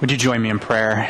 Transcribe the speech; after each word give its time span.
Would 0.00 0.12
you 0.12 0.16
join 0.16 0.40
me 0.40 0.48
in 0.48 0.60
prayer? 0.60 1.08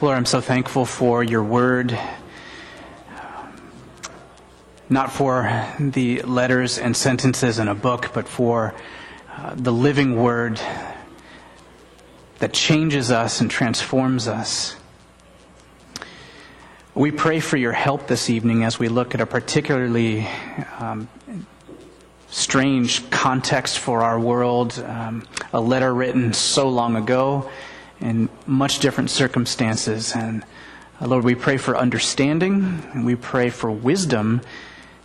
Lord, 0.00 0.16
I'm 0.16 0.24
so 0.24 0.40
thankful 0.40 0.84
for 0.84 1.24
your 1.24 1.42
word. 1.42 1.98
Not 4.88 5.12
for 5.12 5.50
the 5.80 6.22
letters 6.22 6.78
and 6.78 6.96
sentences 6.96 7.58
in 7.58 7.66
a 7.66 7.74
book, 7.74 8.12
but 8.14 8.28
for 8.28 8.72
uh, 9.36 9.54
the 9.56 9.72
living 9.72 10.22
word 10.22 10.60
that 12.38 12.52
changes 12.52 13.10
us 13.10 13.40
and 13.40 13.50
transforms 13.50 14.28
us. 14.28 14.76
We 16.94 17.10
pray 17.10 17.40
for 17.40 17.56
your 17.56 17.72
help 17.72 18.06
this 18.06 18.30
evening 18.30 18.62
as 18.62 18.78
we 18.78 18.88
look 18.88 19.16
at 19.16 19.20
a 19.20 19.26
particularly 19.26 20.28
um, 20.78 21.08
strange 22.30 23.08
context 23.10 23.78
for 23.78 24.02
our 24.02 24.18
world, 24.20 24.78
um, 24.86 25.26
a 25.52 25.60
letter 25.60 25.92
written 25.92 26.32
so 26.32 26.68
long 26.68 26.96
ago 26.96 27.48
in 28.00 28.28
much 28.46 28.78
different 28.80 29.10
circumstances. 29.10 30.14
And 30.14 30.44
uh, 31.00 31.06
Lord, 31.06 31.24
we 31.24 31.34
pray 31.34 31.56
for 31.56 31.76
understanding 31.76 32.82
and 32.92 33.04
we 33.04 33.16
pray 33.16 33.50
for 33.50 33.70
wisdom 33.70 34.40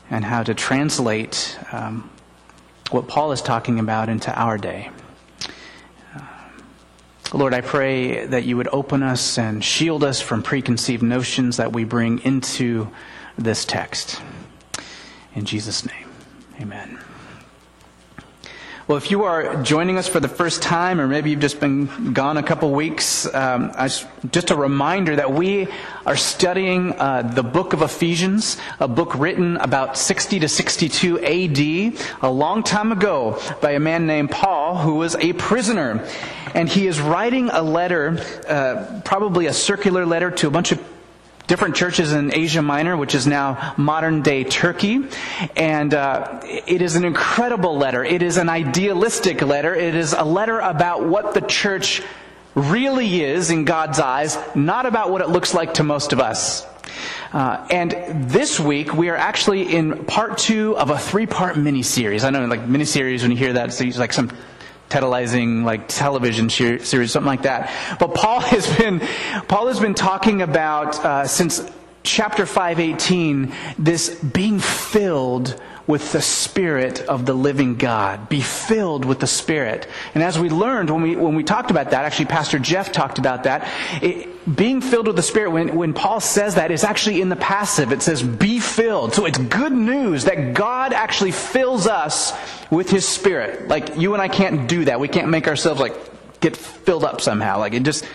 and 0.10 0.26
how 0.26 0.44
to 0.44 0.54
translate 0.54 1.58
um, 1.72 2.10
what 2.92 3.08
Paul 3.08 3.32
is 3.32 3.42
talking 3.42 3.80
about 3.80 4.10
into 4.10 4.32
our 4.38 4.58
day. 4.58 4.92
Uh, 6.16 6.22
Lord, 7.34 7.54
I 7.54 7.62
pray 7.62 8.26
that 8.26 8.44
you 8.44 8.58
would 8.58 8.68
open 8.72 9.02
us 9.02 9.38
and 9.38 9.64
shield 9.64 10.04
us 10.04 10.22
from 10.22 10.44
preconceived 10.44 11.02
notions 11.02 11.58
that 11.58 11.72
we 11.72 11.84
bring 11.84 12.20
into 12.20 12.92
this 13.38 13.66
text. 13.66 14.22
In 15.34 15.46
Jesus' 15.46 15.86
name, 15.86 16.08
amen. 16.62 17.00
Well, 18.86 18.98
if 18.98 19.12
you 19.12 19.24
are 19.24 19.64
joining 19.64 19.98
us 19.98 20.10
for 20.10 20.20
the 20.20 20.28
first 20.28 20.62
time, 20.62 21.00
or 21.00 21.08
maybe 21.08 21.30
you've 21.30 21.40
just 21.40 21.62
been 21.62 22.12
gone 22.12 22.36
a 22.36 22.44
couple 22.44 22.70
weeks, 22.72 23.34
um, 23.34 23.72
just 24.30 24.52
a 24.52 24.58
reminder 24.58 25.16
that 25.16 25.32
we 25.32 25.70
are 26.06 26.18
studying 26.18 26.92
uh, 27.00 27.22
the 27.22 27.44
book 27.44 27.72
of 27.72 27.82
Ephesians, 27.82 28.58
a 28.82 28.90
book 28.90 29.16
written 29.16 29.56
about 29.56 29.98
60 29.98 30.42
to 30.42 30.50
62 30.50 31.18
AD, 31.18 31.94
a 32.24 32.30
long 32.30 32.62
time 32.62 32.92
ago, 32.92 33.40
by 33.62 33.72
a 33.72 33.80
man 33.80 34.06
named 34.06 34.32
Paul, 34.32 34.76
who 34.76 34.96
was 34.96 35.16
a 35.16 35.32
prisoner. 35.32 36.06
And 36.54 36.68
he 36.68 36.86
is 36.86 37.00
writing 37.00 37.52
a 37.52 37.62
letter, 37.62 38.22
uh, 38.50 39.00
probably 39.06 39.46
a 39.46 39.54
circular 39.54 40.06
letter 40.06 40.30
to 40.30 40.48
a 40.50 40.52
bunch 40.52 40.74
of 40.74 40.93
different 41.48 41.76
churches 41.76 42.14
in 42.14 42.34
Asia 42.34 42.62
Minor, 42.62 42.96
which 42.98 43.16
is 43.16 43.28
now 43.28 43.74
modern 43.78 44.22
day 44.22 44.44
Turkey. 44.44 45.06
And 45.56 45.94
uh, 45.94 46.42
it 46.44 46.82
is 46.82 46.96
an 46.96 47.06
incredible 47.06 47.78
letter. 47.78 48.04
It 48.04 48.22
is 48.22 48.38
an 48.38 48.50
idealistic 48.50 49.42
letter. 49.42 49.76
It 49.76 49.96
is 49.96 50.14
a 50.14 50.24
letter 50.24 50.60
about 50.60 51.06
what 51.06 51.34
the 51.34 51.42
church 51.42 52.02
really 52.56 53.24
is 53.24 53.50
in 53.50 53.66
God's 53.66 54.00
eyes, 54.00 54.38
not 54.56 54.86
about 54.86 55.10
what 55.10 55.22
it 55.22 55.30
looks 55.30 55.54
like 55.54 55.76
to 55.76 55.84
most 55.84 56.14
of 56.14 56.20
us. 56.20 56.66
Uh, 57.34 57.66
and 57.72 58.30
this 58.30 58.60
week 58.60 58.94
we 58.94 59.10
are 59.10 59.16
actually 59.16 59.76
in 59.76 60.06
part 60.06 60.38
two 60.38 60.78
of 60.78 60.92
a 60.92 60.98
three-part 60.98 61.58
mini-series. 61.58 62.24
I 62.24 62.30
know, 62.30 62.46
like 62.46 62.68
mini-series, 62.68 63.24
when 63.24 63.32
you 63.32 63.38
hear 63.38 63.54
that, 63.54 63.70
it's 63.70 63.98
like 63.98 64.14
some 64.14 64.30
tantalizing 64.94 65.64
like 65.64 65.88
television 65.88 66.50
series, 66.50 67.12
something 67.12 67.26
like 67.26 67.42
that. 67.42 67.98
But 68.00 68.14
Paul 68.14 68.40
has 68.54 68.78
been 68.78 69.00
Paul 69.48 69.68
has 69.68 69.80
been 69.80 69.96
talking 69.96 70.44
about 70.44 71.04
uh, 71.04 71.26
since 71.26 71.68
chapter 72.04 72.46
five 72.46 72.80
eighteen 72.80 73.54
this 73.80 74.14
being 74.20 74.60
filled 74.60 75.60
with 75.88 76.12
the 76.12 76.22
Spirit 76.22 77.02
of 77.02 77.26
the 77.26 77.34
living 77.34 77.76
God. 77.76 78.30
Be 78.30 78.40
filled 78.40 79.04
with 79.04 79.20
the 79.20 79.28
Spirit. 79.28 79.88
And 80.14 80.24
as 80.24 80.40
we 80.40 80.50
learned 80.50 80.90
when 80.90 81.02
we, 81.02 81.16
when 81.16 81.36
we 81.36 81.44
talked 81.44 81.72
about 81.72 81.90
that, 81.90 82.06
actually 82.06 82.28
Pastor 82.28 82.58
Jeff 82.58 82.94
talked 82.94 83.18
about 83.18 83.44
that, 83.44 83.68
it, 84.02 84.30
being 84.52 84.82
filled 84.82 85.08
with 85.08 85.16
the 85.16 85.24
Spirit, 85.24 85.52
when, 85.52 85.76
when 85.76 85.94
Paul 85.94 86.20
says 86.20 86.56
that, 86.56 86.72
it's 86.72 86.84
actually 86.84 87.22
in 87.22 87.30
the 87.30 87.36
passive. 87.36 87.92
It 87.92 88.02
says, 88.02 88.22
be 88.22 88.60
filled. 88.60 89.14
So 89.14 89.26
it's 89.26 89.38
good 89.38 89.72
news 89.72 90.26
that 90.26 90.54
God 90.54 90.92
actually 90.92 91.32
fills 91.32 91.88
us 91.88 92.34
with 92.70 92.90
His 92.90 93.08
Spirit. 93.08 93.68
Like, 93.70 93.98
you 93.98 94.14
and 94.14 94.22
I 94.22 94.28
can't 94.28 94.68
do 94.68 94.86
that. 94.86 95.00
We 95.00 95.08
can't 95.08 95.30
make 95.30 95.48
ourselves, 95.48 95.80
like, 95.80 95.96
get 96.42 96.58
filled 96.58 97.06
up 97.06 97.22
somehow. 97.22 97.60
Like, 97.60 97.74
it 97.74 97.84
just, 97.84 98.06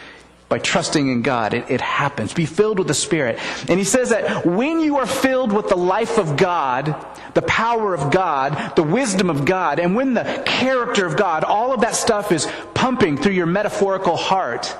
by 0.50 0.58
trusting 0.58 1.08
in 1.08 1.22
God, 1.22 1.54
it, 1.54 1.70
it, 1.70 1.80
happens. 1.80 2.34
Be 2.34 2.44
filled 2.44 2.78
with 2.78 2.88
the 2.88 2.94
Spirit. 2.94 3.38
And 3.68 3.78
he 3.78 3.84
says 3.84 4.10
that 4.10 4.44
when 4.44 4.80
you 4.80 4.98
are 4.98 5.06
filled 5.06 5.52
with 5.52 5.68
the 5.70 5.76
life 5.76 6.18
of 6.18 6.36
God, 6.36 6.94
the 7.32 7.42
power 7.42 7.94
of 7.94 8.10
God, 8.10 8.76
the 8.76 8.82
wisdom 8.82 9.30
of 9.30 9.46
God, 9.46 9.78
and 9.78 9.94
when 9.94 10.12
the 10.12 10.42
character 10.44 11.06
of 11.06 11.16
God, 11.16 11.44
all 11.44 11.72
of 11.72 11.80
that 11.80 11.94
stuff 11.94 12.32
is 12.32 12.46
pumping 12.74 13.16
through 13.16 13.32
your 13.32 13.46
metaphorical 13.46 14.16
heart 14.16 14.76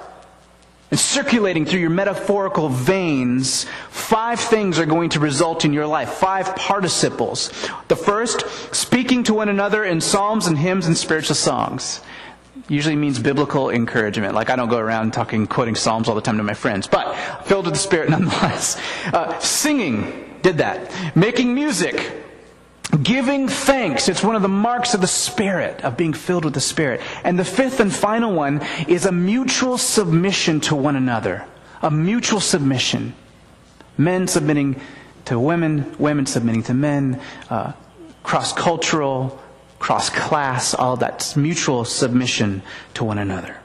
and 0.91 0.99
circulating 0.99 1.67
through 1.67 1.81
your 1.81 1.91
metaphorical 1.91 2.69
veins, 2.69 3.67
five 3.91 4.41
things 4.41 4.79
are 4.79 4.87
going 4.87 5.11
to 5.11 5.21
result 5.21 5.65
in 5.65 5.73
your 5.73 5.87
life. 5.87 6.15
Five 6.15 6.57
participles. 6.57 7.53
The 7.89 7.97
first, 7.97 8.45
speaking 8.75 9.23
to 9.25 9.35
one 9.35 9.49
another 9.49 9.85
in 9.85 10.01
psalms 10.01 10.47
and 10.47 10.57
hymns 10.57 10.87
and 10.87 10.97
spiritual 10.97 11.35
songs. 11.37 12.01
Usually 12.69 12.97
means 12.97 13.19
biblical 13.19 13.71
encouragement. 13.71 14.35
Like 14.35 14.51
I 14.51 14.57
don't 14.57 14.69
go 14.69 14.79
around 14.79 15.13
talking, 15.13 15.47
quoting 15.47 15.75
psalms 15.75 16.09
all 16.09 16.15
the 16.15 16.21
time 16.21 16.39
to 16.39 16.43
my 16.43 16.55
friends, 16.55 16.87
but 16.87 17.15
filled 17.45 17.67
with 17.67 17.75
the 17.75 17.81
Spirit 17.81 18.11
nonetheless. 18.11 18.81
Uh, 19.07 19.39
singing 19.39 20.37
did 20.43 20.59
that. 20.59 21.17
Making 21.17 21.55
music 21.55 22.13
Giving 23.03 23.49
thanks. 23.49 24.09
It's 24.09 24.23
one 24.23 24.35
of 24.35 24.41
the 24.41 24.49
marks 24.49 24.95
of 24.95 25.03
the 25.03 25.07
Spirit, 25.07 25.85
of 25.85 25.97
being 25.97 26.15
filled 26.15 26.45
with 26.45 26.55
the 26.55 26.61
Spirit. 26.61 27.03
And 27.23 27.39
the 27.39 27.45
fifth 27.45 27.81
and 27.81 27.95
final 27.95 28.33
one 28.33 28.63
is 28.87 29.05
a 29.05 29.13
mutual 29.13 29.77
submission 29.77 30.61
to 30.63 30.77
one 30.77 30.97
another. 30.97 31.45
A 31.83 31.91
mutual 31.91 32.41
submission. 32.41 33.15
Men 33.99 34.27
submitting 34.27 34.81
to 35.27 35.39
women, 35.39 35.95
women 35.99 36.25
submitting 36.25 36.63
to 36.65 36.75
men, 36.75 37.21
uh, 37.51 37.73
cross 38.23 38.55
cultural, 38.55 39.39
cross 39.79 40.09
class, 40.09 40.73
all 40.73 40.97
that 40.97 41.35
mutual 41.37 41.85
submission 41.85 42.63
to 42.95 43.05
one 43.05 43.19
another. 43.19 43.59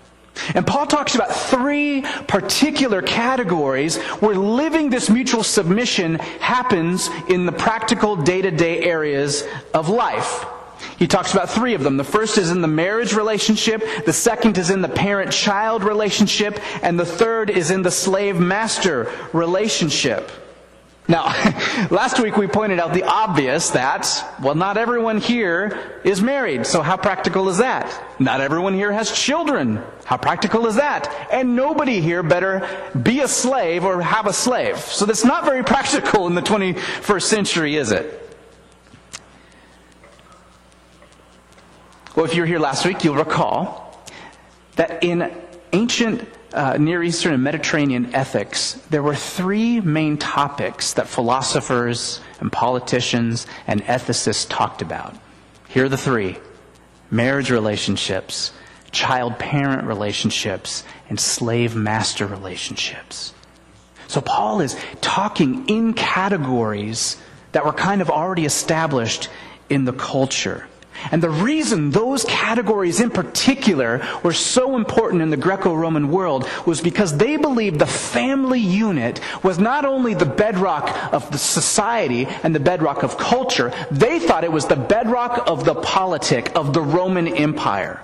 And 0.56 0.66
Paul 0.66 0.88
talks 0.88 1.16
about 1.16 1.32
three 1.32 2.02
particular 2.28 3.02
categories 3.02 3.98
where 4.20 4.36
living 4.36 4.90
this 4.90 5.10
mutual 5.10 5.44
submission 5.44 6.16
happens 6.40 7.10
in 7.30 7.46
the 7.46 7.52
practical 7.52 8.16
day 8.16 8.42
to 8.42 8.52
day 8.52 8.84
areas 8.84 9.44
of 9.74 9.90
life. 9.90 10.46
He 10.98 11.08
talks 11.08 11.34
about 11.34 11.50
three 11.50 11.74
of 11.76 11.84
them. 11.84 11.98
The 11.98 12.04
first 12.04 12.38
is 12.38 12.52
in 12.52 12.62
the 12.62 12.68
marriage 12.68 13.14
relationship, 13.14 13.84
the 14.06 14.14
second 14.14 14.58
is 14.58 14.70
in 14.70 14.82
the 14.82 14.90
parent 14.90 15.32
child 15.32 15.84
relationship, 15.84 16.60
and 16.84 17.00
the 17.00 17.06
third 17.06 17.50
is 17.50 17.72
in 17.72 17.82
the 17.82 17.92
slave 17.92 18.40
master 18.40 19.12
relationship. 19.34 20.32
Now, 21.08 21.26
last 21.92 22.20
week 22.20 22.38
we 22.38 22.48
pointed 22.48 22.80
out 22.80 22.94
the 22.94 23.04
obvious 23.04 23.72
that, 23.72 24.08
well, 24.42 24.56
not 24.56 24.78
everyone 24.78 25.18
here 25.18 26.00
is 26.04 26.22
married, 26.22 26.66
so 26.66 26.82
how 26.82 26.96
practical 26.96 27.50
is 27.50 27.58
that? 27.58 28.20
Not 28.20 28.40
everyone 28.40 28.74
here 28.74 28.92
has 28.92 29.12
children. 29.12 29.82
How 30.06 30.18
practical 30.18 30.66
is 30.68 30.76
that? 30.76 31.14
And 31.32 31.56
nobody 31.56 32.00
here 32.00 32.24
better 32.24 32.68
be 33.02 33.20
a 33.20 33.28
slave 33.28 33.84
or 33.84 34.02
have 34.02 34.28
a 34.28 34.34
slave. 34.34 34.78
So 34.78 35.06
that's 35.06 35.26
not 35.26 35.44
very 35.44 35.64
practical 35.74 36.28
in 36.28 36.36
the 36.36 36.42
21st 36.42 37.24
century, 37.24 37.76
is 37.76 37.92
it? 37.92 38.20
Well, 42.16 42.26
if 42.26 42.36
you 42.36 42.44
were 42.44 42.48
here 42.48 42.60
last 42.60 42.86
week, 42.86 43.04
you'll 43.04 43.16
recall 43.16 44.00
that 44.76 45.04
in 45.04 45.36
ancient 45.74 46.28
uh, 46.54 46.78
Near 46.78 47.04
Eastern 47.04 47.34
and 47.34 47.44
Mediterranean 47.44 48.14
ethics, 48.14 48.74
there 48.90 49.04
were 49.04 49.16
three 49.16 49.82
main 49.82 50.18
topics 50.18 50.94
that 50.94 51.08
philosophers 51.08 52.22
and 52.40 52.52
politicians 52.52 53.48
and 53.68 53.84
ethicists 53.84 54.48
talked 54.48 54.82
about. 54.82 55.16
Here 55.68 55.86
are 55.86 55.90
the 55.90 55.98
three 55.98 56.38
marriage 57.10 57.50
relationships, 57.50 58.52
child 58.92 59.40
parent 59.40 59.84
relationships, 59.88 60.84
and 61.10 61.20
slave 61.20 61.76
master 61.76 62.28
relationships. 62.28 63.34
So 64.08 64.22
Paul 64.22 64.62
is 64.62 64.76
talking 65.02 65.68
in 65.68 65.94
categories 65.94 67.18
that 67.54 67.66
were 67.66 67.74
kind 67.74 68.02
of 68.02 68.10
already 68.10 68.46
established 68.46 69.30
in 69.70 69.86
the 69.86 69.94
culture. 69.94 70.68
And 71.12 71.22
the 71.22 71.30
reason 71.30 71.90
those 71.92 72.24
categories 72.26 73.00
in 73.00 73.10
particular 73.10 74.06
were 74.24 74.34
so 74.34 74.76
important 74.76 75.22
in 75.22 75.30
the 75.30 75.38
Greco-Roman 75.38 76.10
world 76.10 76.48
was 76.66 76.82
because 76.82 77.18
they 77.18 77.38
believed 77.38 77.80
the 77.80 77.86
family 77.86 78.60
unit 78.60 79.20
was 79.44 79.60
not 79.60 79.86
only 79.86 80.14
the 80.14 80.26
bedrock 80.26 81.14
of 81.14 81.32
the 81.32 81.38
society 81.38 82.26
and 82.44 82.56
the 82.56 82.60
bedrock 82.60 83.04
of 83.04 83.18
culture, 83.18 83.74
they 83.92 84.20
thought 84.20 84.44
it 84.44 84.52
was 84.52 84.68
the 84.68 84.76
bedrock 84.76 85.50
of 85.50 85.66
the 85.66 85.76
politic 85.76 86.56
of 86.56 86.74
the 86.74 86.82
Roman 86.82 87.28
Empire. 87.28 88.02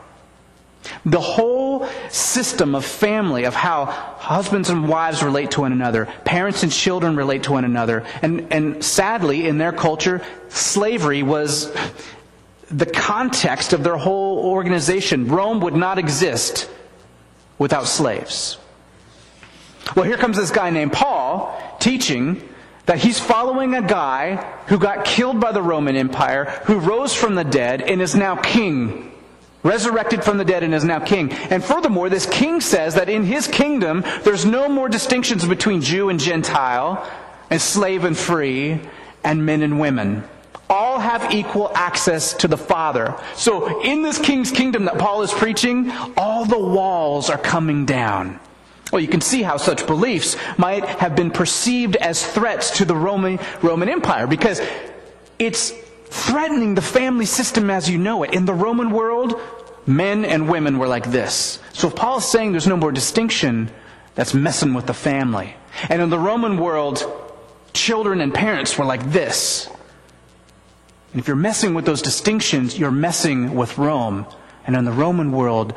The 1.05 1.19
whole 1.19 1.87
system 2.09 2.73
of 2.73 2.85
family, 2.85 3.43
of 3.43 3.53
how 3.53 3.85
husbands 3.85 4.69
and 4.69 4.87
wives 4.87 5.21
relate 5.21 5.51
to 5.51 5.61
one 5.61 5.73
another, 5.73 6.07
parents 6.23 6.63
and 6.63 6.71
children 6.71 7.15
relate 7.15 7.43
to 7.43 7.51
one 7.51 7.65
another, 7.65 8.05
and, 8.21 8.51
and 8.51 8.83
sadly, 8.83 9.47
in 9.47 9.57
their 9.57 9.73
culture, 9.73 10.21
slavery 10.47 11.21
was 11.21 11.71
the 12.71 12.85
context 12.85 13.73
of 13.73 13.83
their 13.83 13.97
whole 13.97 14.39
organization. 14.39 15.27
Rome 15.27 15.59
would 15.61 15.75
not 15.75 15.97
exist 15.97 16.69
without 17.57 17.87
slaves. 17.87 18.57
Well, 19.95 20.05
here 20.05 20.17
comes 20.17 20.37
this 20.37 20.51
guy 20.51 20.69
named 20.69 20.93
Paul 20.93 21.57
teaching 21.79 22.47
that 22.85 22.99
he's 22.99 23.19
following 23.19 23.73
a 23.75 23.81
guy 23.81 24.35
who 24.67 24.77
got 24.77 25.05
killed 25.05 25.39
by 25.39 25.51
the 25.51 25.61
Roman 25.61 25.95
Empire, 25.95 26.45
who 26.65 26.79
rose 26.79 27.13
from 27.13 27.35
the 27.35 27.43
dead 27.43 27.81
and 27.81 28.01
is 28.01 28.15
now 28.15 28.35
king. 28.35 29.11
Resurrected 29.61 30.23
from 30.23 30.37
the 30.37 30.45
dead 30.45 30.63
and 30.63 30.73
is 30.73 30.85
now 30.85 30.99
king. 30.99 31.31
And 31.31 31.63
furthermore, 31.63 32.09
this 32.09 32.25
king 32.25 32.61
says 32.61 32.95
that 32.95 33.09
in 33.09 33.25
his 33.25 33.47
kingdom, 33.47 34.03
there's 34.23 34.45
no 34.45 34.69
more 34.69 34.87
distinctions 34.87 35.45
between 35.45 35.81
Jew 35.81 36.09
and 36.09 36.19
Gentile, 36.19 37.05
and 37.49 37.59
slave 37.59 38.05
and 38.05 38.17
free, 38.17 38.79
and 39.23 39.45
men 39.45 39.61
and 39.63 39.79
women 39.79 40.23
all 40.69 40.99
have 40.99 41.33
equal 41.33 41.71
access 41.73 42.33
to 42.35 42.47
the 42.47 42.57
Father. 42.57 43.15
So 43.35 43.81
in 43.81 44.03
this 44.03 44.19
king's 44.19 44.51
kingdom 44.51 44.85
that 44.85 44.99
Paul 44.99 45.23
is 45.23 45.33
preaching, 45.33 45.91
all 46.15 46.45
the 46.45 46.59
walls 46.59 47.29
are 47.29 47.37
coming 47.37 47.85
down. 47.85 48.39
Well, 48.91 49.01
you 49.01 49.07
can 49.07 49.21
see 49.21 49.43
how 49.43 49.57
such 49.57 49.85
beliefs 49.85 50.35
might 50.57 50.83
have 50.83 51.15
been 51.15 51.31
perceived 51.31 51.95
as 51.95 52.25
threats 52.25 52.77
to 52.77 52.85
the 52.85 52.95
Roman, 52.95 53.39
Roman 53.61 53.89
Empire 53.89 54.27
because 54.27 54.61
it's 55.37 55.71
threatening 56.05 56.75
the 56.75 56.81
family 56.81 57.25
system 57.25 57.69
as 57.69 57.89
you 57.89 57.97
know 57.97 58.23
it. 58.23 58.33
In 58.33 58.45
the 58.45 58.53
Roman 58.53 58.91
world, 58.91 59.39
men 59.85 60.25
and 60.25 60.49
women 60.49 60.79
were 60.79 60.87
like 60.87 61.11
this. 61.11 61.59
So 61.73 61.87
if 61.87 61.95
Paul 61.95 62.17
is 62.17 62.25
saying 62.25 62.51
there's 62.51 62.67
no 62.67 62.77
more 62.77 62.91
distinction, 62.91 63.69
that's 64.15 64.33
messing 64.33 64.73
with 64.73 64.87
the 64.87 64.93
family. 64.93 65.55
And 65.87 66.01
in 66.01 66.09
the 66.09 66.19
Roman 66.19 66.57
world, 66.57 67.03
children 67.73 68.21
and 68.21 68.33
parents 68.33 68.77
were 68.77 68.85
like 68.85 69.11
this. 69.11 69.69
And 71.11 71.19
if 71.19 71.27
you're 71.27 71.35
messing 71.35 71.73
with 71.73 71.85
those 71.85 72.01
distinctions, 72.01 72.77
you're 72.77 72.91
messing 72.91 73.55
with 73.55 73.77
Rome. 73.77 74.25
And 74.65 74.75
in 74.75 74.85
the 74.85 74.91
Roman 74.91 75.31
world, 75.31 75.73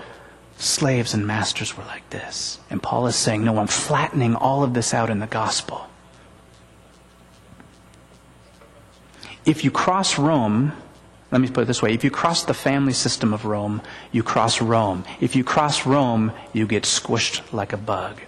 slaves 0.58 1.14
and 1.14 1.26
masters 1.26 1.76
were 1.76 1.84
like 1.84 2.08
this. 2.10 2.60
And 2.70 2.82
Paul 2.82 3.06
is 3.06 3.16
saying, 3.16 3.44
no, 3.44 3.58
I'm 3.58 3.66
flattening 3.66 4.34
all 4.34 4.62
of 4.62 4.74
this 4.74 4.92
out 4.92 5.10
in 5.10 5.18
the 5.18 5.26
gospel. 5.26 5.86
If 9.44 9.64
you 9.64 9.70
cross 9.70 10.18
Rome, 10.18 10.72
let 11.32 11.40
me 11.40 11.48
put 11.48 11.62
it 11.62 11.66
this 11.66 11.82
way 11.82 11.94
if 11.94 12.04
you 12.04 12.10
cross 12.10 12.44
the 12.44 12.54
family 12.54 12.92
system 12.92 13.32
of 13.32 13.44
Rome, 13.44 13.80
you 14.12 14.22
cross 14.22 14.60
Rome. 14.60 15.04
If 15.20 15.34
you 15.34 15.42
cross 15.42 15.86
Rome, 15.86 16.32
you 16.52 16.66
get 16.66 16.84
squished 16.84 17.52
like 17.52 17.72
a 17.72 17.78
bug. 17.78 18.20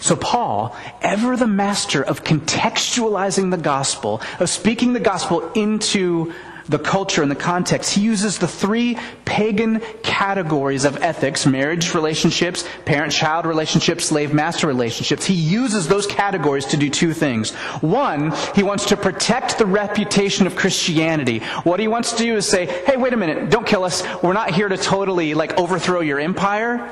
So, 0.00 0.16
Paul, 0.16 0.76
ever 1.02 1.36
the 1.36 1.46
master 1.46 2.02
of 2.02 2.24
contextualizing 2.24 3.50
the 3.50 3.56
gospel, 3.56 4.20
of 4.38 4.48
speaking 4.48 4.92
the 4.92 5.00
gospel 5.00 5.50
into 5.52 6.32
the 6.70 6.78
culture 6.78 7.22
and 7.22 7.30
the 7.30 7.36
context, 7.36 7.94
he 7.94 8.00
uses 8.00 8.38
the 8.38 8.46
three 8.46 8.96
pagan 9.24 9.80
categories 10.02 10.84
of 10.84 11.02
ethics 11.02 11.44
marriage 11.44 11.94
relationships, 11.94 12.64
parent 12.84 13.12
child 13.12 13.44
relationships, 13.44 14.04
slave 14.04 14.32
master 14.32 14.68
relationships. 14.68 15.26
He 15.26 15.34
uses 15.34 15.88
those 15.88 16.06
categories 16.06 16.66
to 16.66 16.76
do 16.76 16.88
two 16.88 17.12
things. 17.12 17.52
One, 17.80 18.32
he 18.54 18.62
wants 18.62 18.86
to 18.86 18.96
protect 18.96 19.58
the 19.58 19.66
reputation 19.66 20.46
of 20.46 20.54
Christianity. 20.54 21.40
What 21.64 21.80
he 21.80 21.88
wants 21.88 22.12
to 22.12 22.18
do 22.18 22.36
is 22.36 22.46
say, 22.46 22.66
hey, 22.66 22.96
wait 22.96 23.12
a 23.12 23.16
minute, 23.16 23.50
don't 23.50 23.66
kill 23.66 23.82
us. 23.82 24.04
We're 24.22 24.32
not 24.32 24.54
here 24.54 24.68
to 24.68 24.76
totally 24.76 25.34
like 25.34 25.58
overthrow 25.58 26.00
your 26.00 26.20
empire. 26.20 26.88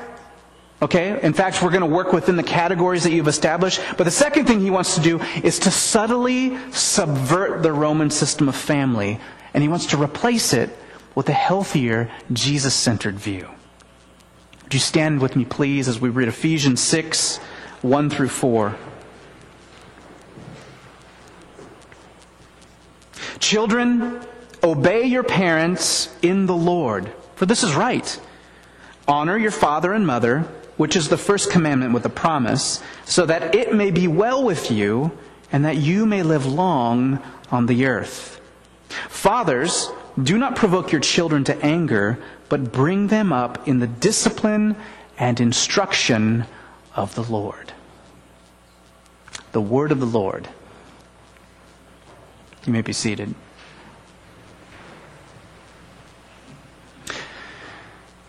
Okay? 0.81 1.19
In 1.21 1.33
fact, 1.33 1.61
we're 1.61 1.71
going 1.71 1.81
to 1.81 1.87
work 1.87 2.13
within 2.13 2.37
the 2.37 2.43
categories 2.43 3.03
that 3.03 3.11
you've 3.11 3.27
established. 3.27 3.81
But 3.97 4.05
the 4.05 4.11
second 4.11 4.45
thing 4.45 4.61
he 4.61 4.69
wants 4.69 4.95
to 4.95 5.01
do 5.01 5.19
is 5.43 5.59
to 5.59 5.71
subtly 5.71 6.57
subvert 6.71 7.63
the 7.63 7.73
Roman 7.73 8.09
system 8.09 8.47
of 8.47 8.55
family. 8.55 9.19
And 9.53 9.61
he 9.61 9.69
wants 9.69 9.87
to 9.87 10.01
replace 10.01 10.53
it 10.53 10.69
with 11.15 11.27
a 11.27 11.33
healthier, 11.33 12.09
Jesus 12.31 12.73
centered 12.73 13.15
view. 13.15 13.49
Would 14.63 14.73
you 14.73 14.79
stand 14.79 15.19
with 15.19 15.35
me, 15.35 15.45
please, 15.45 15.87
as 15.87 15.99
we 15.99 16.09
read 16.09 16.27
Ephesians 16.27 16.79
6 16.81 17.37
1 17.81 18.09
through 18.09 18.29
4? 18.29 18.75
Children, 23.39 24.21
obey 24.63 25.05
your 25.05 25.23
parents 25.23 26.13
in 26.21 26.45
the 26.45 26.55
Lord, 26.55 27.11
for 27.35 27.45
this 27.45 27.63
is 27.63 27.73
right. 27.73 28.19
Honor 29.07 29.37
your 29.37 29.51
father 29.51 29.93
and 29.93 30.05
mother 30.05 30.45
which 30.79 30.95
is 30.95 31.09
the 31.09 31.17
first 31.17 31.51
commandment 31.51 31.93
with 31.93 32.05
a 32.05 32.09
promise, 32.09 32.81
so 33.03 33.25
that 33.25 33.53
it 33.53 33.75
may 33.75 33.91
be 33.91 34.07
well 34.07 34.41
with 34.41 34.71
you 34.71 35.11
and 35.51 35.65
that 35.65 35.75
you 35.75 36.05
may 36.05 36.23
live 36.23 36.45
long 36.45 37.19
on 37.51 37.65
the 37.65 37.85
earth. 37.85 38.39
Fathers, 39.09 39.89
do 40.23 40.37
not 40.37 40.55
provoke 40.55 40.93
your 40.93 41.01
children 41.01 41.43
to 41.43 41.65
anger, 41.65 42.17
but 42.47 42.71
bring 42.71 43.07
them 43.07 43.33
up 43.33 43.67
in 43.67 43.79
the 43.79 43.87
discipline 43.87 44.77
and 45.17 45.41
instruction 45.41 46.45
of 46.95 47.13
the 47.13 47.23
Lord. 47.23 47.73
The 49.51 49.59
word 49.59 49.91
of 49.91 49.99
the 49.99 50.05
Lord. 50.05 50.47
You 52.65 52.71
may 52.71 52.81
be 52.81 52.93
seated. 52.93 53.35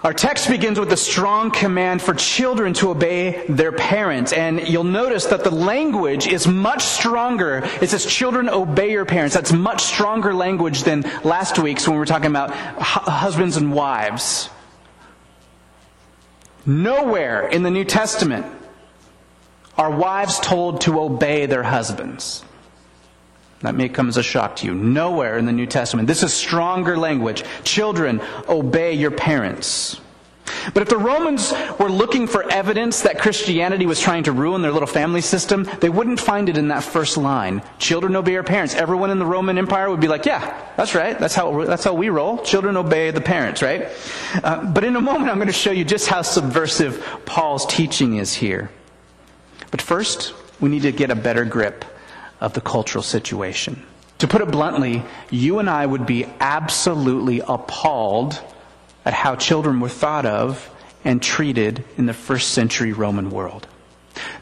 Our 0.02 0.14
text 0.14 0.48
begins 0.48 0.80
with 0.80 0.90
a 0.92 0.96
strong 0.96 1.50
command 1.50 2.00
for 2.00 2.14
children 2.14 2.72
to 2.74 2.90
obey 2.90 3.44
their 3.50 3.70
parents. 3.70 4.32
And 4.32 4.66
you'll 4.66 4.82
notice 4.82 5.26
that 5.26 5.44
the 5.44 5.50
language 5.50 6.26
is 6.26 6.46
much 6.46 6.84
stronger. 6.84 7.62
It 7.82 7.90
says, 7.90 8.06
children 8.06 8.48
obey 8.48 8.92
your 8.92 9.04
parents. 9.04 9.34
That's 9.34 9.52
much 9.52 9.82
stronger 9.82 10.32
language 10.32 10.84
than 10.84 11.02
last 11.22 11.58
week's 11.58 11.86
when 11.86 11.96
we 11.96 11.98
were 11.98 12.06
talking 12.06 12.30
about 12.30 12.50
husbands 12.50 13.58
and 13.58 13.74
wives. 13.74 14.48
Nowhere 16.64 17.46
in 17.46 17.62
the 17.62 17.70
New 17.70 17.84
Testament 17.84 18.46
are 19.76 19.90
wives 19.90 20.40
told 20.40 20.80
to 20.82 20.98
obey 20.98 21.44
their 21.44 21.62
husbands. 21.62 22.42
That 23.60 23.74
may 23.74 23.90
come 23.90 24.08
as 24.08 24.16
a 24.16 24.22
shock 24.22 24.56
to 24.56 24.66
you. 24.66 24.74
Nowhere 24.74 25.36
in 25.36 25.44
the 25.44 25.52
New 25.52 25.66
Testament. 25.66 26.08
This 26.08 26.22
is 26.22 26.32
stronger 26.32 26.96
language. 26.96 27.44
Children, 27.62 28.22
obey 28.48 28.94
your 28.94 29.10
parents. 29.10 30.00
But 30.72 30.82
if 30.82 30.88
the 30.88 30.96
Romans 30.96 31.52
were 31.78 31.90
looking 31.90 32.26
for 32.26 32.50
evidence 32.50 33.02
that 33.02 33.18
Christianity 33.18 33.86
was 33.86 34.00
trying 34.00 34.24
to 34.24 34.32
ruin 34.32 34.62
their 34.62 34.72
little 34.72 34.86
family 34.86 35.20
system, 35.20 35.68
they 35.80 35.88
wouldn't 35.88 36.20
find 36.20 36.48
it 36.48 36.56
in 36.56 36.68
that 36.68 36.82
first 36.82 37.16
line. 37.16 37.62
Children 37.78 38.16
obey 38.16 38.32
your 38.32 38.42
parents. 38.42 38.74
Everyone 38.74 39.10
in 39.10 39.18
the 39.18 39.26
Roman 39.26 39.58
Empire 39.58 39.90
would 39.90 40.00
be 40.00 40.08
like, 40.08 40.26
yeah, 40.26 40.58
that's 40.76 40.94
right. 40.94 41.18
That's 41.18 41.34
how, 41.34 41.64
that's 41.64 41.84
how 41.84 41.94
we 41.94 42.08
roll. 42.08 42.38
Children 42.38 42.76
obey 42.76 43.10
the 43.10 43.20
parents, 43.20 43.62
right? 43.62 43.88
Uh, 44.42 44.64
but 44.64 44.84
in 44.84 44.96
a 44.96 45.00
moment, 45.00 45.30
I'm 45.30 45.36
going 45.36 45.48
to 45.48 45.52
show 45.52 45.70
you 45.70 45.84
just 45.84 46.08
how 46.08 46.22
subversive 46.22 47.04
Paul's 47.26 47.66
teaching 47.66 48.16
is 48.16 48.34
here. 48.34 48.70
But 49.70 49.82
first, 49.82 50.34
we 50.60 50.68
need 50.68 50.82
to 50.82 50.92
get 50.92 51.10
a 51.10 51.16
better 51.16 51.44
grip 51.44 51.84
of 52.40 52.54
the 52.54 52.60
cultural 52.60 53.02
situation. 53.02 53.82
To 54.18 54.28
put 54.28 54.42
it 54.42 54.50
bluntly, 54.50 55.02
you 55.30 55.58
and 55.58 55.70
I 55.70 55.86
would 55.86 56.06
be 56.06 56.26
absolutely 56.40 57.40
appalled 57.40 58.40
at 59.04 59.14
how 59.14 59.36
children 59.36 59.80
were 59.80 59.88
thought 59.88 60.26
of 60.26 60.68
and 61.04 61.22
treated 61.22 61.84
in 61.96 62.06
the 62.06 62.12
first 62.12 62.50
century 62.50 62.92
Roman 62.92 63.30
world. 63.30 63.66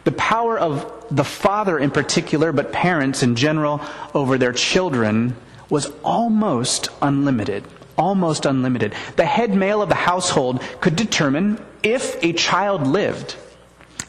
The 0.05 0.13
power 0.13 0.59
of 0.59 1.05
the 1.11 1.25
father 1.25 1.79
in 1.79 1.91
particular, 1.91 2.53
but 2.53 2.73
parents 2.73 3.23
in 3.23 3.37
general, 3.37 3.81
over 4.15 4.39
their 4.39 4.53
children 4.53 5.37
was 5.71 5.93
almost 6.03 6.89
unlimited. 7.01 7.65
Almost 7.97 8.47
unlimited. 8.47 8.95
The 9.17 9.27
head 9.27 9.55
male 9.55 9.83
of 9.83 9.89
the 9.89 9.95
household 9.95 10.63
could 10.81 10.97
determine 10.97 11.65
if 11.83 12.23
a 12.23 12.33
child 12.33 12.87
lived. 12.87 13.37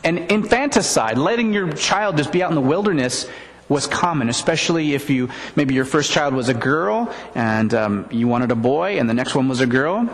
And 0.04 0.32
infanticide, 0.32 1.18
letting 1.18 1.54
your 1.54 1.74
child 1.74 2.18
just 2.18 2.32
be 2.32 2.42
out 2.42 2.50
in 2.50 2.56
the 2.56 2.62
wilderness, 2.62 3.28
was 3.70 3.88
common, 3.88 4.28
especially 4.30 4.94
if 4.94 5.10
you 5.10 5.30
maybe 5.56 5.76
your 5.76 5.86
first 5.86 6.12
child 6.12 6.34
was 6.34 6.50
a 6.50 6.54
girl 6.54 7.14
and 7.36 7.74
um, 7.74 8.08
you 8.12 8.28
wanted 8.28 8.52
a 8.52 8.56
boy, 8.56 9.00
and 9.00 9.10
the 9.10 9.14
next 9.14 9.36
one 9.36 9.48
was 9.48 9.62
a 9.62 9.68
girl. 9.68 10.10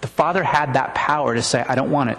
The 0.00 0.08
father 0.08 0.42
had 0.42 0.74
that 0.74 0.94
power 0.94 1.34
to 1.34 1.42
say, 1.42 1.64
"I 1.68 1.74
don't 1.74 1.90
want 1.90 2.10
it." 2.10 2.18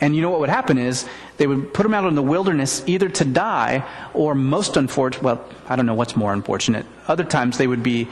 And 0.00 0.16
you 0.16 0.22
know 0.22 0.30
what 0.30 0.40
would 0.40 0.48
happen 0.48 0.78
is 0.78 1.06
they 1.36 1.46
would 1.46 1.74
put 1.74 1.84
him 1.84 1.92
out 1.92 2.06
in 2.06 2.14
the 2.14 2.22
wilderness 2.22 2.82
either 2.86 3.08
to 3.08 3.24
die 3.24 3.84
or 4.14 4.34
most 4.34 4.76
unfortunate, 4.76 5.22
well, 5.22 5.44
I 5.68 5.76
don't 5.76 5.84
know 5.84 5.94
what's 5.94 6.16
more 6.16 6.32
unfortunate. 6.32 6.86
Other 7.06 7.24
times 7.24 7.58
they 7.58 7.66
would 7.66 7.82
be 7.82 8.08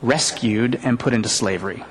rescued 0.00 0.80
and 0.82 0.98
put 0.98 1.12
into 1.12 1.28
slavery. 1.28 1.84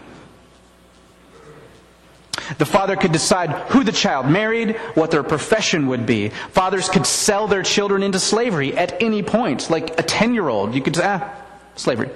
The 2.57 2.65
father 2.65 2.95
could 2.95 3.11
decide 3.11 3.51
who 3.69 3.83
the 3.83 3.91
child 3.91 4.27
married, 4.27 4.77
what 4.95 5.11
their 5.11 5.23
profession 5.23 5.87
would 5.87 6.05
be. 6.05 6.29
Fathers 6.29 6.89
could 6.89 7.05
sell 7.05 7.47
their 7.47 7.63
children 7.63 8.03
into 8.03 8.19
slavery 8.19 8.77
at 8.77 9.01
any 9.01 9.23
point. 9.23 9.69
Like 9.69 9.99
a 9.99 10.03
10 10.03 10.33
year 10.33 10.47
old, 10.47 10.73
you 10.73 10.81
could 10.81 10.95
say, 10.95 11.03
ah, 11.05 11.33
slavery. 11.75 12.09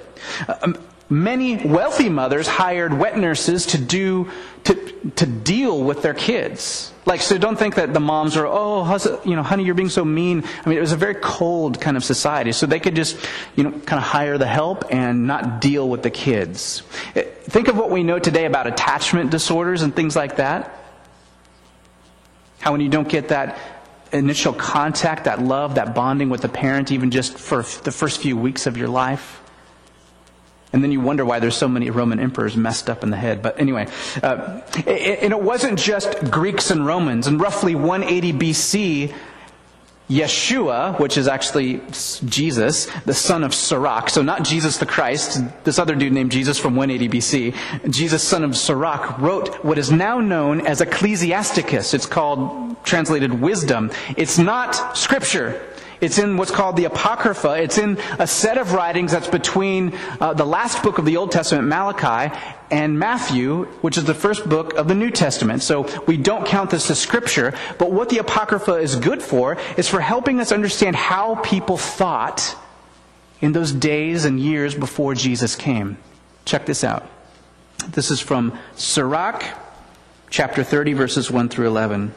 Um, 0.62 0.76
Many 1.12 1.66
wealthy 1.66 2.08
mothers 2.08 2.48
hired 2.48 2.94
wet 2.94 3.18
nurses 3.18 3.66
to 3.66 3.78
do 3.78 4.30
to 4.64 4.74
to 5.16 5.26
deal 5.26 5.82
with 5.82 6.00
their 6.00 6.14
kids. 6.14 6.90
Like, 7.04 7.20
so 7.20 7.36
don't 7.36 7.58
think 7.58 7.74
that 7.74 7.92
the 7.92 8.00
moms 8.00 8.34
are, 8.38 8.46
oh, 8.46 9.20
you 9.22 9.36
know, 9.36 9.42
honey, 9.42 9.64
you're 9.64 9.74
being 9.74 9.90
so 9.90 10.06
mean. 10.06 10.42
I 10.64 10.68
mean, 10.68 10.78
it 10.78 10.80
was 10.80 10.92
a 10.92 10.96
very 10.96 11.16
cold 11.16 11.82
kind 11.82 11.98
of 11.98 12.04
society, 12.04 12.52
so 12.52 12.64
they 12.64 12.80
could 12.80 12.96
just, 12.96 13.18
you 13.56 13.64
know, 13.64 13.72
kind 13.72 13.98
of 13.98 14.04
hire 14.04 14.38
the 14.38 14.46
help 14.46 14.84
and 14.90 15.26
not 15.26 15.60
deal 15.60 15.86
with 15.86 16.02
the 16.02 16.10
kids. 16.10 16.82
Eh, 17.14 17.24
think 17.42 17.68
of 17.68 17.76
what 17.76 17.90
we 17.90 18.02
know 18.02 18.18
today 18.18 18.46
about 18.46 18.66
attachment 18.66 19.30
disorders 19.30 19.82
and 19.82 19.94
things 19.94 20.16
like 20.16 20.36
that. 20.36 20.74
How 22.60 22.72
when 22.72 22.80
you 22.80 22.88
don't 22.88 23.08
get 23.08 23.28
that 23.28 23.58
initial 24.12 24.54
contact, 24.54 25.24
that 25.24 25.42
love, 25.42 25.74
that 25.74 25.94
bonding 25.94 26.30
with 26.30 26.40
the 26.40 26.48
parent, 26.48 26.90
even 26.90 27.10
just 27.10 27.36
for 27.36 27.64
the 27.82 27.92
first 27.92 28.22
few 28.22 28.34
weeks 28.38 28.66
of 28.66 28.78
your 28.78 28.88
life. 28.88 29.41
And 30.72 30.82
then 30.82 30.90
you 30.90 31.00
wonder 31.00 31.24
why 31.24 31.38
there's 31.38 31.56
so 31.56 31.68
many 31.68 31.90
Roman 31.90 32.18
emperors 32.18 32.56
messed 32.56 32.88
up 32.88 33.02
in 33.02 33.10
the 33.10 33.16
head. 33.16 33.42
But 33.42 33.60
anyway, 33.60 33.88
uh, 34.22 34.60
and 34.86 35.32
it 35.32 35.42
wasn't 35.42 35.78
just 35.78 36.30
Greeks 36.30 36.70
and 36.70 36.86
Romans. 36.86 37.26
In 37.26 37.38
roughly 37.38 37.74
180 37.74 38.32
BC, 38.32 39.14
Yeshua, 40.12 40.98
which 41.00 41.16
is 41.16 41.26
actually 41.26 41.80
Jesus, 42.26 42.86
the 43.06 43.14
son 43.14 43.44
of 43.44 43.54
Sirach, 43.54 44.10
so 44.10 44.20
not 44.20 44.44
Jesus 44.44 44.76
the 44.76 44.86
Christ, 44.86 45.40
this 45.64 45.78
other 45.78 45.94
dude 45.94 46.12
named 46.12 46.32
Jesus 46.32 46.58
from 46.58 46.76
180 46.76 47.18
BC, 47.18 47.90
Jesus, 47.90 48.22
son 48.22 48.44
of 48.44 48.56
Sirach, 48.56 49.18
wrote 49.18 49.64
what 49.64 49.78
is 49.78 49.90
now 49.90 50.20
known 50.20 50.66
as 50.66 50.80
Ecclesiasticus. 50.80 51.94
It's 51.94 52.06
called, 52.06 52.76
translated 52.84 53.40
wisdom. 53.40 53.90
It's 54.16 54.38
not 54.38 54.96
scripture. 54.96 55.62
It's 56.02 56.18
in 56.18 56.36
what's 56.36 56.50
called 56.50 56.76
the 56.76 56.86
Apocrypha. 56.86 57.62
It's 57.62 57.78
in 57.78 57.96
a 58.18 58.26
set 58.26 58.58
of 58.58 58.72
writings 58.72 59.12
that's 59.12 59.28
between 59.28 59.94
uh, 60.20 60.34
the 60.34 60.44
last 60.44 60.82
book 60.82 60.98
of 60.98 61.04
the 61.04 61.16
Old 61.16 61.30
Testament, 61.30 61.68
Malachi, 61.68 62.36
and 62.72 62.98
Matthew, 62.98 63.66
which 63.82 63.96
is 63.96 64.04
the 64.04 64.12
first 64.12 64.48
book 64.48 64.74
of 64.74 64.88
the 64.88 64.96
New 64.96 65.12
Testament. 65.12 65.62
So 65.62 65.86
we 66.06 66.16
don't 66.16 66.44
count 66.44 66.70
this 66.70 66.90
as 66.90 66.98
scripture, 66.98 67.54
but 67.78 67.92
what 67.92 68.08
the 68.08 68.18
Apocrypha 68.18 68.74
is 68.74 68.96
good 68.96 69.22
for 69.22 69.58
is 69.76 69.88
for 69.88 70.00
helping 70.00 70.40
us 70.40 70.50
understand 70.50 70.96
how 70.96 71.36
people 71.36 71.76
thought 71.76 72.56
in 73.40 73.52
those 73.52 73.70
days 73.70 74.24
and 74.24 74.40
years 74.40 74.74
before 74.74 75.14
Jesus 75.14 75.54
came. 75.54 75.98
Check 76.44 76.66
this 76.66 76.82
out. 76.82 77.06
This 77.88 78.10
is 78.10 78.18
from 78.18 78.58
Sirach, 78.74 79.44
chapter 80.30 80.64
30, 80.64 80.94
verses 80.94 81.30
1 81.30 81.48
through 81.48 81.68
11. 81.68 82.12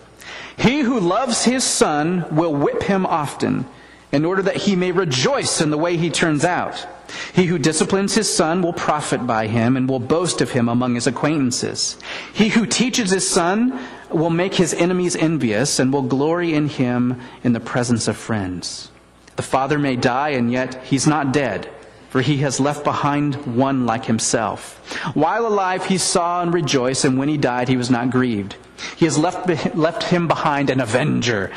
He 0.57 0.81
who 0.81 0.99
loves 0.99 1.43
his 1.43 1.63
son 1.63 2.25
will 2.31 2.53
whip 2.53 2.83
him 2.83 3.05
often, 3.05 3.65
in 4.11 4.23
order 4.25 4.41
that 4.43 4.55
he 4.57 4.75
may 4.75 4.91
rejoice 4.91 5.59
in 5.59 5.71
the 5.71 5.77
way 5.77 5.97
he 5.97 6.09
turns 6.09 6.45
out. 6.45 6.87
He 7.33 7.45
who 7.45 7.59
disciplines 7.59 8.15
his 8.15 8.33
son 8.33 8.61
will 8.61 8.73
profit 8.73 9.27
by 9.27 9.47
him 9.47 9.75
and 9.75 9.89
will 9.89 9.99
boast 9.99 10.41
of 10.41 10.51
him 10.51 10.69
among 10.69 10.95
his 10.95 11.07
acquaintances. 11.07 11.97
He 12.33 12.49
who 12.49 12.65
teaches 12.65 13.11
his 13.11 13.29
son 13.29 13.79
will 14.09 14.29
make 14.29 14.55
his 14.55 14.73
enemies 14.73 15.15
envious 15.15 15.79
and 15.79 15.91
will 15.91 16.01
glory 16.03 16.53
in 16.53 16.69
him 16.69 17.19
in 17.43 17.53
the 17.53 17.59
presence 17.59 18.07
of 18.07 18.17
friends. 18.17 18.89
The 19.35 19.43
father 19.43 19.77
may 19.77 19.97
die 19.97 20.29
and 20.29 20.51
yet 20.51 20.81
he's 20.85 21.05
not 21.05 21.33
dead, 21.33 21.69
for 22.15 22.21
he 22.21 22.37
has 22.37 22.61
left 22.61 22.85
behind 22.85 23.35
one 23.57 23.85
like 23.85 24.05
himself. 24.05 24.79
While 25.15 25.45
alive 25.45 25.87
he 25.87 25.97
saw 25.97 26.41
and 26.41 26.53
rejoiced, 26.53 27.03
and 27.03 27.19
when 27.19 27.27
he 27.27 27.35
died 27.35 27.67
he 27.67 27.75
was 27.75 27.91
not 27.91 28.09
grieved. 28.09 28.55
He 28.95 29.03
has 29.03 29.17
left, 29.17 29.75
left 29.75 30.03
him 30.03 30.25
behind 30.29 30.69
an 30.69 30.79
avenger 30.79 31.51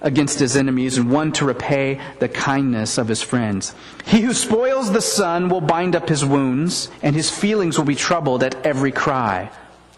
against 0.00 0.38
his 0.38 0.56
enemies 0.56 0.98
and 0.98 1.10
one 1.10 1.32
to 1.32 1.44
repay 1.44 2.00
the 2.20 2.28
kindness 2.28 2.96
of 2.96 3.08
his 3.08 3.22
friends. 3.22 3.74
He 4.06 4.20
who 4.20 4.34
spoils 4.34 4.92
the 4.92 5.00
son 5.00 5.48
will 5.48 5.60
bind 5.60 5.96
up 5.96 6.08
his 6.08 6.24
wounds, 6.24 6.88
and 7.02 7.16
his 7.16 7.28
feelings 7.28 7.76
will 7.76 7.84
be 7.84 7.96
troubled 7.96 8.44
at 8.44 8.64
every 8.64 8.92
cry. 8.92 9.50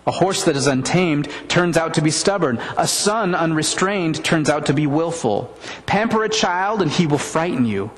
A 0.06 0.12
horse 0.12 0.44
that 0.44 0.56
is 0.56 0.66
untamed 0.66 1.28
turns 1.48 1.76
out 1.76 1.92
to 1.92 2.00
be 2.00 2.10
stubborn. 2.10 2.58
A 2.78 2.88
son 2.88 3.34
unrestrained 3.34 4.24
turns 4.24 4.48
out 4.48 4.64
to 4.64 4.72
be 4.72 4.86
willful. 4.86 5.54
Pamper 5.84 6.24
a 6.24 6.30
child, 6.30 6.80
and 6.80 6.90
he 6.90 7.06
will 7.06 7.18
frighten 7.18 7.66
you. 7.66 7.90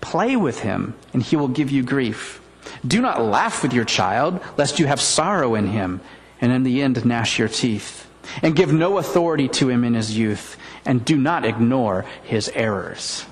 Play 0.00 0.36
with 0.36 0.60
him, 0.60 0.94
and 1.12 1.22
he 1.22 1.36
will 1.36 1.48
give 1.48 1.70
you 1.70 1.82
grief. 1.82 2.40
Do 2.86 3.00
not 3.00 3.22
laugh 3.22 3.62
with 3.62 3.72
your 3.72 3.84
child, 3.84 4.40
lest 4.56 4.78
you 4.78 4.86
have 4.86 5.00
sorrow 5.00 5.54
in 5.54 5.66
him 5.66 6.00
and 6.40 6.52
in 6.52 6.62
the 6.62 6.82
end 6.82 7.04
gnash 7.04 7.38
your 7.38 7.48
teeth. 7.48 8.06
And 8.42 8.54
give 8.54 8.72
no 8.72 8.98
authority 8.98 9.48
to 9.48 9.68
him 9.68 9.82
in 9.84 9.94
his 9.94 10.16
youth, 10.16 10.56
and 10.84 11.04
do 11.04 11.16
not 11.16 11.44
ignore 11.44 12.04
his 12.22 12.48
errors. 12.54 13.24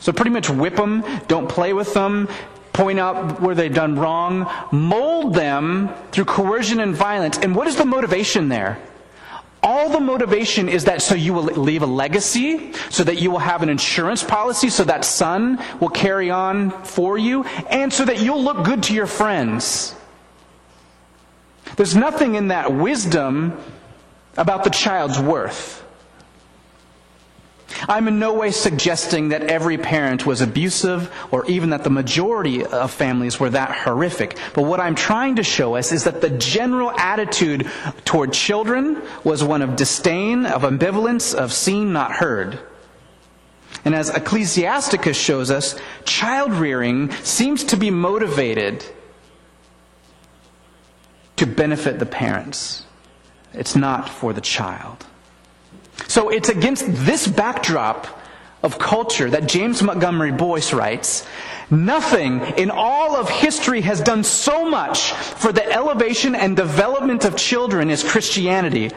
So 0.00 0.12
pretty 0.12 0.30
much 0.30 0.50
whip 0.50 0.76
them, 0.76 1.04
don't 1.26 1.48
play 1.48 1.72
with 1.72 1.94
them, 1.94 2.28
point 2.72 2.98
out 2.98 3.40
where 3.40 3.54
they've 3.54 3.72
done 3.72 3.98
wrong, 3.98 4.50
mold 4.72 5.34
them 5.34 5.90
through 6.12 6.26
coercion 6.26 6.80
and 6.80 6.94
violence. 6.94 7.38
And 7.38 7.54
what 7.54 7.66
is 7.66 7.76
the 7.76 7.84
motivation 7.84 8.48
there? 8.48 8.78
All 9.80 9.88
the 9.88 9.98
motivation 9.98 10.68
is 10.68 10.84
that 10.84 11.00
so 11.00 11.14
you 11.14 11.32
will 11.32 11.44
leave 11.44 11.80
a 11.80 11.86
legacy, 11.86 12.74
so 12.90 13.02
that 13.02 13.18
you 13.22 13.30
will 13.30 13.38
have 13.38 13.62
an 13.62 13.70
insurance 13.70 14.22
policy, 14.22 14.68
so 14.68 14.84
that 14.84 15.06
son 15.06 15.58
will 15.80 15.88
carry 15.88 16.28
on 16.28 16.68
for 16.84 17.16
you, 17.16 17.44
and 17.70 17.90
so 17.90 18.04
that 18.04 18.20
you'll 18.20 18.44
look 18.44 18.62
good 18.62 18.82
to 18.84 18.94
your 18.94 19.06
friends. 19.06 19.94
There's 21.76 21.96
nothing 21.96 22.34
in 22.34 22.48
that 22.48 22.74
wisdom 22.74 23.56
about 24.36 24.64
the 24.64 24.70
child's 24.70 25.18
worth. 25.18 25.82
I'm 27.88 28.08
in 28.08 28.18
no 28.18 28.34
way 28.34 28.50
suggesting 28.50 29.28
that 29.28 29.42
every 29.42 29.78
parent 29.78 30.26
was 30.26 30.40
abusive 30.40 31.12
or 31.30 31.46
even 31.46 31.70
that 31.70 31.84
the 31.84 31.90
majority 31.90 32.64
of 32.64 32.90
families 32.90 33.38
were 33.38 33.50
that 33.50 33.70
horrific. 33.70 34.36
But 34.54 34.62
what 34.62 34.80
I'm 34.80 34.94
trying 34.94 35.36
to 35.36 35.42
show 35.42 35.76
us 35.76 35.92
is 35.92 36.04
that 36.04 36.20
the 36.20 36.30
general 36.30 36.90
attitude 36.92 37.70
toward 38.04 38.32
children 38.32 39.02
was 39.24 39.44
one 39.44 39.62
of 39.62 39.76
disdain, 39.76 40.46
of 40.46 40.62
ambivalence, 40.62 41.34
of 41.34 41.52
seen, 41.52 41.92
not 41.92 42.12
heard. 42.12 42.58
And 43.84 43.94
as 43.94 44.10
Ecclesiasticus 44.10 45.16
shows 45.16 45.50
us, 45.50 45.78
child 46.04 46.52
rearing 46.52 47.10
seems 47.22 47.64
to 47.64 47.76
be 47.76 47.90
motivated 47.90 48.84
to 51.36 51.46
benefit 51.46 51.98
the 51.98 52.06
parents. 52.06 52.84
It's 53.54 53.74
not 53.74 54.08
for 54.08 54.32
the 54.32 54.42
child. 54.42 55.06
So 56.10 56.28
it's 56.28 56.48
against 56.48 56.86
this 56.88 57.28
backdrop 57.28 58.08
of 58.64 58.80
culture 58.80 59.30
that 59.30 59.46
James 59.46 59.80
Montgomery 59.80 60.32
Boice 60.32 60.72
writes 60.72 61.24
Nothing 61.70 62.40
in 62.58 62.68
all 62.68 63.14
of 63.14 63.28
history 63.28 63.82
has 63.82 64.00
done 64.00 64.24
so 64.24 64.68
much 64.68 65.12
for 65.12 65.52
the 65.52 65.64
elevation 65.64 66.34
and 66.34 66.56
development 66.56 67.24
of 67.24 67.36
children 67.36 67.90
as 67.90 68.02
Christianity. 68.02 68.90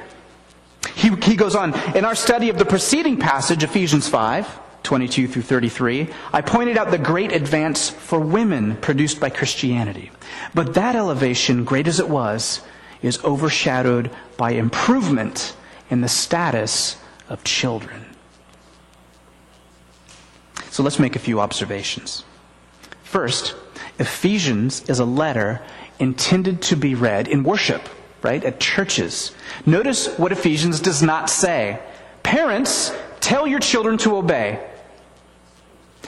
He, 0.96 1.16
he 1.18 1.36
goes 1.36 1.56
on, 1.56 1.76
in 1.96 2.04
our 2.04 2.16
study 2.16 2.50
of 2.50 2.58
the 2.58 2.66
preceding 2.66 3.20
passage, 3.20 3.64
Ephesians 3.64 4.10
5, 4.10 4.82
22 4.82 5.28
through 5.28 5.44
33, 5.44 6.10
I 6.34 6.42
pointed 6.42 6.78
out 6.78 6.90
the 6.90 6.98
great 6.98 7.32
advance 7.32 7.92
for 7.92 8.20
women 8.20 8.76
produced 8.78 9.20
by 9.20 9.30
Christianity. 9.30 10.10
But 10.56 10.74
that 10.74 10.96
elevation, 10.96 11.64
great 11.64 11.88
as 11.88 12.00
it 12.00 12.10
was, 12.10 12.62
is 13.04 13.24
overshadowed 13.24 14.10
by 14.36 14.54
improvement 14.54 15.56
in 15.92 16.02
the 16.02 16.10
status 16.10 16.98
of 17.34 17.44
children. 17.44 18.06
So 20.70 20.84
let's 20.84 21.00
make 21.00 21.16
a 21.16 21.20
few 21.20 21.42
observations. 21.42 22.24
First, 23.04 23.56
Ephesians 24.00 24.88
is 24.88 25.00
a 25.00 25.06
letter 25.06 25.62
intended 26.00 26.62
to 26.64 26.76
be 26.76 26.96
read 26.96 27.28
in 27.28 27.44
worship, 27.44 27.90
right? 28.22 28.44
At 28.44 28.60
churches. 28.60 29.34
Notice 29.66 30.08
what 30.18 30.32
Ephesians 30.32 30.80
does 30.80 31.02
not 31.02 31.30
say. 31.30 31.80
Parents, 32.22 32.94
tell 33.20 33.48
your 33.48 33.60
children 33.60 33.98
to 34.00 34.16
obey. 34.16 34.66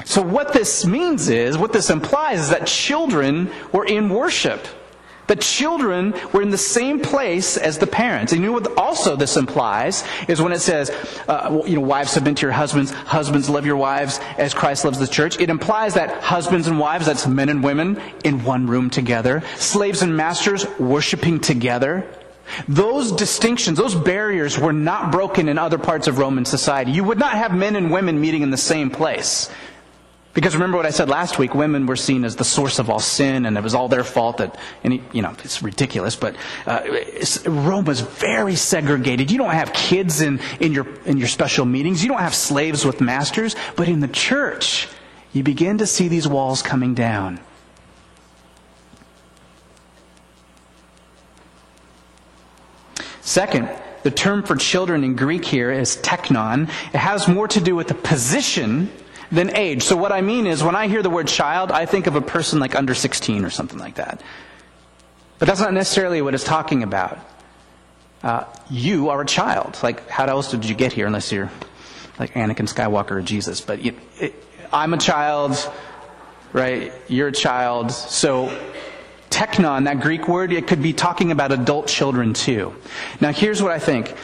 So, 0.03 0.21
what 0.21 0.53
this 0.53 0.85
means 0.85 1.29
is, 1.29 1.57
what 1.57 1.73
this 1.73 1.89
implies 1.89 2.39
is 2.39 2.49
that 2.49 2.67
children 2.67 3.49
were 3.71 3.85
in 3.85 4.09
worship. 4.09 4.67
The 5.27 5.35
children 5.35 6.13
were 6.33 6.41
in 6.41 6.51
the 6.51 6.57
same 6.57 6.99
place 6.99 7.57
as 7.57 7.77
the 7.77 7.87
parents. 7.87 8.31
And 8.31 8.41
you 8.41 8.47
know 8.47 8.53
what 8.53 8.77
also 8.77 9.15
this 9.15 9.37
implies 9.37 10.03
is 10.27 10.41
when 10.41 10.51
it 10.51 10.59
says, 10.59 10.91
uh, 11.27 11.61
you 11.65 11.75
know, 11.75 11.81
wives 11.81 12.11
submit 12.11 12.37
to 12.37 12.41
your 12.43 12.51
husbands, 12.51 12.91
husbands 12.91 13.49
love 13.49 13.65
your 13.65 13.77
wives 13.77 14.19
as 14.37 14.53
Christ 14.53 14.85
loves 14.85 14.99
the 14.99 15.07
church. 15.07 15.39
It 15.39 15.49
implies 15.49 15.95
that 15.95 16.21
husbands 16.21 16.67
and 16.67 16.79
wives, 16.79 17.05
that's 17.07 17.27
men 17.27 17.49
and 17.49 17.63
women, 17.63 17.99
in 18.23 18.43
one 18.43 18.67
room 18.67 18.89
together. 18.89 19.43
Slaves 19.55 20.01
and 20.01 20.15
masters 20.15 20.67
worshiping 20.79 21.39
together. 21.39 22.07
Those 22.67 23.11
distinctions, 23.11 23.77
those 23.77 23.95
barriers 23.95 24.59
were 24.59 24.73
not 24.73 25.11
broken 25.11 25.49
in 25.49 25.57
other 25.57 25.79
parts 25.79 26.07
of 26.07 26.19
Roman 26.19 26.45
society. 26.45 26.91
You 26.91 27.03
would 27.03 27.17
not 27.17 27.33
have 27.33 27.55
men 27.55 27.75
and 27.75 27.91
women 27.91 28.21
meeting 28.21 28.43
in 28.43 28.51
the 28.51 28.57
same 28.57 28.91
place. 28.91 29.49
Because 30.35 30.53
remember 30.53 30.75
what 30.75 30.85
I 30.85 30.89
said 30.89 31.07
last 31.07 31.39
week, 31.39 31.55
women 31.55 31.85
were 31.85 31.95
seen 31.95 32.25
as 32.25 32.35
the 32.35 32.43
source 32.43 32.77
of 32.77 32.89
all 32.89 32.99
sin, 32.99 33.45
and 33.45 33.57
it 33.57 33.63
was 33.63 33.73
all 33.73 33.87
their 33.87 34.03
fault 34.03 34.37
that, 34.37 34.59
any, 34.83 35.01
you 35.13 35.21
know, 35.21 35.33
it's 35.45 35.63
ridiculous, 35.63 36.17
but 36.17 36.35
uh, 36.67 36.81
was 37.85 38.01
very 38.01 38.55
segregated. 38.55 39.31
You 39.31 39.37
don't 39.37 39.51
have 39.51 39.71
kids 39.71 40.19
in, 40.19 40.41
in, 40.59 40.73
your, 40.73 40.87
in 41.05 41.17
your 41.17 41.29
special 41.29 41.65
meetings, 41.65 42.03
you 42.03 42.09
don't 42.09 42.19
have 42.19 42.35
slaves 42.35 42.85
with 42.85 42.99
masters, 42.99 43.55
but 43.77 43.87
in 43.87 44.01
the 44.01 44.09
church, 44.09 44.89
you 45.31 45.41
begin 45.41 45.77
to 45.77 45.87
see 45.87 46.09
these 46.09 46.27
walls 46.27 46.61
coming 46.61 46.93
down. 46.93 47.39
Second, 53.21 53.69
the 54.03 54.11
term 54.11 54.43
for 54.43 54.57
children 54.57 55.05
in 55.05 55.15
Greek 55.15 55.45
here 55.45 55.71
is 55.71 55.95
teknon. 55.95 56.69
It 56.93 56.97
has 56.97 57.29
more 57.29 57.47
to 57.47 57.61
do 57.61 57.73
with 57.73 57.87
the 57.87 57.95
position 57.95 58.91
than 59.31 59.55
age. 59.55 59.83
So 59.83 59.95
what 59.95 60.11
I 60.11 60.21
mean 60.21 60.47
is 60.47 60.63
when 60.63 60.75
I 60.75 60.87
hear 60.87 61.01
the 61.01 61.09
word 61.09 61.27
child, 61.27 61.71
I 61.71 61.85
think 61.85 62.07
of 62.07 62.15
a 62.15 62.21
person 62.21 62.59
like 62.59 62.75
under 62.75 62.93
16 62.93 63.45
or 63.45 63.49
something 63.49 63.79
like 63.79 63.95
that. 63.95 64.21
But 65.39 65.47
that's 65.47 65.59
not 65.59 65.73
necessarily 65.73 66.21
what 66.21 66.33
it's 66.33 66.43
talking 66.43 66.83
about. 66.83 67.19
Uh, 68.23 68.45
you 68.69 69.09
are 69.09 69.21
a 69.21 69.25
child. 69.25 69.77
Like, 69.83 70.07
how 70.09 70.25
else 70.25 70.49
did 70.49 70.65
you 70.65 70.75
get 70.75 70.93
here 70.93 71.05
unless 71.07 71.31
you're 71.31 71.51
like 72.17 72.33
Anakin 72.33 72.67
Skywalker 72.67 73.11
or 73.11 73.21
Jesus? 73.21 73.61
But 73.61 73.85
it, 73.85 73.95
I'm 74.71 74.93
a 74.93 74.97
child, 74.97 75.71
right? 76.53 76.91
You're 77.07 77.27
a 77.27 77.33
child. 77.33 77.91
So, 77.91 78.57
teknon, 79.29 79.85
that 79.85 79.99
Greek 79.99 80.27
word, 80.27 80.53
it 80.53 80.67
could 80.67 80.81
be 80.81 80.93
talking 80.93 81.31
about 81.31 81.51
adult 81.51 81.87
children 81.87 82.33
too. 82.33 82.75
Now, 83.19 83.31
here's 83.31 83.61
what 83.61 83.71
I 83.71 83.79
think. 83.79 84.15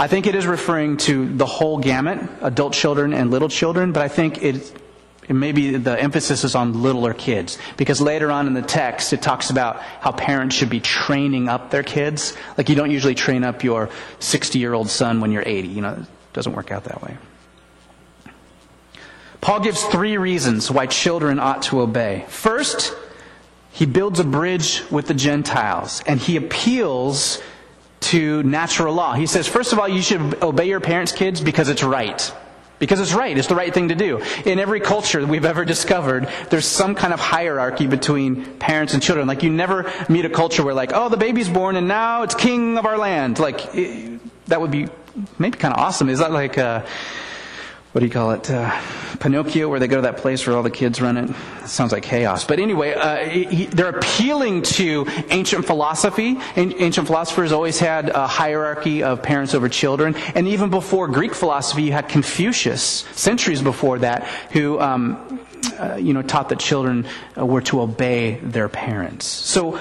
I 0.00 0.06
think 0.06 0.26
it 0.26 0.34
is 0.34 0.46
referring 0.46 0.96
to 0.96 1.28
the 1.28 1.44
whole 1.44 1.76
gamut, 1.76 2.26
adult 2.40 2.72
children 2.72 3.12
and 3.12 3.30
little 3.30 3.50
children, 3.50 3.92
but 3.92 4.02
I 4.02 4.08
think 4.08 4.42
it, 4.42 4.72
maybe 5.28 5.76
the 5.76 6.00
emphasis 6.00 6.42
is 6.42 6.54
on 6.54 6.82
littler 6.82 7.12
kids. 7.12 7.58
Because 7.76 8.00
later 8.00 8.30
on 8.30 8.46
in 8.46 8.54
the 8.54 8.62
text, 8.62 9.12
it 9.12 9.20
talks 9.20 9.50
about 9.50 9.82
how 10.00 10.12
parents 10.12 10.56
should 10.56 10.70
be 10.70 10.80
training 10.80 11.50
up 11.50 11.70
their 11.70 11.82
kids. 11.82 12.34
Like 12.56 12.70
you 12.70 12.76
don't 12.76 12.90
usually 12.90 13.14
train 13.14 13.44
up 13.44 13.62
your 13.62 13.90
60 14.20 14.58
year 14.58 14.72
old 14.72 14.88
son 14.88 15.20
when 15.20 15.32
you're 15.32 15.44
80. 15.44 15.68
You 15.68 15.82
know, 15.82 15.92
it 15.92 16.06
doesn't 16.32 16.54
work 16.54 16.70
out 16.70 16.84
that 16.84 17.02
way. 17.02 17.18
Paul 19.42 19.60
gives 19.60 19.84
three 19.84 20.16
reasons 20.16 20.70
why 20.70 20.86
children 20.86 21.38
ought 21.38 21.60
to 21.64 21.82
obey. 21.82 22.24
First, 22.28 22.94
he 23.70 23.84
builds 23.84 24.18
a 24.18 24.24
bridge 24.24 24.82
with 24.90 25.08
the 25.08 25.14
Gentiles, 25.14 26.02
and 26.06 26.18
he 26.18 26.38
appeals 26.38 27.42
to 28.00 28.42
natural 28.42 28.94
law. 28.94 29.14
He 29.14 29.26
says, 29.26 29.46
first 29.46 29.72
of 29.72 29.78
all, 29.78 29.88
you 29.88 30.02
should 30.02 30.42
obey 30.42 30.68
your 30.68 30.80
parents' 30.80 31.12
kids 31.12 31.40
because 31.40 31.68
it's 31.68 31.82
right. 31.82 32.32
Because 32.78 32.98
it's 32.98 33.12
right. 33.12 33.36
It's 33.36 33.48
the 33.48 33.54
right 33.54 33.74
thing 33.74 33.88
to 33.88 33.94
do. 33.94 34.22
In 34.46 34.58
every 34.58 34.80
culture 34.80 35.24
we've 35.26 35.44
ever 35.44 35.66
discovered, 35.66 36.28
there's 36.48 36.64
some 36.64 36.94
kind 36.94 37.12
of 37.12 37.20
hierarchy 37.20 37.86
between 37.86 38.56
parents 38.58 38.94
and 38.94 39.02
children. 39.02 39.28
Like 39.28 39.42
you 39.42 39.50
never 39.50 39.92
meet 40.08 40.24
a 40.24 40.30
culture 40.30 40.64
where 40.64 40.72
like, 40.72 40.92
oh, 40.94 41.10
the 41.10 41.18
baby's 41.18 41.48
born 41.48 41.76
and 41.76 41.88
now 41.88 42.22
it's 42.22 42.34
king 42.34 42.78
of 42.78 42.86
our 42.86 42.96
land. 42.96 43.38
Like, 43.38 43.74
it, 43.74 44.20
that 44.46 44.62
would 44.62 44.70
be 44.70 44.88
maybe 45.38 45.58
kind 45.58 45.74
of 45.74 45.80
awesome. 45.80 46.08
Is 46.08 46.20
that 46.20 46.32
like, 46.32 46.56
uh, 46.56 46.86
what 47.92 48.00
do 48.00 48.06
you 48.06 48.12
call 48.12 48.30
it? 48.30 48.48
Uh, 48.48 48.80
Pinocchio, 49.18 49.68
where 49.68 49.80
they 49.80 49.88
go 49.88 49.96
to 49.96 50.02
that 50.02 50.18
place 50.18 50.46
where 50.46 50.56
all 50.56 50.62
the 50.62 50.70
kids 50.70 51.00
run 51.00 51.16
it. 51.16 51.34
sounds 51.66 51.90
like 51.90 52.04
chaos. 52.04 52.44
But 52.44 52.60
anyway, 52.60 52.94
uh, 52.94 53.16
he, 53.28 53.66
they're 53.66 53.90
appealing 53.90 54.62
to 54.62 55.06
ancient 55.30 55.66
philosophy. 55.66 56.38
Ancient 56.56 57.08
philosophers 57.08 57.50
always 57.50 57.80
had 57.80 58.10
a 58.10 58.28
hierarchy 58.28 59.02
of 59.02 59.22
parents 59.22 59.54
over 59.54 59.68
children. 59.68 60.14
And 60.36 60.46
even 60.46 60.70
before 60.70 61.08
Greek 61.08 61.34
philosophy, 61.34 61.82
you 61.82 61.92
had 61.92 62.08
Confucius, 62.08 63.04
centuries 63.12 63.60
before 63.60 63.98
that, 63.98 64.24
who, 64.52 64.80
um, 64.80 65.40
uh, 65.78 65.96
you 65.96 66.14
know, 66.14 66.22
taught 66.22 66.48
that 66.50 66.60
children 66.60 67.06
uh, 67.36 67.44
were 67.44 67.62
to 67.62 67.80
obey 67.80 68.36
their 68.36 68.68
parents. 68.68 69.26
So 69.26 69.80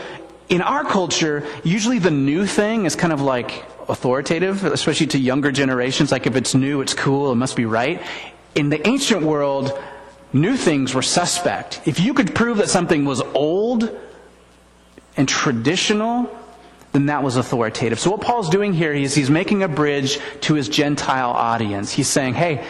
in 0.49 0.61
our 0.61 0.83
culture, 0.83 1.45
usually 1.63 1.99
the 1.99 2.11
new 2.11 2.47
thing 2.47 2.85
is 2.85 2.95
kind 2.95 3.13
of 3.13 3.21
like 3.21 3.63
authoritative, 3.89 4.63
especially 4.63 5.08
to 5.08 5.17
younger 5.17 5.51
generations. 5.51 6.12
Like 6.12 6.27
if 6.27 6.36
it's 6.36 6.55
new, 6.55 6.81
it's 6.81 6.93
cool, 6.93 7.31
it 7.31 7.36
must 7.36 7.55
be 7.55 7.65
right. 7.65 8.01
In 8.55 8.69
the 8.69 8.86
ancient 8.88 9.24
world, 9.24 9.77
new 10.34 10.55
things 10.55 10.93
were 10.93 11.01
suspect. 11.01 11.81
If 11.86 12.00
you 12.00 12.13
could 12.13 12.36
prove 12.36 12.58
that 12.58 12.69
something 12.69 13.05
was 13.05 13.22
old 13.34 13.89
and 15.17 15.27
traditional, 15.27 16.36
then 16.91 17.08
that 17.08 17.24
was 17.24 17.36
authoritative. 17.36 18.00
So 18.00 18.12
what 18.12 18.22
Paul's 18.22 18.50
doing 18.50 18.74
here 18.74 18.93
is 18.93 19.13
he's 19.13 19.29
making 19.29 19.63
a 19.63 19.67
bridge 19.67 20.19
to 20.41 20.53
his 20.55 20.69
Gentile 20.69 21.29
audience. 21.29 21.91
He's 21.91 22.08
saying, 22.08 22.34
hey, 22.34 22.65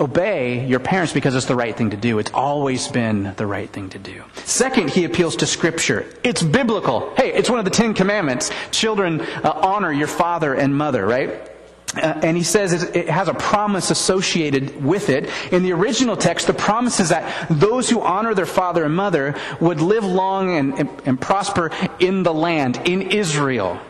obey 0.00 0.66
your 0.66 0.80
parents 0.80 1.12
because 1.12 1.34
it's 1.34 1.46
the 1.46 1.54
right 1.54 1.76
thing 1.76 1.90
to 1.90 1.96
do. 1.96 2.18
It's 2.18 2.32
always 2.32 2.88
been 2.88 3.34
the 3.36 3.46
right 3.46 3.68
thing 3.68 3.90
to 3.90 3.98
do. 3.98 4.22
Second, 4.44 4.90
he 4.90 5.04
appeals 5.04 5.36
to 5.36 5.46
Scripture. 5.46 6.06
It's 6.24 6.42
biblical. 6.42 7.14
Hey, 7.16 7.32
it's 7.32 7.50
one 7.50 7.58
of 7.58 7.64
the 7.64 7.70
Ten 7.70 7.94
Commandments. 7.94 8.50
Children, 8.70 9.20
uh, 9.20 9.60
honor 9.62 9.92
your 9.92 10.08
father 10.08 10.54
and 10.54 10.76
mother, 10.76 11.06
right? 11.06 11.50
Uh, 11.96 12.20
and 12.22 12.36
he 12.36 12.44
says 12.44 12.72
it 12.72 13.08
has 13.08 13.26
a 13.26 13.34
promise 13.34 13.90
associated 13.90 14.82
with 14.82 15.08
it. 15.08 15.28
In 15.52 15.64
the 15.64 15.72
original 15.72 16.16
text, 16.16 16.46
the 16.46 16.54
promise 16.54 17.00
is 17.00 17.08
that 17.08 17.48
those 17.50 17.90
who 17.90 18.00
honor 18.00 18.32
their 18.32 18.46
father 18.46 18.84
and 18.84 18.94
mother 18.94 19.34
would 19.60 19.80
live 19.80 20.04
long 20.04 20.56
and, 20.56 20.78
and, 20.78 20.88
and 21.04 21.20
prosper 21.20 21.72
in 21.98 22.22
the 22.22 22.32
land, 22.32 22.80
in 22.84 23.10
Israel. 23.10 23.80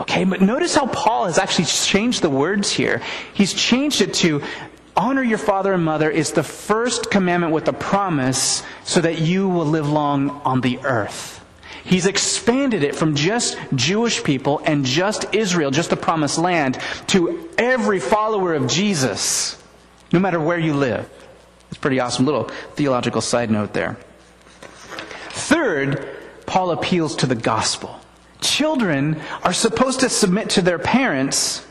Okay, 0.00 0.22
but 0.22 0.40
notice 0.40 0.76
how 0.76 0.86
Paul 0.86 1.24
has 1.24 1.38
actually 1.38 1.64
changed 1.64 2.22
the 2.22 2.30
words 2.30 2.70
here. 2.70 3.02
He's 3.34 3.52
changed 3.52 4.00
it 4.00 4.14
to 4.14 4.42
honor 4.98 5.22
your 5.22 5.38
father 5.38 5.72
and 5.72 5.84
mother 5.84 6.10
is 6.10 6.32
the 6.32 6.42
first 6.42 7.10
commandment 7.10 7.52
with 7.52 7.68
a 7.68 7.72
promise 7.72 8.64
so 8.84 9.00
that 9.00 9.20
you 9.20 9.48
will 9.48 9.64
live 9.64 9.88
long 9.88 10.30
on 10.44 10.60
the 10.60 10.80
earth. 10.80 11.36
He's 11.84 12.04
expanded 12.04 12.82
it 12.82 12.96
from 12.96 13.14
just 13.14 13.56
Jewish 13.74 14.22
people 14.22 14.60
and 14.64 14.84
just 14.84 15.32
Israel, 15.32 15.70
just 15.70 15.90
the 15.90 15.96
promised 15.96 16.36
land, 16.36 16.78
to 17.08 17.48
every 17.56 18.00
follower 18.00 18.52
of 18.54 18.66
Jesus, 18.66 19.56
no 20.12 20.18
matter 20.18 20.40
where 20.40 20.58
you 20.58 20.74
live. 20.74 21.08
It's 21.70 21.78
pretty 21.78 22.00
awesome. 22.00 22.26
Little 22.26 22.44
theological 22.74 23.20
side 23.20 23.50
note 23.50 23.72
there. 23.72 23.96
Third, 25.30 26.08
Paul 26.44 26.72
appeals 26.72 27.14
to 27.16 27.26
the 27.26 27.36
gospel. 27.36 28.00
Children 28.40 29.20
are 29.44 29.52
supposed 29.52 30.00
to 30.00 30.08
submit 30.08 30.50
to 30.50 30.62
their 30.62 30.78
parents 30.78 31.64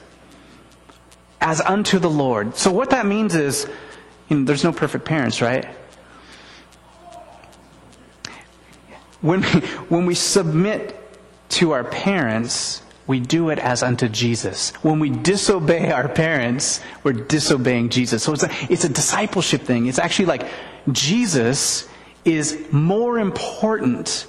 as 1.39 1.61
unto 1.61 1.99
the 1.99 2.09
Lord. 2.09 2.55
So 2.57 2.71
what 2.71 2.89
that 2.91 3.05
means 3.05 3.35
is, 3.35 3.67
you 4.29 4.37
know, 4.37 4.45
there's 4.45 4.63
no 4.63 4.71
perfect 4.71 5.05
parents, 5.05 5.41
right? 5.41 5.65
When 9.21 9.41
we, 9.41 9.47
when 9.89 10.05
we 10.05 10.15
submit 10.15 10.99
to 11.49 11.71
our 11.71 11.83
parents, 11.83 12.81
we 13.07 13.19
do 13.19 13.49
it 13.49 13.59
as 13.59 13.83
unto 13.83 14.09
Jesus. 14.09 14.71
When 14.83 14.99
we 14.99 15.09
disobey 15.09 15.91
our 15.91 16.09
parents, 16.09 16.81
we're 17.03 17.13
disobeying 17.13 17.89
Jesus. 17.89 18.23
So 18.23 18.33
it's 18.33 18.43
a, 18.43 18.49
it's 18.69 18.83
a 18.83 18.89
discipleship 18.89 19.61
thing. 19.61 19.87
It's 19.87 19.99
actually 19.99 20.25
like 20.25 20.47
Jesus 20.91 21.87
is 22.25 22.67
more 22.71 23.17
important 23.17 24.27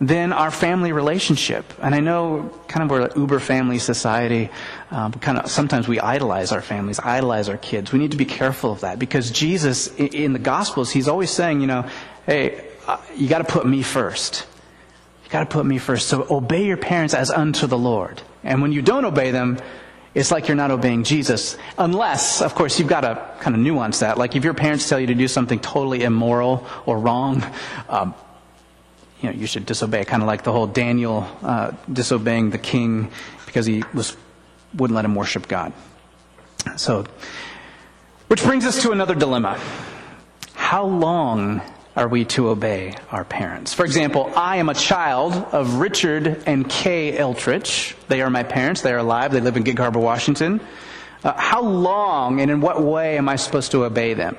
than 0.00 0.32
our 0.32 0.50
family 0.50 0.92
relationship. 0.92 1.72
And 1.80 1.94
I 1.94 2.00
know 2.00 2.50
kind 2.68 2.84
of 2.84 2.90
we're 2.90 3.06
an 3.06 3.20
uber 3.20 3.38
family 3.38 3.78
society. 3.78 4.50
Um, 4.94 5.10
kind 5.10 5.38
of 5.38 5.50
sometimes 5.50 5.88
we 5.88 5.98
idolize 5.98 6.52
our 6.52 6.62
families, 6.62 7.00
idolize 7.00 7.48
our 7.48 7.56
kids. 7.56 7.90
We 7.90 7.98
need 7.98 8.12
to 8.12 8.16
be 8.16 8.24
careful 8.24 8.70
of 8.70 8.82
that 8.82 9.00
because 9.00 9.32
Jesus, 9.32 9.88
in 9.96 10.32
the 10.32 10.38
Gospels, 10.38 10.92
he's 10.92 11.08
always 11.08 11.32
saying, 11.32 11.60
you 11.60 11.66
know, 11.66 11.88
hey, 12.26 12.64
uh, 12.86 12.98
you 13.16 13.28
got 13.28 13.38
to 13.38 13.44
put 13.44 13.66
me 13.66 13.82
first. 13.82 14.46
You 15.24 15.30
got 15.30 15.40
to 15.40 15.46
put 15.46 15.66
me 15.66 15.78
first. 15.78 16.06
So 16.06 16.24
obey 16.30 16.64
your 16.64 16.76
parents 16.76 17.12
as 17.12 17.32
unto 17.32 17.66
the 17.66 17.76
Lord. 17.76 18.22
And 18.44 18.62
when 18.62 18.70
you 18.70 18.82
don't 18.82 19.04
obey 19.04 19.32
them, 19.32 19.58
it's 20.14 20.30
like 20.30 20.46
you're 20.46 20.56
not 20.56 20.70
obeying 20.70 21.02
Jesus. 21.02 21.56
Unless, 21.76 22.40
of 22.40 22.54
course, 22.54 22.78
you've 22.78 22.86
got 22.86 23.00
to 23.00 23.20
kind 23.40 23.56
of 23.56 23.60
nuance 23.60 23.98
that. 23.98 24.16
Like 24.16 24.36
if 24.36 24.44
your 24.44 24.54
parents 24.54 24.88
tell 24.88 25.00
you 25.00 25.08
to 25.08 25.14
do 25.16 25.26
something 25.26 25.58
totally 25.58 26.04
immoral 26.04 26.64
or 26.86 27.00
wrong, 27.00 27.44
um, 27.88 28.14
you 29.20 29.28
know, 29.28 29.34
you 29.34 29.48
should 29.48 29.66
disobey. 29.66 30.04
Kind 30.04 30.22
of 30.22 30.28
like 30.28 30.44
the 30.44 30.52
whole 30.52 30.68
Daniel 30.68 31.26
uh, 31.42 31.72
disobeying 31.92 32.50
the 32.50 32.58
king 32.58 33.10
because 33.46 33.66
he 33.66 33.82
was 33.92 34.16
wouldn't 34.74 34.94
let 34.94 35.04
him 35.04 35.14
worship 35.14 35.48
God. 35.48 35.72
So, 36.76 37.04
which 38.28 38.42
brings 38.42 38.64
us 38.64 38.82
to 38.82 38.90
another 38.92 39.14
dilemma. 39.14 39.60
How 40.54 40.84
long 40.86 41.60
are 41.96 42.08
we 42.08 42.24
to 42.24 42.48
obey 42.48 42.96
our 43.10 43.24
parents? 43.24 43.72
For 43.74 43.84
example, 43.84 44.32
I 44.34 44.56
am 44.56 44.68
a 44.68 44.74
child 44.74 45.34
of 45.34 45.74
Richard 45.74 46.42
and 46.46 46.68
Kay 46.68 47.16
Eltrich. 47.16 47.94
They 48.08 48.22
are 48.22 48.30
my 48.30 48.42
parents. 48.42 48.82
They 48.82 48.92
are 48.92 48.98
alive. 48.98 49.32
They 49.32 49.40
live 49.40 49.56
in 49.56 49.62
Gig 49.62 49.78
Harbor, 49.78 50.00
Washington. 50.00 50.60
Uh, 51.22 51.32
how 51.34 51.62
long 51.62 52.40
and 52.40 52.50
in 52.50 52.60
what 52.60 52.82
way 52.82 53.18
am 53.18 53.28
I 53.28 53.36
supposed 53.36 53.70
to 53.72 53.84
obey 53.84 54.14
them? 54.14 54.36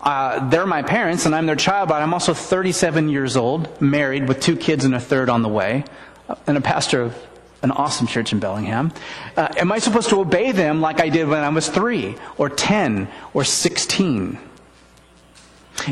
Uh, 0.00 0.48
they're 0.50 0.66
my 0.66 0.82
parents 0.82 1.26
and 1.26 1.34
I'm 1.34 1.46
their 1.46 1.56
child, 1.56 1.88
but 1.88 2.00
I'm 2.00 2.12
also 2.14 2.32
37 2.32 3.08
years 3.08 3.36
old, 3.36 3.80
married 3.80 4.28
with 4.28 4.40
two 4.40 4.56
kids 4.56 4.84
and 4.84 4.94
a 4.94 5.00
third 5.00 5.28
on 5.28 5.42
the 5.42 5.48
way, 5.48 5.84
uh, 6.28 6.36
and 6.46 6.56
a 6.56 6.60
pastor 6.60 7.02
of 7.02 7.26
an 7.62 7.70
awesome 7.70 8.06
church 8.06 8.32
in 8.32 8.38
Bellingham. 8.38 8.92
Uh, 9.36 9.48
am 9.56 9.72
I 9.72 9.78
supposed 9.78 10.10
to 10.10 10.20
obey 10.20 10.52
them 10.52 10.80
like 10.80 11.00
I 11.00 11.08
did 11.08 11.28
when 11.28 11.42
I 11.42 11.48
was 11.48 11.68
three, 11.68 12.16
or 12.38 12.48
10, 12.48 13.08
or 13.34 13.44
16? 13.44 14.38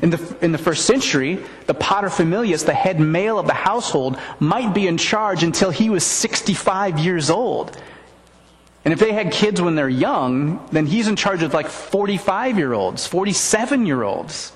In 0.03 0.11
the, 0.11 0.37
in 0.41 0.53
the 0.53 0.59
first 0.59 0.87
century, 0.87 1.45
the 1.67 1.75
paterfamilias, 1.75 2.65
the 2.65 2.75
head 2.75 3.01
male 3.01 3.39
of 3.39 3.47
the 3.47 3.55
household, 3.55 4.19
might 4.41 4.75
be 4.75 4.87
in 4.87 4.97
charge 4.97 5.43
until 5.43 5.71
he 5.71 5.91
was 5.91 6.05
65 6.05 6.99
years 6.99 7.31
old. 7.31 7.77
And 8.85 8.93
if 8.93 9.01
they 9.01 9.13
had 9.13 9.33
kids 9.33 9.61
when 9.61 9.75
they're 9.75 9.89
young, 9.89 10.67
then 10.71 10.87
he's 10.87 11.09
in 11.09 11.17
charge 11.17 11.43
of 11.43 11.55
like 11.55 11.69
45 11.69 12.59
year 12.59 12.73
olds, 12.73 13.07
47 13.07 13.87
year 13.87 14.03
olds. 14.03 14.53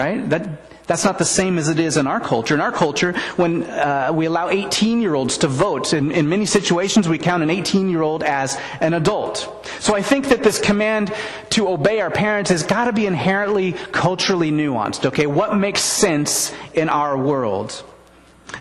Right? 0.00 0.28
That, 0.30 0.86
that's 0.86 1.04
not 1.04 1.18
the 1.18 1.24
same 1.26 1.58
as 1.58 1.68
it 1.68 1.78
is 1.78 1.98
in 1.98 2.06
our 2.06 2.20
culture. 2.20 2.54
In 2.54 2.60
our 2.60 2.72
culture, 2.72 3.12
when 3.36 3.64
uh, 3.64 4.10
we 4.14 4.24
allow 4.24 4.48
18 4.48 5.02
year 5.02 5.14
olds 5.14 5.38
to 5.38 5.48
vote, 5.48 5.92
in, 5.92 6.10
in 6.10 6.28
many 6.28 6.46
situations 6.46 7.06
we 7.08 7.18
count 7.18 7.42
an 7.42 7.50
18 7.50 7.90
year 7.90 8.02
old 8.02 8.22
as 8.22 8.58
an 8.80 8.94
adult. 8.94 9.66
So 9.78 9.94
I 9.94 10.02
think 10.02 10.28
that 10.28 10.42
this 10.42 10.58
command 10.58 11.12
to 11.50 11.68
obey 11.68 12.00
our 12.00 12.10
parents 12.10 12.50
has 12.50 12.62
got 12.62 12.86
to 12.86 12.92
be 12.92 13.06
inherently 13.06 13.72
culturally 13.92 14.50
nuanced, 14.50 15.04
okay? 15.04 15.26
What 15.26 15.56
makes 15.56 15.82
sense 15.82 16.52
in 16.74 16.88
our 16.88 17.16
world? 17.16 17.84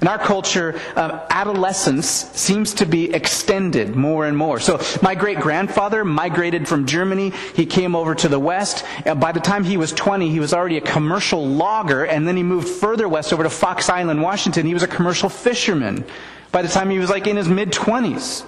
In 0.01 0.07
our 0.07 0.17
culture, 0.17 0.79
uh, 0.95 1.25
adolescence 1.29 2.07
seems 2.07 2.73
to 2.75 2.85
be 2.85 3.13
extended 3.13 3.95
more 3.95 4.25
and 4.25 4.37
more. 4.37 4.59
So 4.59 4.79
my 5.01 5.13
great 5.15 5.39
grandfather 5.39 6.05
migrated 6.05 6.67
from 6.67 6.85
Germany. 6.85 7.33
He 7.53 7.65
came 7.65 7.95
over 7.95 8.15
to 8.15 8.29
the 8.29 8.39
West. 8.39 8.85
And 9.05 9.19
by 9.19 9.31
the 9.31 9.39
time 9.39 9.63
he 9.63 9.77
was 9.77 9.91
20, 9.91 10.29
he 10.29 10.39
was 10.39 10.53
already 10.53 10.77
a 10.77 10.81
commercial 10.81 11.45
logger, 11.45 12.05
and 12.05 12.27
then 12.27 12.37
he 12.37 12.43
moved 12.43 12.67
further 12.67 13.09
west 13.09 13.33
over 13.33 13.43
to 13.43 13.49
Fox 13.49 13.89
Island, 13.89 14.21
Washington. 14.21 14.65
He 14.65 14.73
was 14.73 14.83
a 14.83 14.87
commercial 14.87 15.27
fisherman 15.29 16.05
by 16.51 16.61
the 16.61 16.69
time 16.69 16.89
he 16.89 16.99
was 16.99 17.09
like 17.09 17.27
in 17.27 17.35
his 17.35 17.47
mid 17.47 17.71
20s. 17.71 18.45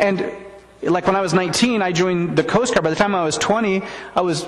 And 0.00 0.32
like 0.82 1.06
when 1.06 1.16
I 1.16 1.20
was 1.20 1.34
19, 1.34 1.82
I 1.82 1.92
joined 1.92 2.36
the 2.36 2.44
Coast 2.44 2.74
Guard. 2.74 2.84
By 2.84 2.90
the 2.90 2.96
time 2.96 3.14
I 3.14 3.24
was 3.24 3.36
20, 3.36 3.82
I 4.14 4.20
was 4.20 4.46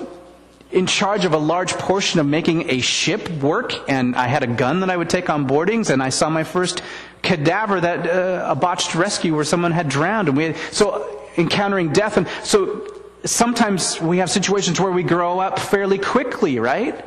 in 0.71 0.85
charge 0.85 1.25
of 1.25 1.33
a 1.33 1.37
large 1.37 1.73
portion 1.73 2.19
of 2.19 2.25
making 2.25 2.69
a 2.69 2.79
ship 2.79 3.29
work, 3.41 3.73
and 3.89 4.15
I 4.15 4.27
had 4.27 4.43
a 4.43 4.47
gun 4.47 4.79
that 4.79 4.89
I 4.89 4.97
would 4.97 5.09
take 5.09 5.29
on 5.29 5.45
boardings, 5.45 5.89
and 5.89 6.01
I 6.01 6.09
saw 6.09 6.29
my 6.29 6.43
first 6.43 6.81
cadaver 7.21 7.81
that 7.81 8.07
uh, 8.07 8.45
a 8.49 8.55
botched 8.55 8.95
rescue 8.95 9.35
where 9.35 9.43
someone 9.43 9.71
had 9.71 9.89
drowned, 9.89 10.29
and 10.29 10.37
we 10.37 10.45
had, 10.45 10.57
so 10.71 11.27
encountering 11.37 11.91
death, 11.91 12.17
and 12.17 12.27
so 12.43 12.87
sometimes 13.25 13.99
we 14.01 14.17
have 14.17 14.29
situations 14.29 14.79
where 14.79 14.91
we 14.91 15.03
grow 15.03 15.39
up 15.39 15.59
fairly 15.59 15.97
quickly, 15.97 16.59
right? 16.59 17.05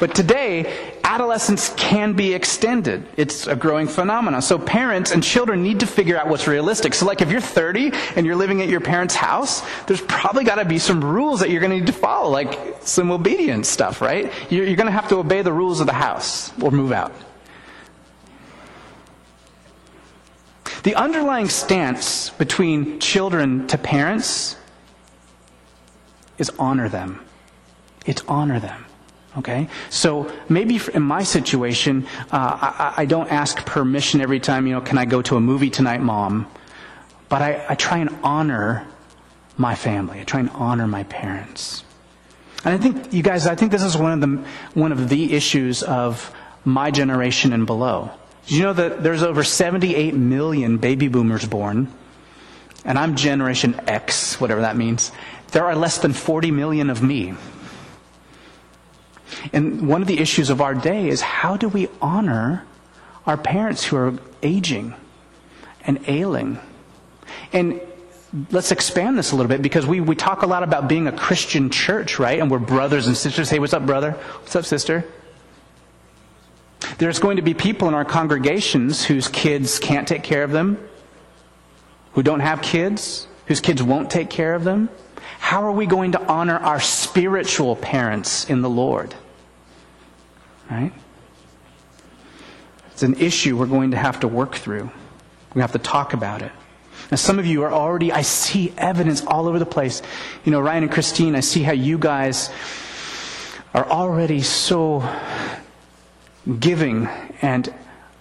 But 0.00 0.14
today, 0.14 0.92
adolescence 1.02 1.72
can 1.76 2.12
be 2.12 2.34
extended. 2.34 3.06
It's 3.16 3.46
a 3.46 3.56
growing 3.56 3.88
phenomenon. 3.88 4.42
So 4.42 4.58
parents 4.58 5.10
and 5.10 5.22
children 5.22 5.62
need 5.62 5.80
to 5.80 5.86
figure 5.86 6.16
out 6.16 6.28
what's 6.28 6.46
realistic. 6.46 6.94
So 6.94 7.06
like 7.06 7.20
if 7.20 7.30
you're 7.30 7.40
30 7.40 7.92
and 8.14 8.24
you're 8.24 8.36
living 8.36 8.62
at 8.62 8.68
your 8.68 8.80
parents' 8.80 9.16
house, 9.16 9.62
there's 9.86 10.00
probably 10.02 10.44
got 10.44 10.56
to 10.56 10.64
be 10.64 10.78
some 10.78 11.02
rules 11.02 11.40
that 11.40 11.50
you're 11.50 11.60
going 11.60 11.72
to 11.72 11.78
need 11.78 11.86
to 11.86 11.92
follow, 11.92 12.30
like 12.30 12.76
some 12.82 13.10
obedience 13.10 13.68
stuff, 13.68 14.00
right? 14.00 14.32
You're, 14.50 14.66
you're 14.66 14.76
going 14.76 14.86
to 14.86 14.92
have 14.92 15.08
to 15.08 15.16
obey 15.16 15.42
the 15.42 15.52
rules 15.52 15.80
of 15.80 15.86
the 15.86 15.92
house 15.92 16.52
or 16.60 16.70
move 16.70 16.92
out. 16.92 17.12
The 20.84 20.94
underlying 20.94 21.48
stance 21.48 22.30
between 22.30 23.00
children 23.00 23.66
to 23.66 23.78
parents 23.78 24.56
is 26.38 26.50
honor 26.58 26.88
them. 26.88 27.20
It's 28.06 28.22
honor 28.28 28.60
them. 28.60 28.84
Okay? 29.38 29.68
So 29.90 30.32
maybe 30.48 30.80
in 30.92 31.02
my 31.02 31.22
situation, 31.22 32.06
uh, 32.32 32.92
I, 32.96 33.02
I, 33.02 33.04
don't 33.06 33.30
ask 33.30 33.64
permission 33.64 34.20
every 34.20 34.40
time, 34.40 34.66
you 34.66 34.74
know, 34.74 34.80
can 34.80 34.98
I 34.98 35.04
go 35.04 35.22
to 35.22 35.36
a 35.36 35.40
movie 35.40 35.70
tonight, 35.70 36.00
mom? 36.00 36.50
But 37.28 37.42
I, 37.42 37.64
I 37.68 37.74
try 37.76 37.98
and 37.98 38.10
honor 38.22 38.86
my 39.56 39.74
family. 39.74 40.20
I 40.20 40.24
try 40.24 40.40
and 40.40 40.50
honor 40.50 40.88
my 40.88 41.04
parents. 41.04 41.84
And 42.64 42.74
I 42.74 42.78
think, 42.78 43.12
you 43.12 43.22
guys, 43.22 43.46
I 43.46 43.54
think 43.54 43.70
this 43.70 43.84
is 43.84 43.96
one 43.96 44.12
of 44.12 44.20
the, 44.20 44.44
one 44.74 44.90
of 44.90 45.08
the 45.08 45.32
issues 45.32 45.82
of 45.82 46.34
my 46.64 46.90
generation 46.90 47.52
and 47.52 47.64
below. 47.64 48.10
Did 48.46 48.56
you 48.56 48.62
know 48.64 48.72
that 48.72 49.02
there's 49.02 49.22
over 49.22 49.44
78 49.44 50.14
million 50.14 50.78
baby 50.78 51.08
boomers 51.08 51.46
born? 51.46 51.92
And 52.84 52.98
I'm 52.98 53.14
Generation 53.14 53.78
X, 53.86 54.40
whatever 54.40 54.62
that 54.62 54.76
means. 54.76 55.12
There 55.52 55.64
are 55.64 55.76
less 55.76 55.98
than 55.98 56.12
40 56.12 56.50
million 56.50 56.90
of 56.90 57.02
me. 57.02 57.34
And 59.52 59.88
one 59.88 60.02
of 60.02 60.08
the 60.08 60.18
issues 60.18 60.50
of 60.50 60.60
our 60.60 60.74
day 60.74 61.08
is 61.08 61.20
how 61.20 61.56
do 61.56 61.68
we 61.68 61.88
honor 62.00 62.64
our 63.26 63.36
parents 63.36 63.84
who 63.84 63.96
are 63.96 64.14
aging 64.42 64.94
and 65.84 66.00
ailing? 66.06 66.58
And 67.52 67.80
let's 68.50 68.72
expand 68.72 69.18
this 69.18 69.32
a 69.32 69.36
little 69.36 69.48
bit 69.48 69.62
because 69.62 69.86
we, 69.86 70.00
we 70.00 70.14
talk 70.14 70.42
a 70.42 70.46
lot 70.46 70.62
about 70.62 70.88
being 70.88 71.06
a 71.06 71.12
Christian 71.12 71.70
church, 71.70 72.18
right? 72.18 72.38
And 72.38 72.50
we're 72.50 72.58
brothers 72.58 73.06
and 73.06 73.16
sisters. 73.16 73.50
Hey, 73.50 73.58
what's 73.58 73.72
up, 73.72 73.86
brother? 73.86 74.12
What's 74.12 74.56
up, 74.56 74.64
sister? 74.64 75.04
There's 76.98 77.18
going 77.18 77.36
to 77.36 77.42
be 77.42 77.54
people 77.54 77.88
in 77.88 77.94
our 77.94 78.04
congregations 78.04 79.04
whose 79.04 79.28
kids 79.28 79.78
can't 79.78 80.06
take 80.06 80.22
care 80.22 80.42
of 80.42 80.50
them, 80.50 80.78
who 82.12 82.22
don't 82.22 82.40
have 82.40 82.62
kids, 82.62 83.28
whose 83.46 83.60
kids 83.60 83.82
won't 83.82 84.10
take 84.10 84.30
care 84.30 84.54
of 84.54 84.64
them. 84.64 84.88
How 85.38 85.62
are 85.62 85.72
we 85.72 85.86
going 85.86 86.12
to 86.12 86.22
honor 86.26 86.58
our 86.58 86.80
spiritual 86.80 87.76
parents 87.76 88.48
in 88.48 88.60
the 88.60 88.70
Lord? 88.70 89.14
Right? 90.70 90.92
It's 92.92 93.02
an 93.02 93.14
issue 93.14 93.56
we're 93.56 93.66
going 93.66 93.92
to 93.92 93.96
have 93.96 94.20
to 94.20 94.28
work 94.28 94.56
through. 94.56 94.90
We 95.54 95.60
have 95.62 95.72
to 95.72 95.78
talk 95.78 96.12
about 96.12 96.42
it. 96.42 96.52
Now, 97.10 97.16
some 97.16 97.38
of 97.38 97.46
you 97.46 97.62
are 97.62 97.72
already, 97.72 98.12
I 98.12 98.22
see 98.22 98.72
evidence 98.76 99.24
all 99.24 99.48
over 99.48 99.58
the 99.58 99.66
place. 99.66 100.02
You 100.44 100.52
know, 100.52 100.60
Ryan 100.60 100.82
and 100.82 100.92
Christine, 100.92 101.34
I 101.34 101.40
see 101.40 101.62
how 101.62 101.72
you 101.72 101.96
guys 101.96 102.50
are 103.72 103.88
already 103.88 104.42
so 104.42 105.08
giving 106.58 107.06
and 107.40 107.72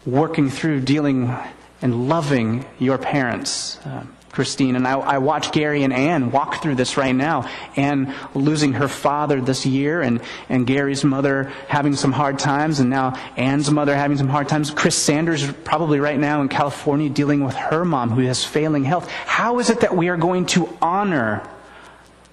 working 0.06 0.50
through 0.50 0.82
dealing 0.82 1.36
and 1.82 2.08
loving 2.08 2.66
your 2.80 2.98
parents. 2.98 3.80
Um, 3.86 4.17
Christine. 4.38 4.76
And 4.76 4.88
I, 4.88 5.00
I 5.00 5.18
watch 5.18 5.52
Gary 5.52 5.82
and 5.82 5.92
Ann 5.92 6.30
walk 6.30 6.62
through 6.62 6.76
this 6.76 6.96
right 6.96 7.16
now. 7.16 7.50
Ann 7.76 8.14
losing 8.36 8.74
her 8.74 8.88
father 8.88 9.42
this 9.42 9.66
year, 9.66 10.00
and, 10.04 10.22
and 10.48 10.68
Gary's 10.68 11.04
mother 11.04 11.52
having 11.68 11.96
some 11.96 12.12
hard 12.12 12.38
times, 12.38 12.80
and 12.80 12.88
now 12.88 13.16
Ann's 13.36 13.72
mother 13.72 13.96
having 13.96 14.16
some 14.16 14.28
hard 14.28 14.48
times. 14.48 14.70
Chris 14.70 14.96
Sanders 14.96 15.52
probably 15.64 16.00
right 16.00 16.20
now 16.20 16.44
in 16.44 16.50
California 16.50 17.10
dealing 17.10 17.44
with 17.44 17.56
her 17.56 17.84
mom 17.84 18.12
who 18.12 18.22
has 18.28 18.46
failing 18.46 18.84
health. 18.84 19.10
How 19.10 19.58
is 19.58 19.72
it 19.72 19.80
that 19.80 19.98
we 19.98 20.10
are 20.10 20.18
going 20.18 20.46
to 20.48 20.70
honor 20.84 21.42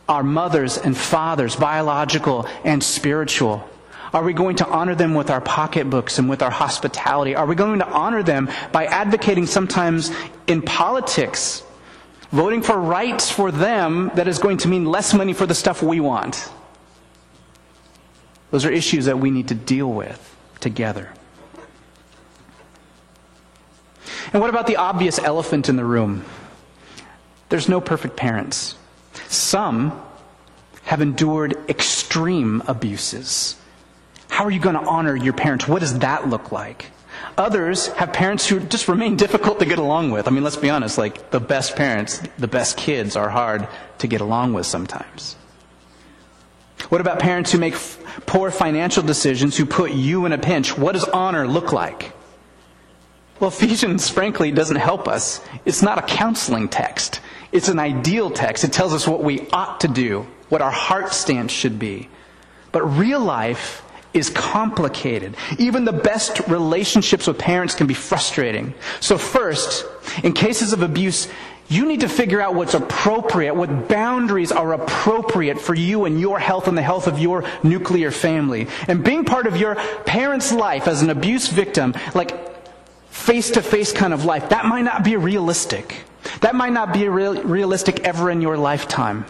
our 0.06 0.22
mothers 0.22 0.76
and 0.76 0.94
fathers, 0.94 1.56
biological 1.56 2.46
and 2.64 2.84
spiritual? 2.84 3.66
Are 4.12 4.22
we 4.22 4.34
going 4.34 4.56
to 4.56 4.68
honor 4.68 4.94
them 4.94 5.14
with 5.14 5.30
our 5.30 5.40
pocketbooks 5.40 6.18
and 6.18 6.28
with 6.28 6.42
our 6.42 6.50
hospitality? 6.50 7.34
Are 7.34 7.46
we 7.46 7.54
going 7.54 7.78
to 7.78 7.88
honor 7.88 8.22
them 8.22 8.50
by 8.72 8.84
advocating 8.84 9.46
sometimes 9.46 10.12
in 10.46 10.60
politics 10.60 11.62
Voting 12.34 12.62
for 12.62 12.76
rights 12.76 13.30
for 13.30 13.52
them 13.52 14.10
that 14.16 14.26
is 14.26 14.40
going 14.40 14.56
to 14.56 14.66
mean 14.66 14.86
less 14.86 15.14
money 15.14 15.32
for 15.32 15.46
the 15.46 15.54
stuff 15.54 15.84
we 15.84 16.00
want. 16.00 16.50
Those 18.50 18.64
are 18.64 18.72
issues 18.72 19.04
that 19.04 19.20
we 19.20 19.30
need 19.30 19.46
to 19.48 19.54
deal 19.54 19.88
with 19.88 20.36
together. 20.58 21.14
And 24.32 24.40
what 24.40 24.50
about 24.50 24.66
the 24.66 24.74
obvious 24.74 25.20
elephant 25.20 25.68
in 25.68 25.76
the 25.76 25.84
room? 25.84 26.24
There's 27.50 27.68
no 27.68 27.80
perfect 27.80 28.16
parents. 28.16 28.74
Some 29.28 29.92
have 30.86 31.00
endured 31.00 31.56
extreme 31.68 32.64
abuses. 32.66 33.54
How 34.28 34.42
are 34.44 34.50
you 34.50 34.58
going 34.58 34.74
to 34.74 34.82
honor 34.82 35.14
your 35.14 35.34
parents? 35.34 35.68
What 35.68 35.82
does 35.82 36.00
that 36.00 36.28
look 36.28 36.50
like? 36.50 36.86
Others 37.36 37.88
have 37.88 38.12
parents 38.12 38.46
who 38.46 38.60
just 38.60 38.88
remain 38.88 39.16
difficult 39.16 39.58
to 39.58 39.64
get 39.64 39.78
along 39.78 40.10
with. 40.10 40.28
I 40.28 40.30
mean, 40.30 40.44
let's 40.44 40.56
be 40.56 40.70
honest, 40.70 40.98
like 40.98 41.30
the 41.30 41.40
best 41.40 41.76
parents, 41.76 42.22
the 42.38 42.48
best 42.48 42.76
kids 42.76 43.16
are 43.16 43.28
hard 43.28 43.66
to 43.98 44.06
get 44.06 44.20
along 44.20 44.52
with 44.52 44.66
sometimes. 44.66 45.36
What 46.88 47.00
about 47.00 47.18
parents 47.18 47.50
who 47.52 47.58
make 47.58 47.74
f- 47.74 47.98
poor 48.26 48.50
financial 48.50 49.02
decisions 49.02 49.56
who 49.56 49.66
put 49.66 49.92
you 49.92 50.26
in 50.26 50.32
a 50.32 50.38
pinch? 50.38 50.76
What 50.76 50.92
does 50.92 51.04
honor 51.04 51.46
look 51.46 51.72
like? 51.72 52.12
Well, 53.40 53.48
Ephesians, 53.54 54.08
frankly, 54.08 54.50
doesn't 54.52 54.76
help 54.76 55.08
us. 55.08 55.40
It's 55.64 55.82
not 55.82 55.98
a 55.98 56.02
counseling 56.02 56.68
text. 56.68 57.20
It's 57.52 57.68
an 57.68 57.78
ideal 57.78 58.30
text. 58.30 58.64
It 58.64 58.72
tells 58.72 58.92
us 58.92 59.06
what 59.06 59.22
we 59.22 59.48
ought 59.52 59.80
to 59.80 59.88
do, 59.88 60.26
what 60.48 60.62
our 60.62 60.70
heart 60.70 61.12
stance 61.12 61.52
should 61.52 61.78
be. 61.78 62.08
But 62.72 62.82
real 62.82 63.20
life 63.20 63.83
is 64.14 64.30
complicated. 64.30 65.36
Even 65.58 65.84
the 65.84 65.92
best 65.92 66.40
relationships 66.48 67.26
with 67.26 67.38
parents 67.38 67.74
can 67.74 67.86
be 67.86 67.94
frustrating. 67.94 68.72
So 69.00 69.18
first, 69.18 69.84
in 70.22 70.32
cases 70.32 70.72
of 70.72 70.82
abuse, 70.82 71.28
you 71.68 71.86
need 71.86 72.00
to 72.00 72.08
figure 72.08 72.40
out 72.40 72.54
what's 72.54 72.74
appropriate, 72.74 73.54
what 73.54 73.88
boundaries 73.88 74.52
are 74.52 74.74
appropriate 74.74 75.60
for 75.60 75.74
you 75.74 76.04
and 76.04 76.20
your 76.20 76.38
health 76.38 76.68
and 76.68 76.76
the 76.76 76.82
health 76.82 77.06
of 77.06 77.18
your 77.18 77.44
nuclear 77.62 78.10
family. 78.10 78.68
And 78.86 79.02
being 79.02 79.24
part 79.24 79.46
of 79.46 79.56
your 79.56 79.74
parent's 80.04 80.52
life 80.52 80.86
as 80.86 81.02
an 81.02 81.10
abuse 81.10 81.48
victim, 81.48 81.94
like 82.14 82.54
face 83.08 83.50
to 83.52 83.62
face 83.62 83.92
kind 83.92 84.12
of 84.12 84.24
life, 84.24 84.50
that 84.50 84.66
might 84.66 84.82
not 84.82 85.04
be 85.04 85.16
realistic. 85.16 86.04
That 86.40 86.54
might 86.54 86.72
not 86.72 86.92
be 86.92 87.08
real, 87.08 87.42
realistic 87.42 88.00
ever 88.00 88.30
in 88.30 88.40
your 88.40 88.56
lifetime. 88.56 89.24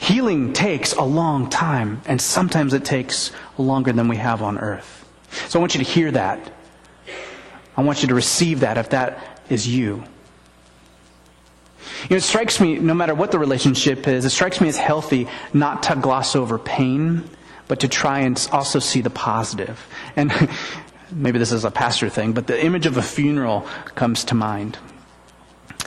Healing 0.00 0.54
takes 0.54 0.94
a 0.94 1.02
long 1.02 1.50
time, 1.50 2.00
and 2.06 2.20
sometimes 2.22 2.72
it 2.72 2.86
takes 2.86 3.32
longer 3.58 3.92
than 3.92 4.08
we 4.08 4.16
have 4.16 4.40
on 4.40 4.58
earth. 4.58 5.06
So 5.48 5.58
I 5.58 5.60
want 5.60 5.74
you 5.74 5.84
to 5.84 5.88
hear 5.88 6.10
that. 6.12 6.52
I 7.76 7.82
want 7.82 8.00
you 8.00 8.08
to 8.08 8.14
receive 8.14 8.60
that 8.60 8.78
if 8.78 8.88
that 8.90 9.42
is 9.50 9.68
you. 9.68 10.02
You 12.04 12.10
know, 12.12 12.16
it 12.16 12.22
strikes 12.22 12.60
me, 12.60 12.78
no 12.78 12.94
matter 12.94 13.14
what 13.14 13.30
the 13.30 13.38
relationship 13.38 14.08
is, 14.08 14.24
it 14.24 14.30
strikes 14.30 14.58
me 14.58 14.68
as 14.68 14.78
healthy 14.78 15.28
not 15.52 15.82
to 15.84 15.96
gloss 15.96 16.34
over 16.34 16.58
pain, 16.58 17.28
but 17.68 17.80
to 17.80 17.88
try 17.88 18.20
and 18.20 18.48
also 18.52 18.78
see 18.78 19.02
the 19.02 19.10
positive. 19.10 19.86
And 20.16 20.32
maybe 21.12 21.38
this 21.38 21.52
is 21.52 21.66
a 21.66 21.70
pastor 21.70 22.08
thing, 22.08 22.32
but 22.32 22.46
the 22.46 22.64
image 22.64 22.86
of 22.86 22.96
a 22.96 23.02
funeral 23.02 23.66
comes 23.96 24.24
to 24.24 24.34
mind. 24.34 24.78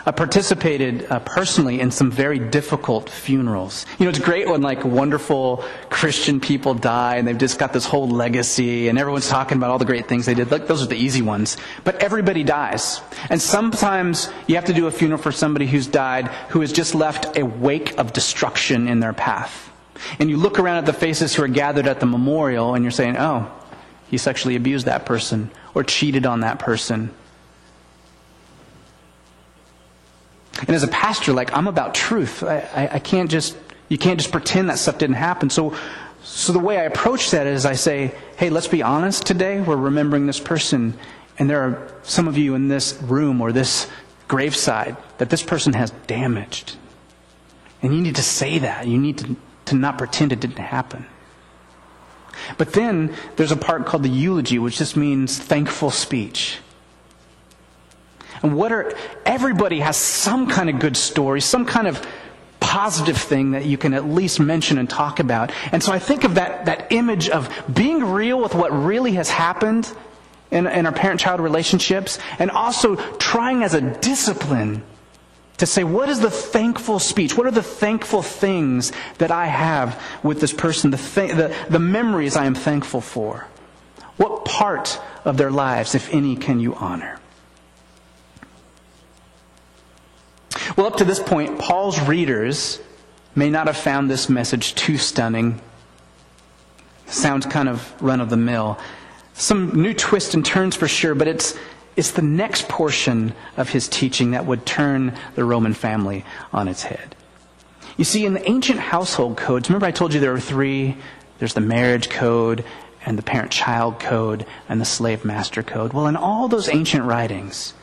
I 0.06 0.12
participated 0.12 1.10
uh, 1.10 1.20
personally 1.20 1.80
in 1.80 1.90
some 1.90 2.12
very 2.12 2.38
difficult 2.38 3.10
funerals. 3.10 3.86
You 3.98 4.06
know, 4.06 4.10
it's 4.10 4.20
great 4.20 4.50
when 4.50 4.62
like 4.62 4.84
wonderful 4.84 5.64
Christian 5.90 6.42
people 6.42 6.74
die 6.74 7.16
and 7.16 7.26
they've 7.26 7.38
just 7.38 7.58
got 7.58 7.72
this 7.72 7.86
whole 7.86 8.10
legacy 8.10 8.90
and 8.90 9.00
everyone's 9.00 9.30
talking 9.30 9.58
about 9.58 9.70
all 9.70 9.78
the 9.78 9.86
great 9.86 10.10
things 10.10 10.26
they 10.26 10.34
did. 10.34 10.52
Like 10.52 10.68
those 10.68 10.84
are 10.84 10.88
the 10.88 10.98
easy 10.98 11.22
ones. 11.22 11.56
But 11.86 12.04
everybody 12.04 12.44
dies. 12.44 13.00
And 13.30 13.42
sometimes 13.42 14.30
you 14.46 14.56
have 14.56 14.66
to 14.66 14.74
do 14.74 14.88
a 14.88 14.92
funeral 14.92 15.22
for 15.22 15.32
somebody 15.32 15.68
who's 15.68 15.88
died 15.88 16.28
who 16.50 16.60
has 16.60 16.74
just 16.74 16.94
left 16.94 17.38
a 17.38 17.44
wake 17.44 17.98
of 17.98 18.12
destruction 18.12 18.90
in 18.90 19.00
their 19.00 19.14
path. 19.14 19.72
And 20.20 20.30
you 20.30 20.36
look 20.36 20.60
around 20.60 20.80
at 20.80 20.86
the 20.86 20.92
faces 20.92 21.34
who 21.34 21.44
are 21.44 21.48
gathered 21.48 21.88
at 21.88 22.02
the 22.02 22.06
memorial 22.06 22.76
and 22.76 22.84
you're 22.84 22.92
saying, 22.92 23.16
oh, 23.18 23.50
he 24.10 24.18
sexually 24.18 24.58
abused 24.58 24.86
that 24.86 25.06
person 25.06 25.50
or 25.74 25.86
cheated 25.86 26.26
on 26.26 26.42
that 26.42 26.60
person 26.60 27.14
And 30.68 30.76
as 30.76 30.84
a 30.84 30.88
pastor, 30.88 31.34
like, 31.34 31.56
I'm 31.56 31.68
about 31.68 31.94
truth. 31.94 32.44
I, 32.44 32.60
I, 32.74 32.90
I, 32.96 33.00
can't 33.00 33.30
just, 33.30 33.58
you 33.90 33.98
can't 33.98 34.20
just 34.20 34.32
pretend 34.32 34.70
that 34.70 34.80
stuff 34.80 34.98
didn't 34.98 35.18
happen. 35.18 35.50
So, 35.50 35.76
so 36.24 36.54
the 36.54 36.60
way 36.60 36.78
I 36.78 36.84
approach 36.84 37.32
that 37.32 37.48
is 37.48 37.66
I 37.66 37.74
say, 37.74 38.16
hey, 38.38 38.50
let's 38.50 38.68
be 38.68 38.82
honest 38.82 39.26
today. 39.26 39.60
We're 39.60 39.76
remembering 39.76 40.26
this 40.26 40.40
person. 40.40 40.98
And 41.38 41.50
there 41.50 41.62
are 41.62 41.92
some 42.04 42.28
of 42.28 42.38
you 42.38 42.56
in 42.56 42.70
this 42.70 43.02
room 43.02 43.42
or 43.42 43.52
this 43.52 43.90
graveside 44.28 44.96
that 45.18 45.30
this 45.30 45.44
person 45.44 45.74
has 45.74 45.92
damaged. 46.08 46.78
And 47.82 47.94
you 47.94 48.02
need 48.02 48.16
to 48.16 48.24
say 48.24 48.60
that. 48.60 48.88
You 48.88 48.98
need 48.98 49.18
to, 49.20 49.36
to 49.66 49.76
not 49.76 49.98
pretend 49.98 50.32
it 50.32 50.40
didn't 50.40 50.58
happen. 50.58 51.06
But 52.58 52.74
then 52.74 53.14
there's 53.36 53.52
a 53.52 53.58
part 53.58 53.86
called 53.86 54.04
the 54.04 54.10
eulogy, 54.10 54.60
which 54.60 54.78
just 54.78 54.96
means 54.96 55.38
thankful 55.38 55.92
speech. 55.92 56.60
And 58.44 58.56
what 58.56 58.72
are, 58.72 58.94
everybody 59.26 59.80
has 59.80 59.98
some 59.98 60.50
kind 60.50 60.70
of 60.70 60.80
good 60.80 60.98
story, 60.98 61.42
some 61.42 61.66
kind 61.66 61.88
of 61.88 62.06
positive 62.60 63.18
thing 63.18 63.52
that 63.52 63.66
you 63.66 63.78
can 63.78 63.94
at 63.94 64.06
least 64.06 64.40
mention 64.40 64.78
and 64.78 64.90
talk 64.90 65.20
about. 65.20 65.52
And 65.72 65.82
so 65.82 65.92
I 65.92 66.00
think 66.00 66.24
of 66.24 66.36
that, 66.36 66.66
that 66.66 66.92
image 66.92 67.30
of 67.30 67.50
being 67.74 68.04
real 68.04 68.42
with 68.42 68.54
what 68.54 68.72
really 68.72 69.14
has 69.14 69.30
happened 69.30 69.92
in, 70.52 70.68
in 70.68 70.86
our 70.86 70.92
parent 70.92 71.20
child 71.20 71.40
relationships 71.40 72.20
and 72.40 72.52
also 72.52 72.96
trying 73.18 73.64
as 73.64 73.74
a 73.74 73.82
discipline 73.82 74.84
to 75.58 75.66
say, 75.66 75.84
what 75.84 76.10
is 76.10 76.20
the 76.20 76.32
thankful 76.32 77.00
speech? 77.00 77.38
What 77.38 77.48
are 77.48 77.52
the 77.52 77.64
thankful 77.64 78.22
things 78.22 78.92
that 79.20 79.32
I 79.32 79.46
have 79.46 80.02
with 80.24 80.42
this 80.42 80.52
person? 80.54 80.92
The, 80.92 80.98
th- 80.98 81.36
the, 81.36 81.56
the 81.70 81.80
memories 81.80 82.36
I 82.36 82.46
am 82.46 82.56
thankful 82.56 83.02
for? 83.02 83.48
What 84.18 84.46
part 84.46 85.00
of 85.26 85.38
their 85.38 85.52
lives, 85.52 85.96
if 85.96 86.14
any, 86.14 86.36
can 86.36 86.60
you 86.60 86.76
honor? 86.76 87.20
Well, 90.76 90.88
up 90.88 90.98
to 90.98 91.06
this 91.06 91.20
point, 91.20 91.60
Paul's 91.60 92.00
readers 92.02 92.80
may 93.36 93.50
not 93.50 93.68
have 93.68 93.78
found 93.78 94.10
this 94.10 94.30
message 94.30 94.76
too 94.76 94.98
stunning. 94.98 95.60
Sounds 97.08 97.46
kind 97.46 97.70
of 97.70 97.94
run 98.02 98.22
of 98.22 98.30
the 98.30 98.38
mill. 98.38 98.80
Some 99.34 99.82
new 99.82 99.94
twists 99.94 100.34
and 100.34 100.46
turns 100.46 100.76
for 100.76 100.88
sure, 100.88 101.16
but 101.16 101.28
it's, 101.28 101.58
it's 101.96 102.12
the 102.12 102.22
next 102.22 102.68
portion 102.70 103.34
of 103.58 103.70
his 103.70 103.88
teaching 103.88 104.32
that 104.32 104.46
would 104.46 104.66
turn 104.66 105.18
the 105.36 105.44
Roman 105.44 105.74
family 105.74 106.24
on 106.52 106.68
its 106.68 106.84
head. 106.84 107.16
You 107.98 108.06
see, 108.06 108.26
in 108.26 108.34
the 108.34 108.50
ancient 108.50 108.80
household 108.80 109.38
codes, 109.38 109.70
remember 109.70 109.86
I 109.86 109.92
told 109.92 110.14
you 110.14 110.20
there 110.20 110.34
are 110.34 110.40
three 110.40 110.98
there's 111.40 111.54
the 111.56 111.60
marriage 111.60 112.10
code, 112.10 112.64
and 113.06 113.18
the 113.18 113.22
parent 113.22 113.52
child 113.52 114.00
code, 114.00 114.46
and 114.70 114.80
the 114.80 114.86
slave 114.86 115.26
master 115.26 115.62
code. 115.62 115.92
Well, 115.92 116.08
in 116.08 116.16
all 116.16 116.48
those 116.48 116.70
ancient 116.70 117.04
writings, 117.04 117.74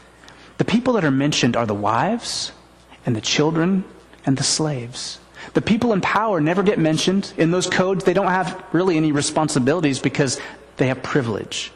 the 0.56 0.64
people 0.64 0.94
that 0.94 1.04
are 1.04 1.10
mentioned 1.10 1.56
are 1.56 1.66
the 1.66 1.74
wives, 1.74 2.52
and 3.06 3.16
the 3.16 3.20
children 3.20 3.84
and 4.26 4.36
the 4.36 4.44
slaves. 4.44 5.18
The 5.54 5.62
people 5.62 5.92
in 5.92 6.00
power 6.00 6.40
never 6.40 6.62
get 6.62 6.78
mentioned. 6.78 7.32
In 7.36 7.50
those 7.50 7.66
codes, 7.66 8.04
they 8.04 8.12
don't 8.12 8.28
have 8.28 8.62
really 8.72 8.96
any 8.96 9.12
responsibilities 9.12 9.98
because 9.98 10.40
they 10.76 10.88
have 10.88 11.02
privilege. 11.02 11.72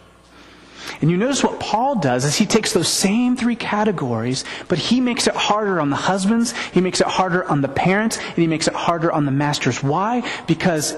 And 1.01 1.11
you 1.11 1.17
notice 1.17 1.43
what 1.43 1.61
Paul 1.61 1.97
does 1.97 2.25
is 2.25 2.37
he 2.37 2.47
takes 2.47 2.73
those 2.73 2.89
same 2.89 3.37
three 3.37 3.57
categories, 3.57 4.45
but 4.69 4.79
he 4.79 5.01
makes 5.01 5.27
it 5.27 5.35
harder 5.35 5.81
on 5.81 5.91
the 5.91 5.97
husbands, 5.97 6.53
he 6.73 6.81
makes 6.81 7.01
it 7.01 7.07
harder 7.07 7.49
on 7.49 7.63
the 7.63 7.69
parents, 7.69 8.19
and 8.19 8.37
he 8.37 8.47
makes 8.47 8.69
it 8.69 8.75
harder 8.75 9.11
on 9.11 9.25
the 9.25 9.33
masters. 9.33 9.83
Why? 9.83 10.29
Because 10.47 10.97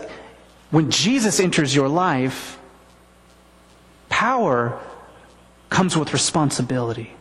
when 0.70 0.90
Jesus 0.90 1.38
enters 1.40 1.74
your 1.74 1.88
life, 1.88 2.58
power 4.08 4.80
comes 5.70 5.96
with 5.96 6.12
responsibility. 6.12 7.14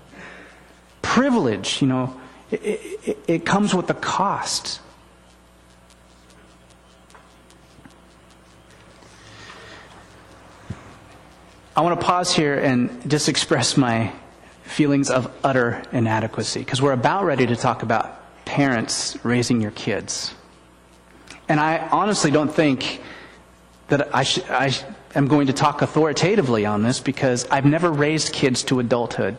Privilege, 1.01 1.81
you 1.81 1.87
know, 1.87 2.19
it, 2.51 2.61
it, 2.63 3.17
it 3.27 3.45
comes 3.45 3.73
with 3.73 3.89
a 3.89 3.93
cost. 3.93 4.79
I 11.75 11.81
want 11.81 11.99
to 11.99 12.05
pause 12.05 12.33
here 12.33 12.57
and 12.57 13.09
just 13.09 13.27
express 13.27 13.75
my 13.75 14.13
feelings 14.63 15.09
of 15.09 15.31
utter 15.43 15.83
inadequacy 15.91 16.59
because 16.59 16.81
we're 16.81 16.93
about 16.93 17.25
ready 17.25 17.45
to 17.47 17.55
talk 17.55 17.83
about 17.83 18.21
parents 18.45 19.17
raising 19.23 19.59
your 19.59 19.71
kids. 19.71 20.33
And 21.49 21.59
I 21.59 21.87
honestly 21.89 22.31
don't 22.31 22.53
think 22.53 23.01
that 23.89 24.15
I, 24.15 24.25
I 24.49 24.73
am 25.15 25.27
going 25.27 25.47
to 25.47 25.53
talk 25.53 25.81
authoritatively 25.81 26.65
on 26.65 26.81
this 26.81 26.99
because 26.99 27.47
I've 27.49 27.65
never 27.65 27.91
raised 27.91 28.33
kids 28.33 28.63
to 28.63 28.79
adulthood. 28.79 29.37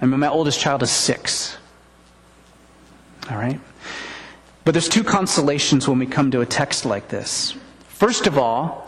Mean, 0.00 0.20
my 0.20 0.28
oldest 0.28 0.60
child 0.60 0.82
is 0.82 0.90
six. 0.90 1.56
All 3.30 3.36
right? 3.36 3.60
But 4.64 4.72
there's 4.72 4.88
two 4.88 5.04
consolations 5.04 5.88
when 5.88 5.98
we 5.98 6.06
come 6.06 6.30
to 6.32 6.40
a 6.40 6.46
text 6.46 6.84
like 6.84 7.08
this. 7.08 7.54
First 7.88 8.26
of 8.26 8.36
all, 8.36 8.82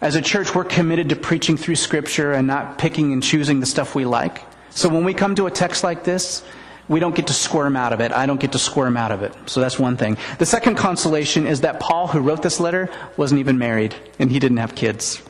as 0.00 0.16
a 0.16 0.22
church, 0.22 0.54
we're 0.54 0.64
committed 0.64 1.10
to 1.10 1.16
preaching 1.16 1.56
through 1.56 1.76
Scripture 1.76 2.32
and 2.32 2.46
not 2.46 2.78
picking 2.78 3.12
and 3.12 3.22
choosing 3.22 3.60
the 3.60 3.66
stuff 3.66 3.94
we 3.94 4.04
like. 4.04 4.42
So 4.70 4.88
when 4.88 5.04
we 5.04 5.14
come 5.14 5.34
to 5.36 5.46
a 5.46 5.50
text 5.50 5.84
like 5.84 6.04
this, 6.04 6.42
we 6.88 6.98
don't 6.98 7.14
get 7.14 7.28
to 7.28 7.32
squirm 7.32 7.76
out 7.76 7.92
of 7.92 8.00
it. 8.00 8.10
I 8.10 8.26
don't 8.26 8.40
get 8.40 8.52
to 8.52 8.58
squirm 8.58 8.96
out 8.96 9.12
of 9.12 9.22
it. 9.22 9.32
So 9.46 9.60
that's 9.60 9.78
one 9.78 9.96
thing. 9.96 10.16
The 10.38 10.46
second 10.46 10.74
consolation 10.74 11.46
is 11.46 11.60
that 11.60 11.78
Paul, 11.78 12.08
who 12.08 12.18
wrote 12.20 12.42
this 12.42 12.58
letter, 12.58 12.90
wasn't 13.16 13.38
even 13.38 13.58
married 13.58 13.94
and 14.18 14.30
he 14.30 14.40
didn't 14.40 14.56
have 14.56 14.74
kids. 14.74 15.22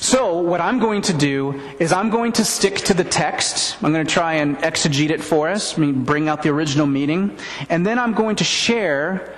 So, 0.00 0.38
what 0.38 0.62
I'm 0.62 0.78
going 0.78 1.02
to 1.02 1.12
do 1.12 1.60
is 1.78 1.92
I'm 1.92 2.08
going 2.08 2.32
to 2.32 2.44
stick 2.44 2.76
to 2.86 2.94
the 2.94 3.04
text. 3.04 3.76
I'm 3.82 3.92
going 3.92 4.06
to 4.06 4.10
try 4.10 4.36
and 4.36 4.56
exegete 4.56 5.10
it 5.10 5.22
for 5.22 5.46
us, 5.46 5.74
bring 5.74 6.26
out 6.26 6.42
the 6.42 6.48
original 6.48 6.86
meaning. 6.86 7.36
And 7.68 7.86
then 7.86 7.98
I'm 7.98 8.14
going 8.14 8.36
to 8.36 8.44
share, 8.44 9.34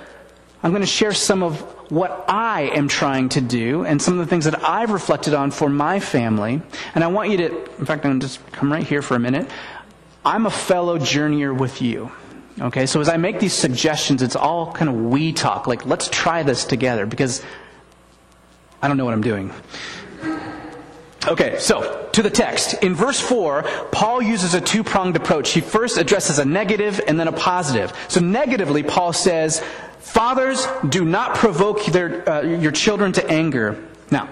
I'm 0.63 0.71
going 0.71 0.81
to 0.81 0.87
share 0.87 1.13
some 1.13 1.43
of 1.43 1.59
what 1.91 2.23
I 2.29 2.71
am 2.75 2.87
trying 2.87 3.27
to 3.29 3.41
do 3.41 3.83
and 3.83 4.01
some 4.01 4.17
of 4.17 4.25
the 4.25 4.29
things 4.29 4.45
that 4.45 4.63
I've 4.63 4.91
reflected 4.91 5.33
on 5.33 5.51
for 5.51 5.67
my 5.67 5.99
family. 5.99 6.61
And 6.95 7.03
I 7.03 7.07
want 7.07 7.29
you 7.29 7.37
to, 7.37 7.65
in 7.79 7.85
fact, 7.85 8.05
I'm 8.05 8.11
going 8.11 8.19
to 8.21 8.27
just 8.27 8.51
come 8.53 8.71
right 8.71 8.87
here 8.87 9.01
for 9.01 9.15
a 9.15 9.19
minute. 9.19 9.49
I'm 10.23 10.45
a 10.45 10.51
fellow 10.51 10.97
journeyer 10.97 11.55
with 11.55 11.81
you. 11.81 12.09
Okay, 12.61 12.85
so 12.85 13.01
as 13.01 13.09
I 13.09 13.17
make 13.17 13.41
these 13.41 13.53
suggestions, 13.53 14.21
it's 14.21 14.37
all 14.37 14.71
kind 14.71 14.89
of 14.89 14.95
we 14.95 15.33
talk, 15.33 15.67
like 15.67 15.85
let's 15.85 16.07
try 16.07 16.41
this 16.41 16.63
together 16.63 17.05
because 17.05 17.43
I 18.81 18.87
don't 18.87 18.95
know 18.95 19.03
what 19.03 19.13
I'm 19.13 19.21
doing. 19.21 19.51
Okay, 21.33 21.57
so 21.57 22.07
to 22.11 22.21
the 22.21 22.29
text. 22.29 22.83
In 22.83 22.93
verse 22.93 23.19
4, 23.19 23.63
Paul 23.91 24.21
uses 24.21 24.53
a 24.53 24.61
two 24.61 24.83
pronged 24.83 25.15
approach. 25.15 25.49
He 25.49 25.61
first 25.61 25.97
addresses 25.97 26.37
a 26.37 26.45
negative 26.45 27.01
and 27.07 27.19
then 27.19 27.27
a 27.27 27.31
positive. 27.31 27.91
So, 28.07 28.19
negatively, 28.19 28.83
Paul 28.83 29.13
says, 29.13 29.63
Fathers, 29.97 30.67
do 30.87 31.03
not 31.03 31.33
provoke 31.33 31.85
their, 31.85 32.29
uh, 32.29 32.41
your 32.43 32.71
children 32.71 33.13
to 33.13 33.27
anger. 33.27 33.83
Now, 34.11 34.29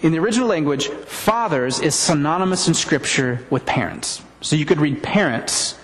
in 0.00 0.12
the 0.12 0.18
original 0.18 0.48
language, 0.48 0.88
fathers 0.88 1.80
is 1.80 1.94
synonymous 1.94 2.66
in 2.66 2.72
Scripture 2.72 3.44
with 3.50 3.66
parents. 3.66 4.22
So 4.40 4.56
you 4.56 4.64
could 4.64 4.80
read 4.80 5.02
parents, 5.02 5.78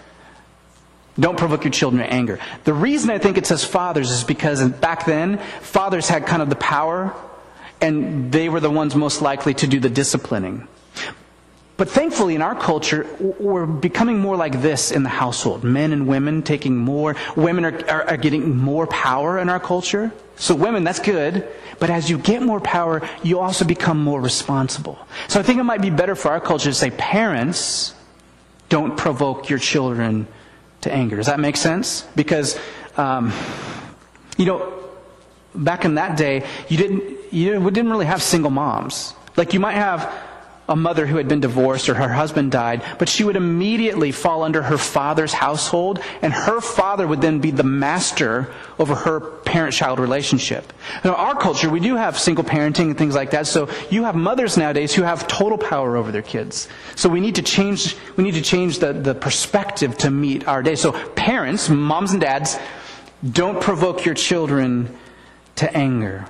don't 1.20 1.36
provoke 1.36 1.64
your 1.64 1.72
children 1.72 2.02
to 2.02 2.10
anger. 2.10 2.38
The 2.64 2.72
reason 2.72 3.10
I 3.10 3.18
think 3.18 3.36
it 3.36 3.44
says 3.44 3.64
fathers 3.66 4.10
is 4.10 4.24
because 4.24 4.66
back 4.66 5.04
then, 5.04 5.36
fathers 5.60 6.08
had 6.08 6.24
kind 6.24 6.40
of 6.40 6.48
the 6.48 6.56
power 6.56 7.14
and 7.82 8.32
they 8.32 8.48
were 8.48 8.60
the 8.60 8.70
ones 8.70 8.94
most 8.94 9.20
likely 9.20 9.54
to 9.54 9.66
do 9.66 9.80
the 9.80 9.90
disciplining. 9.90 10.68
But 11.76 11.88
thankfully, 11.88 12.36
in 12.36 12.42
our 12.42 12.54
culture, 12.54 13.06
we're 13.18 13.66
becoming 13.66 14.20
more 14.20 14.36
like 14.36 14.62
this 14.62 14.92
in 14.92 15.02
the 15.02 15.08
household. 15.08 15.64
Men 15.64 15.92
and 15.92 16.06
women 16.06 16.42
taking 16.42 16.76
more, 16.76 17.16
women 17.34 17.64
are, 17.64 17.90
are, 17.90 18.10
are, 18.10 18.16
getting 18.16 18.56
more 18.56 18.86
power 18.86 19.38
in 19.38 19.48
our 19.48 19.58
culture. 19.58 20.12
So, 20.36 20.54
women, 20.54 20.84
that's 20.84 21.00
good. 21.00 21.48
But 21.80 21.90
as 21.90 22.08
you 22.08 22.18
get 22.18 22.42
more 22.42 22.60
power, 22.60 23.02
you 23.24 23.40
also 23.40 23.64
become 23.64 23.98
more 23.98 24.20
responsible. 24.20 24.98
So, 25.26 25.40
I 25.40 25.42
think 25.42 25.58
it 25.58 25.64
might 25.64 25.80
be 25.80 25.90
better 25.90 26.14
for 26.14 26.30
our 26.30 26.40
culture 26.40 26.70
to 26.70 26.74
say, 26.74 26.90
parents, 26.90 27.94
don't 28.68 28.96
provoke 28.96 29.48
your 29.50 29.58
children 29.58 30.28
to 30.82 30.92
anger. 30.92 31.16
Does 31.16 31.26
that 31.26 31.40
make 31.40 31.56
sense? 31.56 32.06
Because, 32.14 32.58
um, 32.96 33.32
you 34.36 34.46
know, 34.46 34.72
back 35.54 35.84
in 35.84 35.96
that 35.96 36.16
day, 36.16 36.46
you 36.68 36.76
didn't, 36.76 37.18
you 37.32 37.70
didn't 37.70 37.90
really 37.90 38.06
have 38.06 38.22
single 38.22 38.50
moms. 38.50 39.14
Like 39.36 39.54
you 39.54 39.60
might 39.60 39.74
have 39.74 40.12
a 40.68 40.76
mother 40.76 41.06
who 41.06 41.16
had 41.16 41.26
been 41.26 41.40
divorced 41.40 41.88
or 41.88 41.94
her 41.94 42.08
husband 42.08 42.52
died, 42.52 42.82
but 42.98 43.08
she 43.08 43.24
would 43.24 43.36
immediately 43.36 44.12
fall 44.12 44.42
under 44.42 44.62
her 44.62 44.78
father's 44.78 45.32
household, 45.32 46.00
and 46.22 46.32
her 46.32 46.60
father 46.60 47.06
would 47.06 47.20
then 47.20 47.40
be 47.40 47.50
the 47.50 47.64
master 47.64 48.48
over 48.78 48.94
her 48.94 49.20
parent 49.20 49.74
child 49.74 49.98
relationship. 49.98 50.72
In 51.02 51.10
our 51.10 51.34
culture, 51.34 51.68
we 51.68 51.80
do 51.80 51.96
have 51.96 52.18
single 52.18 52.44
parenting 52.44 52.86
and 52.86 52.98
things 52.98 53.14
like 53.14 53.32
that, 53.32 53.48
so 53.48 53.68
you 53.90 54.04
have 54.04 54.14
mothers 54.14 54.56
nowadays 54.56 54.94
who 54.94 55.02
have 55.02 55.26
total 55.26 55.58
power 55.58 55.96
over 55.96 56.12
their 56.12 56.22
kids. 56.22 56.68
So 56.94 57.08
we 57.08 57.20
need 57.20 57.34
to 57.34 57.42
change, 57.42 57.96
we 58.16 58.22
need 58.22 58.34
to 58.34 58.42
change 58.42 58.78
the, 58.78 58.92
the 58.92 59.14
perspective 59.14 59.98
to 59.98 60.10
meet 60.10 60.46
our 60.46 60.62
day. 60.62 60.76
So 60.76 60.92
parents, 61.10 61.68
moms 61.68 62.12
and 62.12 62.20
dads, 62.20 62.56
don't 63.28 63.60
provoke 63.60 64.04
your 64.04 64.14
children 64.14 64.96
to 65.56 65.76
anger. 65.76 66.24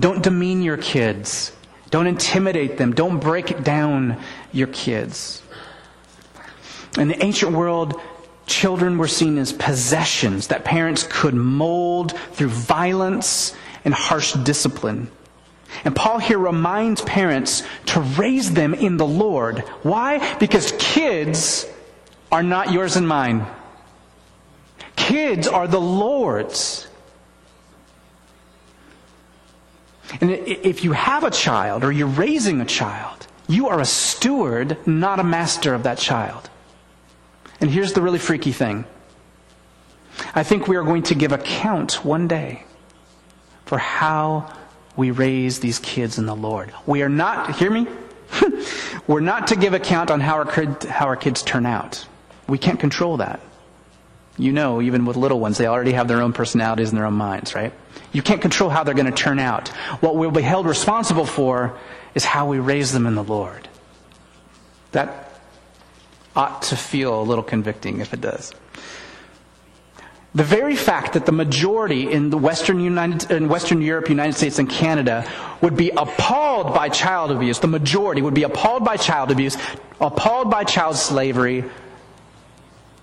Don't 0.00 0.22
demean 0.22 0.62
your 0.62 0.76
kids. 0.76 1.52
Don't 1.90 2.06
intimidate 2.06 2.76
them. 2.76 2.92
Don't 2.92 3.18
break 3.18 3.64
down 3.64 4.20
your 4.52 4.68
kids. 4.68 5.42
In 6.98 7.08
the 7.08 7.22
ancient 7.22 7.52
world, 7.52 8.00
children 8.46 8.98
were 8.98 9.08
seen 9.08 9.38
as 9.38 9.52
possessions 9.52 10.48
that 10.48 10.64
parents 10.64 11.06
could 11.08 11.34
mold 11.34 12.12
through 12.32 12.48
violence 12.48 13.54
and 13.84 13.94
harsh 13.94 14.32
discipline. 14.32 15.10
And 15.84 15.94
Paul 15.94 16.18
here 16.18 16.38
reminds 16.38 17.02
parents 17.02 17.62
to 17.86 18.00
raise 18.00 18.52
them 18.52 18.74
in 18.74 18.96
the 18.96 19.06
Lord. 19.06 19.60
Why? 19.82 20.36
Because 20.38 20.72
kids 20.78 21.66
are 22.32 22.42
not 22.42 22.72
yours 22.72 22.96
and 22.96 23.06
mine. 23.06 23.46
Kids 24.96 25.46
are 25.46 25.68
the 25.68 25.80
Lord's. 25.80 26.87
And 30.20 30.30
if 30.30 30.84
you 30.84 30.92
have 30.92 31.24
a 31.24 31.30
child 31.30 31.84
or 31.84 31.92
you're 31.92 32.06
raising 32.06 32.60
a 32.60 32.64
child, 32.64 33.26
you 33.46 33.68
are 33.68 33.80
a 33.80 33.84
steward, 33.84 34.76
not 34.86 35.20
a 35.20 35.24
master 35.24 35.74
of 35.74 35.82
that 35.82 35.98
child. 35.98 36.48
And 37.60 37.70
here's 37.70 37.92
the 37.92 38.02
really 38.02 38.18
freaky 38.18 38.52
thing 38.52 38.84
I 40.34 40.42
think 40.42 40.66
we 40.66 40.76
are 40.76 40.82
going 40.82 41.04
to 41.04 41.14
give 41.14 41.32
account 41.32 42.04
one 42.04 42.28
day 42.28 42.64
for 43.64 43.78
how 43.78 44.52
we 44.96 45.10
raise 45.10 45.60
these 45.60 45.78
kids 45.78 46.18
in 46.18 46.26
the 46.26 46.34
Lord. 46.34 46.72
We 46.86 47.02
are 47.02 47.08
not, 47.08 47.56
hear 47.56 47.70
me? 47.70 47.86
We're 49.06 49.20
not 49.20 49.46
to 49.48 49.56
give 49.56 49.74
account 49.74 50.10
on 50.10 50.20
how 50.20 50.34
our, 50.34 50.44
kid, 50.44 50.84
how 50.84 51.06
our 51.06 51.16
kids 51.16 51.42
turn 51.42 51.66
out. 51.66 52.06
We 52.48 52.58
can't 52.58 52.80
control 52.80 53.18
that. 53.18 53.40
You 54.38 54.52
know, 54.52 54.80
even 54.80 55.04
with 55.04 55.16
little 55.16 55.40
ones, 55.40 55.58
they 55.58 55.66
already 55.66 55.92
have 55.92 56.06
their 56.06 56.22
own 56.22 56.32
personalities 56.32 56.90
and 56.90 56.98
their 56.98 57.06
own 57.06 57.14
minds, 57.14 57.54
right? 57.54 57.72
You 58.12 58.22
can't 58.22 58.40
control 58.40 58.70
how 58.70 58.84
they're 58.84 58.94
going 58.94 59.06
to 59.06 59.12
turn 59.12 59.38
out. 59.40 59.68
What 60.00 60.16
we'll 60.16 60.30
be 60.30 60.42
held 60.42 60.66
responsible 60.66 61.26
for 61.26 61.76
is 62.14 62.24
how 62.24 62.46
we 62.46 62.58
raise 62.58 62.92
them 62.92 63.06
in 63.06 63.16
the 63.16 63.24
Lord. 63.24 63.68
That 64.92 65.40
ought 66.36 66.62
to 66.62 66.76
feel 66.76 67.20
a 67.20 67.24
little 67.24 67.42
convicting 67.42 68.00
if 68.00 68.14
it 68.14 68.20
does. 68.20 68.54
The 70.34 70.44
very 70.44 70.76
fact 70.76 71.14
that 71.14 71.26
the 71.26 71.32
majority 71.32 72.10
in 72.10 72.30
the 72.30 72.38
Western, 72.38 72.80
United, 72.80 73.30
in 73.30 73.48
Western 73.48 73.82
Europe, 73.82 74.08
United 74.08 74.34
States, 74.34 74.58
and 74.58 74.68
Canada 74.68 75.28
would 75.62 75.76
be 75.76 75.90
appalled 75.90 76.72
by 76.74 76.90
child 76.90 77.32
abuse, 77.32 77.58
the 77.58 77.66
majority 77.66 78.22
would 78.22 78.34
be 78.34 78.44
appalled 78.44 78.84
by 78.84 78.96
child 78.96 79.32
abuse, 79.32 79.56
appalled 80.00 80.50
by 80.50 80.64
child 80.64 80.96
slavery, 80.96 81.64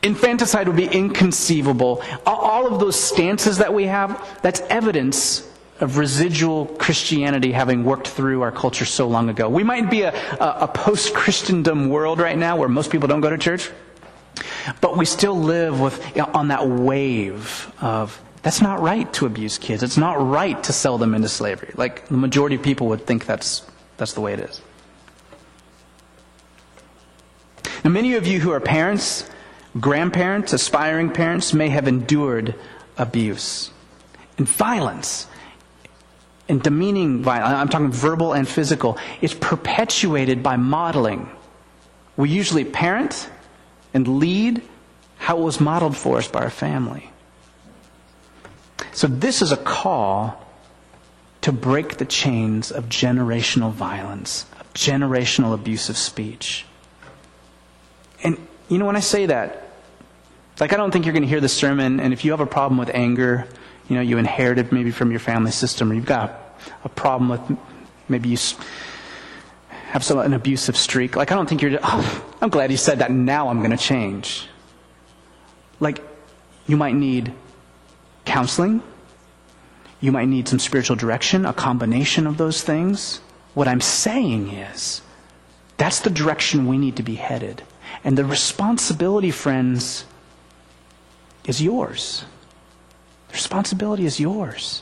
Infanticide 0.05 0.67
would 0.67 0.77
be 0.77 0.87
inconceivable. 0.87 2.03
All 2.25 2.67
of 2.67 2.79
those 2.79 2.99
stances 2.99 3.57
that 3.57 3.73
we 3.73 3.85
have, 3.85 4.39
that's 4.41 4.61
evidence 4.61 5.49
of 5.79 5.97
residual 5.97 6.67
Christianity 6.67 7.51
having 7.51 7.83
worked 7.83 8.07
through 8.07 8.41
our 8.41 8.51
culture 8.51 8.85
so 8.85 9.07
long 9.07 9.29
ago. 9.29 9.49
We 9.49 9.63
might 9.63 9.89
be 9.89 10.03
a, 10.03 10.13
a, 10.39 10.57
a 10.61 10.67
post 10.67 11.13
Christendom 11.13 11.89
world 11.89 12.19
right 12.19 12.37
now 12.37 12.55
where 12.55 12.69
most 12.69 12.91
people 12.91 13.07
don't 13.07 13.21
go 13.21 13.29
to 13.29 13.37
church, 13.37 13.69
but 14.79 14.97
we 14.97 15.05
still 15.05 15.37
live 15.37 15.81
with, 15.81 16.17
on 16.17 16.47
that 16.49 16.67
wave 16.67 17.71
of 17.81 18.21
that's 18.41 18.61
not 18.61 18.79
right 18.79 19.11
to 19.13 19.25
abuse 19.25 19.57
kids. 19.57 19.81
It's 19.81 19.97
not 19.97 20.21
right 20.21 20.63
to 20.65 20.71
sell 20.71 20.99
them 20.99 21.15
into 21.15 21.27
slavery. 21.27 21.73
Like 21.75 22.07
the 22.09 22.17
majority 22.17 22.55
of 22.55 22.61
people 22.61 22.87
would 22.89 23.07
think 23.07 23.25
that's, 23.25 23.65
that's 23.97 24.13
the 24.13 24.21
way 24.21 24.33
it 24.33 24.39
is. 24.39 24.61
Now, 27.83 27.89
many 27.89 28.13
of 28.13 28.27
you 28.27 28.39
who 28.39 28.51
are 28.51 28.59
parents, 28.59 29.27
Grandparents, 29.79 30.53
aspiring 30.53 31.11
parents 31.11 31.53
may 31.53 31.69
have 31.69 31.87
endured 31.87 32.55
abuse 32.97 33.71
and 34.37 34.47
violence 34.47 35.27
and 36.47 36.61
demeaning 36.61 37.23
violence. 37.23 37.53
I'm 37.53 37.69
talking 37.69 37.91
verbal 37.91 38.33
and 38.33 38.47
physical. 38.47 38.97
It's 39.21 39.33
perpetuated 39.33 40.41
by 40.41 40.55
modeling. 40.55 41.29
We 42.15 42.29
usually 42.29 42.63
parent 42.63 43.29
and 43.93 44.19
lead 44.19 44.61
how 45.17 45.37
it 45.39 45.41
was 45.41 45.59
modeled 45.59 45.97
for 45.97 46.17
us 46.19 46.27
by 46.27 46.41
our 46.43 46.49
family. 46.49 47.09
So, 48.93 49.07
this 49.07 49.41
is 49.41 49.51
a 49.51 49.57
call 49.57 50.41
to 51.41 51.51
break 51.51 51.97
the 51.97 52.05
chains 52.05 52.71
of 52.71 52.85
generational 52.85 53.71
violence, 53.71 54.45
of 54.59 54.73
generational 54.73 55.53
abusive 55.53 55.97
speech. 55.97 56.65
And 58.23 58.37
you 58.69 58.77
know, 58.77 58.85
when 58.85 58.95
I 58.95 59.01
say 59.01 59.25
that, 59.25 59.64
like, 60.59 60.73
I 60.73 60.77
don't 60.77 60.91
think 60.91 61.05
you're 61.05 61.13
going 61.13 61.23
to 61.23 61.29
hear 61.29 61.41
the 61.41 61.49
sermon, 61.49 61.99
and 61.99 62.13
if 62.13 62.23
you 62.23 62.31
have 62.31 62.39
a 62.39 62.45
problem 62.45 62.77
with 62.77 62.89
anger, 62.93 63.47
you 63.89 63.95
know, 63.95 64.01
you 64.01 64.17
inherited 64.17 64.71
maybe 64.71 64.91
from 64.91 65.11
your 65.11 65.19
family 65.19 65.51
system, 65.51 65.91
or 65.91 65.95
you've 65.95 66.05
got 66.05 66.59
a 66.83 66.89
problem 66.89 67.29
with 67.29 67.57
maybe 68.07 68.29
you 68.29 68.37
have 69.67 70.03
some, 70.03 70.19
an 70.19 70.33
abusive 70.33 70.75
streak. 70.75 71.15
Like, 71.15 71.31
I 71.31 71.35
don't 71.35 71.47
think 71.47 71.61
you're, 71.61 71.77
oh, 71.81 72.25
I'm 72.41 72.49
glad 72.49 72.71
you 72.71 72.77
said 72.77 72.99
that. 72.99 73.11
Now 73.11 73.49
I'm 73.49 73.59
going 73.59 73.71
to 73.71 73.77
change. 73.77 74.47
Like, 75.79 76.01
you 76.67 76.77
might 76.77 76.95
need 76.95 77.33
counseling. 78.25 78.81
You 80.01 80.11
might 80.11 80.27
need 80.27 80.47
some 80.47 80.59
spiritual 80.59 80.95
direction, 80.95 81.45
a 81.45 81.53
combination 81.53 82.27
of 82.27 82.37
those 82.37 82.61
things. 82.61 83.21
What 83.53 83.67
I'm 83.67 83.81
saying 83.81 84.49
is, 84.49 85.01
that's 85.77 85.99
the 85.99 86.09
direction 86.09 86.67
we 86.67 86.77
need 86.77 86.95
to 86.97 87.03
be 87.03 87.15
headed. 87.15 87.63
And 88.03 88.17
the 88.17 88.25
responsibility, 88.25 89.31
friends, 89.31 90.05
is 91.47 91.61
yours. 91.61 92.25
The 93.27 93.33
responsibility 93.33 94.05
is 94.05 94.19
yours. 94.19 94.81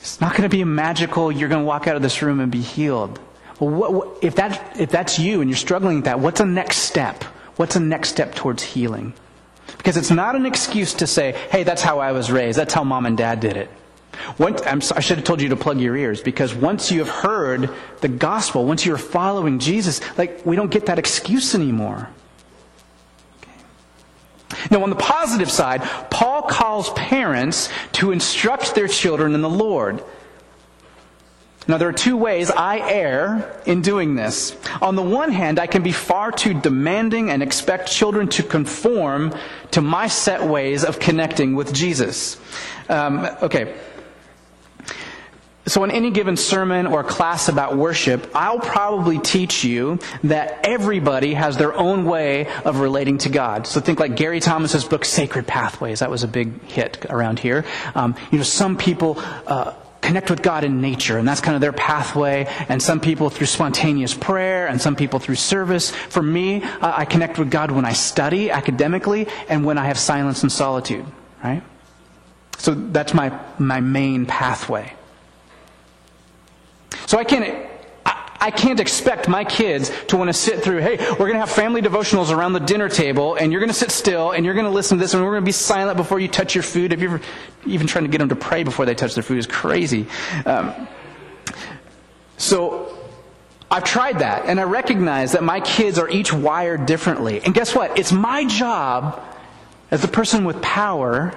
It's 0.00 0.20
not 0.20 0.32
going 0.32 0.44
to 0.44 0.48
be 0.48 0.62
a 0.62 0.66
magical, 0.66 1.30
you're 1.30 1.48
going 1.48 1.62
to 1.62 1.66
walk 1.66 1.86
out 1.86 1.96
of 1.96 2.02
this 2.02 2.22
room 2.22 2.40
and 2.40 2.50
be 2.50 2.60
healed. 2.60 3.20
Well, 3.60 3.70
what, 3.70 3.92
what, 3.92 4.24
if, 4.24 4.36
that, 4.36 4.80
if 4.80 4.90
that's 4.90 5.18
you 5.18 5.40
and 5.40 5.50
you're 5.50 5.56
struggling 5.56 5.96
with 5.96 6.04
that, 6.04 6.20
what's 6.20 6.40
a 6.40 6.46
next 6.46 6.78
step? 6.78 7.24
What's 7.56 7.76
a 7.76 7.80
next 7.80 8.10
step 8.10 8.34
towards 8.34 8.62
healing? 8.62 9.12
Because 9.76 9.96
it's 9.96 10.10
not 10.10 10.36
an 10.36 10.46
excuse 10.46 10.94
to 10.94 11.06
say, 11.06 11.32
hey, 11.50 11.64
that's 11.64 11.82
how 11.82 11.98
I 11.98 12.12
was 12.12 12.30
raised. 12.30 12.58
That's 12.58 12.72
how 12.72 12.84
mom 12.84 13.04
and 13.04 13.18
dad 13.18 13.40
did 13.40 13.56
it. 13.56 13.70
Once, 14.38 14.92
i 14.92 15.00
should 15.00 15.18
have 15.18 15.24
told 15.24 15.40
you 15.40 15.50
to 15.50 15.56
plug 15.56 15.80
your 15.80 15.96
ears 15.96 16.20
because 16.20 16.54
once 16.54 16.90
you 16.90 16.98
have 17.00 17.08
heard 17.08 17.70
the 18.00 18.08
gospel, 18.08 18.64
once 18.64 18.84
you're 18.84 18.98
following 18.98 19.58
Jesus, 19.58 20.00
like, 20.18 20.44
we 20.44 20.56
don't 20.56 20.70
get 20.70 20.86
that 20.86 20.98
excuse 20.98 21.54
anymore. 21.54 22.08
Now, 24.70 24.82
on 24.82 24.90
the 24.90 24.96
positive 24.96 25.50
side, 25.50 25.82
Paul 26.10 26.42
calls 26.42 26.90
parents 26.90 27.68
to 27.92 28.12
instruct 28.12 28.74
their 28.74 28.88
children 28.88 29.34
in 29.34 29.42
the 29.42 29.48
Lord. 29.48 30.02
Now, 31.68 31.76
there 31.76 31.88
are 31.88 31.92
two 31.92 32.16
ways 32.16 32.50
I 32.50 32.78
err 32.78 33.60
in 33.66 33.82
doing 33.82 34.14
this. 34.14 34.56
On 34.80 34.96
the 34.96 35.02
one 35.02 35.30
hand, 35.30 35.58
I 35.58 35.66
can 35.66 35.82
be 35.82 35.92
far 35.92 36.32
too 36.32 36.54
demanding 36.54 37.30
and 37.30 37.42
expect 37.42 37.92
children 37.92 38.28
to 38.28 38.42
conform 38.42 39.34
to 39.72 39.82
my 39.82 40.08
set 40.08 40.44
ways 40.44 40.82
of 40.82 40.98
connecting 40.98 41.54
with 41.54 41.74
Jesus. 41.74 42.40
Um, 42.88 43.28
okay, 43.42 43.76
so, 45.68 45.84
in 45.84 45.90
any 45.90 46.10
given 46.10 46.36
sermon 46.36 46.86
or 46.86 47.04
class 47.04 47.48
about 47.48 47.76
worship, 47.76 48.30
I'll 48.34 48.58
probably 48.58 49.18
teach 49.18 49.64
you 49.64 49.98
that 50.24 50.60
everybody 50.64 51.34
has 51.34 51.56
their 51.56 51.74
own 51.74 52.04
way 52.04 52.46
of 52.64 52.80
relating 52.80 53.18
to 53.18 53.28
God. 53.28 53.66
So, 53.66 53.80
think 53.80 54.00
like 54.00 54.16
Gary 54.16 54.40
Thomas's 54.40 54.84
book, 54.84 55.04
Sacred 55.04 55.46
Pathways. 55.46 56.00
That 56.00 56.10
was 56.10 56.24
a 56.24 56.28
big 56.28 56.62
hit 56.64 57.06
around 57.10 57.38
here. 57.38 57.64
Um, 57.94 58.16
you 58.30 58.38
know, 58.38 58.44
some 58.44 58.76
people 58.76 59.16
uh, 59.18 59.74
connect 60.00 60.30
with 60.30 60.42
God 60.42 60.64
in 60.64 60.80
nature, 60.80 61.18
and 61.18 61.26
that's 61.26 61.40
kind 61.40 61.54
of 61.54 61.60
their 61.60 61.72
pathway. 61.72 62.46
And 62.68 62.82
some 62.82 63.00
people 63.00 63.30
through 63.30 63.46
spontaneous 63.46 64.14
prayer, 64.14 64.66
and 64.66 64.80
some 64.80 64.96
people 64.96 65.18
through 65.18 65.36
service. 65.36 65.90
For 65.90 66.22
me, 66.22 66.62
uh, 66.62 66.92
I 66.96 67.04
connect 67.04 67.38
with 67.38 67.50
God 67.50 67.70
when 67.70 67.84
I 67.84 67.92
study 67.92 68.50
academically 68.50 69.28
and 69.48 69.64
when 69.64 69.78
I 69.78 69.86
have 69.86 69.98
silence 69.98 70.42
and 70.42 70.50
solitude. 70.50 71.04
Right. 71.42 71.62
So 72.58 72.74
that's 72.74 73.14
my 73.14 73.38
my 73.58 73.80
main 73.80 74.26
pathway. 74.26 74.94
So 77.08 77.16
I 77.16 77.24
can't, 77.24 77.66
I, 78.04 78.50
can't 78.50 78.78
expect 78.78 79.28
my 79.28 79.42
kids 79.42 79.90
to 80.08 80.18
want 80.18 80.28
to 80.28 80.34
sit 80.34 80.62
through, 80.62 80.80
hey, 80.80 80.98
we're 80.98 81.16
going 81.16 81.32
to 81.32 81.38
have 81.38 81.50
family 81.50 81.80
devotionals 81.80 82.30
around 82.30 82.52
the 82.52 82.60
dinner 82.60 82.90
table, 82.90 83.34
and 83.34 83.50
you're 83.50 83.62
going 83.62 83.70
to 83.70 83.74
sit 83.74 83.90
still, 83.90 84.32
and 84.32 84.44
you're 84.44 84.52
going 84.52 84.66
to 84.66 84.70
listen 84.70 84.98
to 84.98 85.04
this, 85.04 85.14
and 85.14 85.24
we're 85.24 85.30
going 85.30 85.40
to 85.40 85.46
be 85.46 85.52
silent 85.52 85.96
before 85.96 86.20
you 86.20 86.28
touch 86.28 86.54
your 86.54 86.62
food. 86.62 86.90
Have 86.90 87.00
you 87.00 87.08
ever, 87.08 87.20
even 87.64 87.86
trying 87.86 88.04
to 88.04 88.10
get 88.10 88.18
them 88.18 88.28
to 88.28 88.36
pray 88.36 88.62
before 88.62 88.84
they 88.84 88.94
touch 88.94 89.14
their 89.14 89.22
food 89.22 89.38
is 89.38 89.46
crazy. 89.46 90.06
Um, 90.44 90.86
so, 92.36 92.94
I've 93.70 93.84
tried 93.84 94.18
that, 94.18 94.44
and 94.44 94.60
I 94.60 94.64
recognize 94.64 95.32
that 95.32 95.42
my 95.42 95.60
kids 95.60 95.98
are 95.98 96.10
each 96.10 96.30
wired 96.30 96.84
differently. 96.84 97.40
And 97.42 97.54
guess 97.54 97.74
what? 97.74 97.98
It's 97.98 98.12
my 98.12 98.44
job 98.44 99.18
as 99.90 100.02
the 100.02 100.08
person 100.08 100.44
with 100.44 100.60
power 100.60 101.34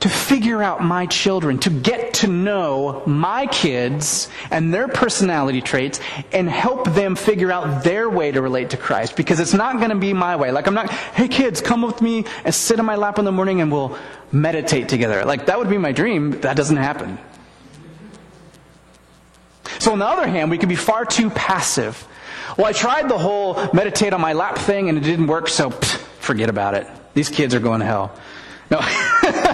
to 0.00 0.08
figure 0.08 0.62
out 0.62 0.82
my 0.82 1.06
children, 1.06 1.58
to 1.58 1.70
get 1.70 2.14
to 2.14 2.26
know 2.26 3.02
my 3.06 3.46
kids 3.46 4.28
and 4.50 4.72
their 4.72 4.88
personality 4.88 5.62
traits 5.62 6.00
and 6.32 6.50
help 6.50 6.92
them 6.92 7.16
figure 7.16 7.50
out 7.50 7.82
their 7.82 8.08
way 8.08 8.30
to 8.30 8.42
relate 8.42 8.70
to 8.70 8.76
Christ. 8.76 9.16
Because 9.16 9.40
it's 9.40 9.54
not 9.54 9.78
going 9.78 9.90
to 9.90 9.96
be 9.96 10.12
my 10.12 10.36
way. 10.36 10.52
Like, 10.52 10.66
I'm 10.66 10.74
not, 10.74 10.90
hey 10.90 11.28
kids, 11.28 11.60
come 11.60 11.82
with 11.82 12.02
me 12.02 12.24
and 12.44 12.54
sit 12.54 12.78
in 12.78 12.84
my 12.84 12.96
lap 12.96 13.18
in 13.18 13.24
the 13.24 13.32
morning 13.32 13.60
and 13.60 13.72
we'll 13.72 13.96
meditate 14.30 14.88
together. 14.88 15.24
Like, 15.24 15.46
that 15.46 15.58
would 15.58 15.70
be 15.70 15.78
my 15.78 15.92
dream. 15.92 16.40
That 16.42 16.56
doesn't 16.56 16.76
happen. 16.76 17.18
So, 19.78 19.92
on 19.92 19.98
the 19.98 20.06
other 20.06 20.26
hand, 20.26 20.50
we 20.50 20.58
can 20.58 20.68
be 20.68 20.76
far 20.76 21.04
too 21.04 21.30
passive. 21.30 22.06
Well, 22.56 22.66
I 22.66 22.72
tried 22.72 23.08
the 23.08 23.18
whole 23.18 23.54
meditate 23.72 24.12
on 24.12 24.20
my 24.20 24.34
lap 24.34 24.58
thing 24.58 24.88
and 24.88 24.98
it 24.98 25.02
didn't 25.02 25.26
work, 25.26 25.48
so 25.48 25.70
forget 25.70 26.48
about 26.48 26.74
it. 26.74 26.86
These 27.14 27.30
kids 27.30 27.54
are 27.54 27.60
going 27.60 27.80
to 27.80 27.86
hell. 27.86 28.12
No. 28.70 28.80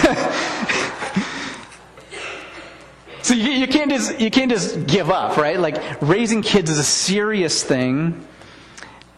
so 3.22 3.34
you, 3.34 3.50
you, 3.50 3.66
can't 3.66 3.90
just 3.90 4.20
you 4.20 4.30
can't 4.30 4.50
just 4.50 4.86
give 4.86 5.10
up, 5.10 5.36
right? 5.36 5.58
Like 5.58 6.00
raising 6.00 6.42
kids 6.42 6.70
is 6.70 6.78
a 6.78 6.84
serious 6.84 7.62
thing. 7.62 8.26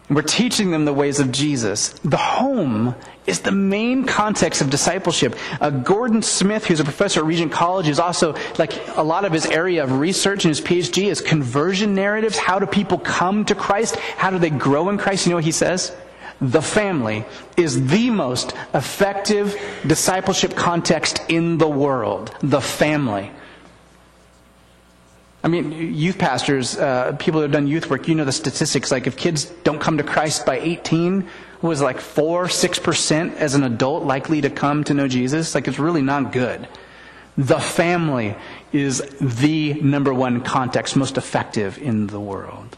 We're 0.09 0.21
teaching 0.21 0.71
them 0.71 0.85
the 0.85 0.93
ways 0.93 1.19
of 1.19 1.31
Jesus. 1.31 1.89
The 2.03 2.17
home 2.17 2.95
is 3.25 3.39
the 3.39 3.51
main 3.51 4.05
context 4.05 4.61
of 4.61 4.69
discipleship. 4.69 5.35
Uh, 5.61 5.69
Gordon 5.69 6.21
Smith, 6.21 6.65
who's 6.65 6.81
a 6.81 6.83
professor 6.83 7.21
at 7.21 7.25
Regent 7.25 7.51
College, 7.51 7.87
is 7.87 7.99
also 7.99 8.35
like 8.59 8.73
a 8.97 9.03
lot 9.03 9.23
of 9.23 9.31
his 9.31 9.45
area 9.45 9.83
of 9.83 9.99
research 9.99 10.43
and 10.43 10.49
his 10.49 10.59
PhD 10.59 11.05
is 11.05 11.21
conversion 11.21 11.95
narratives. 11.95 12.37
How 12.37 12.59
do 12.59 12.65
people 12.65 12.99
come 12.99 13.45
to 13.45 13.55
Christ? 13.55 13.95
How 13.95 14.29
do 14.29 14.39
they 14.39 14.49
grow 14.49 14.89
in 14.89 14.97
Christ? 14.97 15.25
You 15.25 15.31
know 15.31 15.37
what 15.37 15.45
he 15.45 15.51
says? 15.51 15.95
The 16.43 16.61
family 16.61 17.23
is 17.55 17.87
the 17.87 18.09
most 18.09 18.53
effective 18.73 19.57
discipleship 19.87 20.55
context 20.55 21.21
in 21.29 21.57
the 21.57 21.69
world. 21.69 22.35
The 22.41 22.59
family. 22.59 23.31
I 25.41 25.47
mean, 25.47 25.95
youth 25.95 26.17
pastors, 26.17 26.77
uh, 26.77 27.13
people 27.13 27.39
who 27.39 27.43
have 27.43 27.51
done 27.51 27.67
youth 27.67 27.89
work, 27.89 28.07
you 28.09 28.15
know 28.15 28.25
the 28.25 28.33
statistics. 28.33 28.91
Like, 28.91 29.07
if 29.07 29.15
kids 29.15 29.45
don't 29.63 29.79
come 29.79 29.97
to 29.97 30.03
Christ 30.03 30.45
by 30.45 30.59
18, 30.59 31.27
was 31.61 31.81
like 31.81 32.01
4, 32.01 32.45
6% 32.45 33.35
as 33.35 33.55
an 33.55 33.63
adult 33.63 34.03
likely 34.03 34.41
to 34.41 34.49
come 34.49 34.83
to 34.83 34.93
know 34.93 35.07
Jesus? 35.07 35.55
Like, 35.55 35.67
it's 35.69 35.79
really 35.79 36.01
not 36.01 36.33
good. 36.33 36.67
The 37.37 37.59
family 37.59 38.35
is 38.73 38.99
the 39.19 39.75
number 39.75 40.13
one 40.13 40.41
context, 40.41 40.95
most 40.95 41.17
effective 41.17 41.77
in 41.77 42.07
the 42.07 42.19
world. 42.19 42.77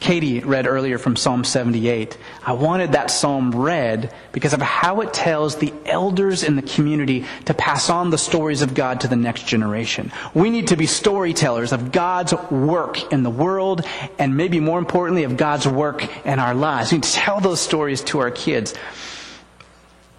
Katie 0.00 0.40
read 0.40 0.66
earlier 0.66 0.96
from 0.96 1.14
Psalm 1.14 1.44
78. 1.44 2.16
I 2.42 2.54
wanted 2.54 2.92
that 2.92 3.10
psalm 3.10 3.50
read 3.50 4.12
because 4.32 4.54
of 4.54 4.62
how 4.62 5.02
it 5.02 5.12
tells 5.12 5.56
the 5.56 5.74
elders 5.84 6.42
in 6.42 6.56
the 6.56 6.62
community 6.62 7.26
to 7.44 7.52
pass 7.52 7.90
on 7.90 8.08
the 8.08 8.16
stories 8.16 8.62
of 8.62 8.72
God 8.72 9.02
to 9.02 9.08
the 9.08 9.16
next 9.16 9.46
generation. 9.46 10.10
We 10.32 10.48
need 10.48 10.68
to 10.68 10.76
be 10.76 10.86
storytellers 10.86 11.72
of 11.72 11.92
God's 11.92 12.32
work 12.50 13.12
in 13.12 13.22
the 13.22 13.30
world 13.30 13.84
and 14.18 14.38
maybe 14.38 14.58
more 14.58 14.78
importantly 14.78 15.24
of 15.24 15.36
God's 15.36 15.68
work 15.68 16.08
in 16.26 16.38
our 16.38 16.54
lives. 16.54 16.92
We 16.92 16.96
need 16.96 17.04
to 17.04 17.12
tell 17.12 17.40
those 17.40 17.60
stories 17.60 18.02
to 18.04 18.20
our 18.20 18.30
kids. 18.30 18.74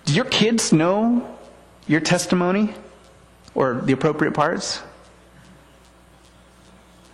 Do 0.05 0.13
your 0.13 0.25
kids 0.25 0.71
know 0.71 1.37
your 1.87 2.01
testimony 2.01 2.75
or 3.55 3.81
the 3.83 3.93
appropriate 3.93 4.35
parts? 4.35 4.79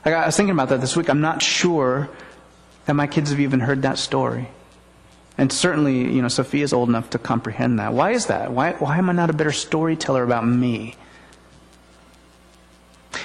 I 0.03 0.25
was 0.25 0.35
thinking 0.35 0.53
about 0.53 0.69
that 0.69 0.81
this 0.81 0.95
week. 0.97 1.09
I'm 1.09 1.21
not 1.21 1.41
sure 1.41 2.09
that 2.87 2.93
my 2.93 3.05
kids 3.05 3.29
have 3.29 3.39
even 3.39 3.59
heard 3.59 3.83
that 3.83 3.97
story. 3.97 4.47
And 5.37 5.53
certainly, 5.53 5.99
you 5.99 6.21
know, 6.21 6.29
Sophia's 6.29 6.73
old 6.73 6.89
enough 6.89 7.11
to 7.11 7.19
comprehend 7.19 7.77
that. 7.79 7.93
Why 7.93 8.11
is 8.11 8.25
that? 8.25 8.51
Why, 8.51 8.71
why 8.73 8.97
am 8.97 9.09
I 9.09 9.13
not 9.13 9.29
a 9.29 9.33
better 9.33 9.51
storyteller 9.51 10.23
about 10.23 10.47
me? 10.47 10.95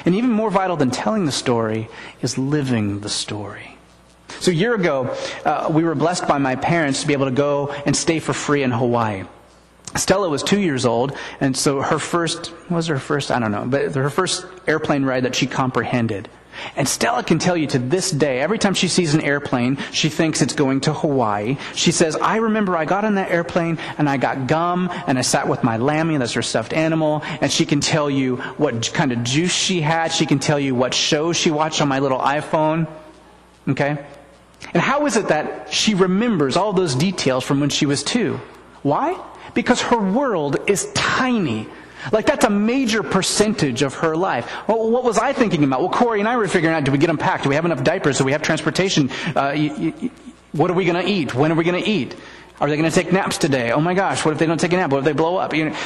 And 0.05 0.15
even 0.15 0.31
more 0.31 0.51
vital 0.51 0.77
than 0.77 0.91
telling 0.91 1.25
the 1.25 1.33
story 1.33 1.89
is 2.21 2.37
living 2.37 3.01
the 3.01 3.09
story. 3.09 3.79
So 4.41 4.51
a 4.51 4.55
year 4.55 4.75
ago, 4.75 5.17
uh, 5.45 5.71
we 5.71 5.85
were 5.85 5.95
blessed 5.95 6.27
by 6.27 6.39
my 6.39 6.57
parents 6.57 7.03
to 7.03 7.07
be 7.07 7.13
able 7.13 7.27
to 7.27 7.31
go 7.31 7.71
and 7.87 7.97
stay 7.97 8.19
for 8.19 8.33
free 8.33 8.63
in 8.63 8.73
Hawaii. 8.73 9.25
Stella 9.95 10.29
was 10.29 10.43
two 10.43 10.59
years 10.59 10.85
old, 10.85 11.17
and 11.41 11.57
so 11.57 11.81
her 11.81 11.99
first, 11.99 12.53
was 12.69 12.89
her 12.89 12.99
first, 12.99 13.31
I 13.31 13.39
don't 13.39 13.53
know, 13.53 13.67
but 13.67 13.95
her 13.95 14.11
first 14.11 14.45
airplane 14.67 15.05
ride 15.05 15.25
that 15.25 15.35
she 15.35 15.47
comprehended 15.47 16.29
and 16.77 16.89
Stella 16.89 17.23
can 17.23 17.39
tell 17.39 17.57
you 17.57 17.67
to 17.69 17.79
this 17.79 18.11
day, 18.11 18.41
every 18.41 18.59
time 18.59 18.75
she 18.75 18.89
sees 18.89 19.15
an 19.15 19.21
airplane, 19.21 19.79
she 19.93 20.09
thinks 20.09 20.43
it's 20.43 20.55
going 20.55 20.81
to 20.83 20.93
Hawaii. 20.93 21.57
She 21.75 21.93
says, 21.93 22.17
I 22.17 22.37
remember 22.37 22.77
I 22.77 22.85
got 22.85 23.05
on 23.05 23.17
that 23.17 23.31
airplane 23.31 23.79
and 23.99 24.09
I 24.09 24.17
got 24.17 24.47
gum 24.47 24.91
and 25.07 25.19
I 25.19 25.23
sat 25.23 25.49
with 25.49 25.65
my 25.65 25.77
lammy, 25.77 26.17
that's 26.17 26.33
her 26.35 26.43
stuffed 26.43 26.73
animal, 26.73 27.23
and 27.41 27.51
she 27.51 27.67
can 27.67 27.81
tell 27.81 28.11
you 28.11 28.37
what 28.57 28.93
kind 28.93 29.13
of 29.13 29.23
juice 29.23 29.53
she 29.53 29.81
had. 29.81 30.09
She 30.09 30.27
can 30.27 30.39
tell 30.39 30.59
you 30.59 30.75
what 30.75 30.95
shows 30.95 31.37
she 31.37 31.51
watched 31.51 31.81
on 31.81 31.89
my 31.89 31.99
little 31.99 32.19
iPhone. 32.19 32.89
Okay? 33.69 34.05
And 34.75 34.83
how 34.83 35.07
is 35.07 35.17
it 35.17 35.29
that 35.29 35.73
she 35.73 35.95
remembers 35.95 36.57
all 36.57 36.73
those 36.73 36.95
details 36.95 37.45
from 37.45 37.61
when 37.61 37.71
she 37.71 37.87
was 37.87 38.03
two? 38.03 38.41
Why? 38.83 39.21
Because 39.55 39.81
her 39.83 39.99
world 39.99 40.57
is 40.67 40.91
tiny. 40.95 41.69
Like 42.11 42.27
that's 42.27 42.45
a 42.45 42.51
major 42.51 43.03
percentage 43.03 43.83
of 43.83 43.95
her 43.95 44.17
life. 44.17 44.51
Well, 44.67 44.91
what 44.91 45.05
was 45.05 45.19
I 45.19 45.33
thinking 45.33 45.63
about? 45.63 45.81
Well, 45.81 45.91
Corey 45.91 46.21
and 46.21 46.29
I 46.29 46.37
were 46.37 46.49
figuring 46.49 46.75
out: 46.75 46.85
do 46.85 46.91
we 46.91 46.99
get 46.99 47.07
them 47.07 47.19
packed? 47.19 47.45
Do 47.45 47.49
we 47.49 47.55
have 47.55 47.65
enough 47.65 47.85
diapers? 47.85 48.19
Do 48.19 48.25
we 48.25 48.33
have 48.33 48.43
transportation? 48.43 49.11
Uh, 49.37 49.55
what 50.53 50.71
are 50.71 50.75
we 50.75 50.85
going 50.85 51.03
to 51.05 51.11
eat? 51.11 51.35
When 51.35 51.53
are 51.53 51.55
we 51.55 51.65
going 51.65 51.83
to 51.83 51.89
eat? 51.89 52.17
Are 52.61 52.69
they 52.69 52.77
going 52.77 52.91
to 52.91 52.95
take 52.95 53.13
naps 53.13 53.39
today? 53.39 53.73
Oh 53.73 53.81
my 53.81 53.95
gosh! 53.95 54.25
What 54.25 54.33
if 54.33 54.39
they 54.39 54.47
don't 54.47 54.59
take 54.59 54.73
a 54.73 54.77
nap? 54.77 54.91
What 54.91 54.99
if 54.99 55.05
they 55.05 55.13
blow 55.13 55.37
up? 55.37 55.55
You 55.55 55.71
know, 55.71 55.77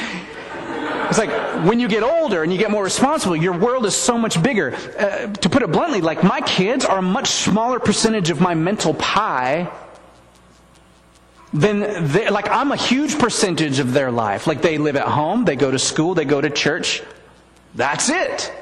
it's 1.09 1.17
like 1.17 1.29
when 1.65 1.79
you 1.79 1.87
get 1.87 2.03
older 2.03 2.43
and 2.43 2.51
you 2.51 2.57
get 2.57 2.69
more 2.69 2.83
responsible, 2.83 3.35
your 3.35 3.57
world 3.57 3.85
is 3.85 3.95
so 3.95 4.17
much 4.17 4.41
bigger. 4.41 4.75
Uh, 4.99 5.27
to 5.27 5.49
put 5.49 5.63
it 5.63 5.71
bluntly, 5.71 6.01
like 6.01 6.23
my 6.23 6.41
kids 6.41 6.83
are 6.85 6.97
a 6.97 7.01
much 7.01 7.27
smaller 7.27 7.79
percentage 7.79 8.29
of 8.29 8.41
my 8.41 8.53
mental 8.53 8.93
pie 8.95 9.71
then 11.61 12.11
they, 12.11 12.29
like 12.29 12.49
I'm 12.49 12.71
a 12.71 12.75
huge 12.75 13.17
percentage 13.17 13.79
of 13.79 13.93
their 13.93 14.11
life. 14.11 14.47
Like 14.47 14.61
they 14.61 14.77
live 14.77 14.95
at 14.95 15.07
home, 15.07 15.45
they 15.45 15.55
go 15.55 15.71
to 15.71 15.79
school, 15.79 16.13
they 16.13 16.25
go 16.25 16.39
to 16.39 16.49
church. 16.49 17.01
That's 17.73 18.09
it. 18.09 18.53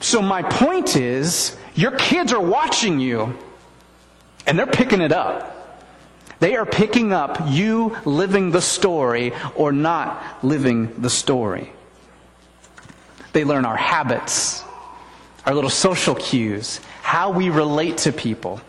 So 0.00 0.22
my 0.22 0.42
point 0.42 0.96
is, 0.96 1.56
your 1.74 1.92
kids 1.92 2.32
are 2.32 2.40
watching 2.40 3.00
you 3.00 3.36
and 4.46 4.58
they're 4.58 4.66
picking 4.66 5.00
it 5.00 5.12
up. 5.12 5.56
They 6.40 6.56
are 6.56 6.66
picking 6.66 7.12
up 7.12 7.38
you 7.48 7.96
living 8.04 8.50
the 8.50 8.62
story 8.62 9.32
or 9.54 9.72
not 9.72 10.42
living 10.42 11.00
the 11.00 11.10
story. 11.10 11.72
They 13.32 13.44
learn 13.44 13.64
our 13.64 13.76
habits, 13.76 14.64
our 15.46 15.54
little 15.54 15.70
social 15.70 16.14
cues, 16.14 16.80
how 17.02 17.30
we 17.30 17.50
relate 17.50 17.98
to 17.98 18.12
people. 18.12 18.60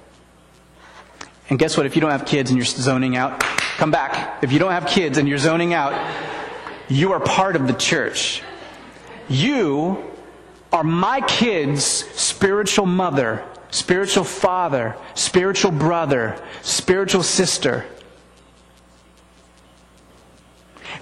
And 1.51 1.59
guess 1.59 1.75
what? 1.75 1.85
If 1.85 1.95
you 1.95 2.01
don't 2.01 2.11
have 2.11 2.25
kids 2.25 2.49
and 2.49 2.57
you're 2.57 2.65
zoning 2.65 3.17
out, 3.17 3.41
come 3.41 3.91
back. 3.91 4.41
If 4.41 4.53
you 4.53 4.57
don't 4.57 4.71
have 4.71 4.87
kids 4.87 5.17
and 5.17 5.27
you're 5.27 5.37
zoning 5.37 5.73
out, 5.73 5.93
you 6.87 7.11
are 7.11 7.19
part 7.19 7.57
of 7.57 7.67
the 7.67 7.73
church. 7.73 8.41
You 9.27 10.01
are 10.71 10.85
my 10.85 11.19
kids' 11.19 11.83
spiritual 11.83 12.85
mother, 12.85 13.43
spiritual 13.69 14.23
father, 14.23 14.95
spiritual 15.13 15.71
brother, 15.71 16.41
spiritual 16.61 17.21
sister. 17.21 17.85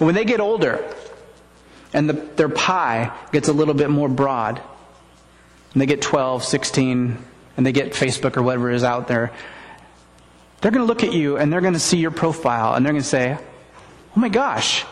when 0.00 0.16
they 0.16 0.24
get 0.24 0.40
older 0.40 0.84
and 1.92 2.10
the, 2.10 2.14
their 2.14 2.48
pie 2.48 3.16
gets 3.30 3.46
a 3.46 3.52
little 3.52 3.74
bit 3.74 3.88
more 3.88 4.08
broad, 4.08 4.60
and 5.74 5.80
they 5.80 5.86
get 5.86 6.02
12, 6.02 6.42
16, 6.42 7.18
and 7.56 7.64
they 7.64 7.70
get 7.70 7.92
Facebook 7.92 8.36
or 8.36 8.42
whatever 8.42 8.72
is 8.72 8.82
out 8.82 9.06
there, 9.06 9.30
they're 10.60 10.70
going 10.70 10.82
to 10.82 10.86
look 10.86 11.02
at 11.02 11.12
you 11.12 11.36
and 11.36 11.52
they're 11.52 11.60
going 11.60 11.74
to 11.74 11.80
see 11.80 11.98
your 11.98 12.10
profile 12.10 12.74
and 12.74 12.84
they're 12.84 12.92
going 12.92 13.02
to 13.02 13.08
say, 13.08 13.38
oh 14.16 14.20
my 14.20 14.28
gosh, 14.28 14.84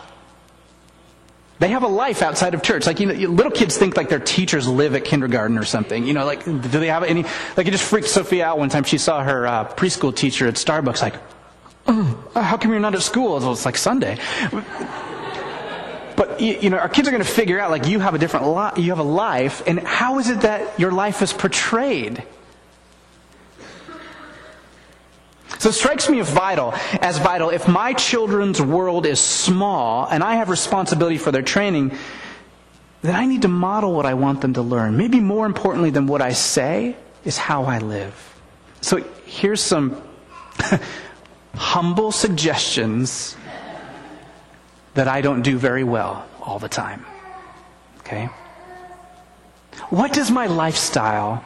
they 1.59 1.69
have 1.69 1.83
a 1.83 1.87
life 1.87 2.21
outside 2.21 2.53
of 2.53 2.63
church. 2.63 2.87
Like, 2.87 2.99
you 2.99 3.05
know, 3.07 3.29
little 3.29 3.51
kids 3.51 3.77
think 3.77 3.97
like 3.97 4.09
their 4.09 4.19
teachers 4.19 4.67
live 4.67 4.95
at 4.95 5.03
kindergarten 5.03 5.57
or 5.57 5.65
something. 5.65 6.07
You 6.07 6.13
know, 6.13 6.25
like, 6.25 6.45
do 6.45 6.57
they 6.57 6.87
have 6.87 7.03
any, 7.03 7.23
like, 7.57 7.67
it 7.67 7.71
just 7.71 7.83
freaked 7.83 8.07
Sophia 8.07 8.45
out 8.45 8.57
one 8.57 8.69
time. 8.69 8.85
She 8.85 8.97
saw 8.97 9.23
her 9.23 9.45
uh, 9.45 9.67
preschool 9.67 10.15
teacher 10.15 10.47
at 10.47 10.53
Starbucks, 10.55 11.01
like, 11.01 11.15
oh, 11.87 12.31
how 12.33 12.55
come 12.57 12.71
you're 12.71 12.79
not 12.79 12.95
at 12.95 13.01
school? 13.01 13.37
Well, 13.39 13.51
it's 13.51 13.65
like 13.65 13.77
Sunday. 13.77 14.17
But 16.15 16.41
you, 16.41 16.69
know, 16.69 16.77
our 16.77 16.89
kids 16.89 17.07
are 17.07 17.11
going 17.11 17.23
to 17.23 17.29
figure 17.29 17.59
out 17.59 17.71
like 17.71 17.87
you 17.87 17.99
have 17.99 18.13
a 18.13 18.17
different 18.17 18.47
li- 18.47 18.83
you 18.83 18.89
have 18.89 18.99
a 18.99 19.03
life, 19.03 19.63
and 19.65 19.79
how 19.79 20.19
is 20.19 20.29
it 20.29 20.41
that 20.41 20.77
your 20.77 20.91
life 20.91 21.21
is 21.21 21.31
portrayed? 21.31 22.23
So 25.59 25.69
it 25.69 25.73
strikes 25.73 26.09
me 26.09 26.21
as 26.21 26.31
vital, 26.31 26.73
as 27.01 27.17
vital, 27.17 27.49
if 27.49 27.67
my 27.67 27.91
children's 27.91 28.61
world 28.61 29.05
is 29.05 29.19
small 29.19 30.07
and 30.07 30.23
I 30.23 30.35
have 30.35 30.49
responsibility 30.49 31.17
for 31.17 31.33
their 31.33 31.41
training, 31.41 31.91
then 33.01 33.13
I 33.13 33.25
need 33.25 33.41
to 33.41 33.49
model 33.49 33.93
what 33.93 34.05
I 34.05 34.13
want 34.13 34.39
them 34.39 34.53
to 34.53 34.61
learn. 34.61 34.95
Maybe 34.95 35.19
more 35.19 35.45
importantly 35.45 35.89
than 35.89 36.07
what 36.07 36.21
I 36.21 36.31
say 36.31 36.95
is 37.25 37.37
how 37.37 37.65
I 37.65 37.79
live. 37.79 38.15
So 38.79 39.03
here's 39.25 39.61
some 39.61 40.01
humble 41.55 42.13
suggestions 42.13 43.35
that 44.93 45.09
I 45.09 45.19
don't 45.19 45.41
do 45.41 45.57
very 45.57 45.83
well 45.83 46.25
all 46.41 46.59
the 46.59 46.69
time. 46.69 47.05
Okay? 47.99 48.29
What 49.89 50.13
does 50.13 50.31
my 50.31 50.47
lifestyle 50.47 51.43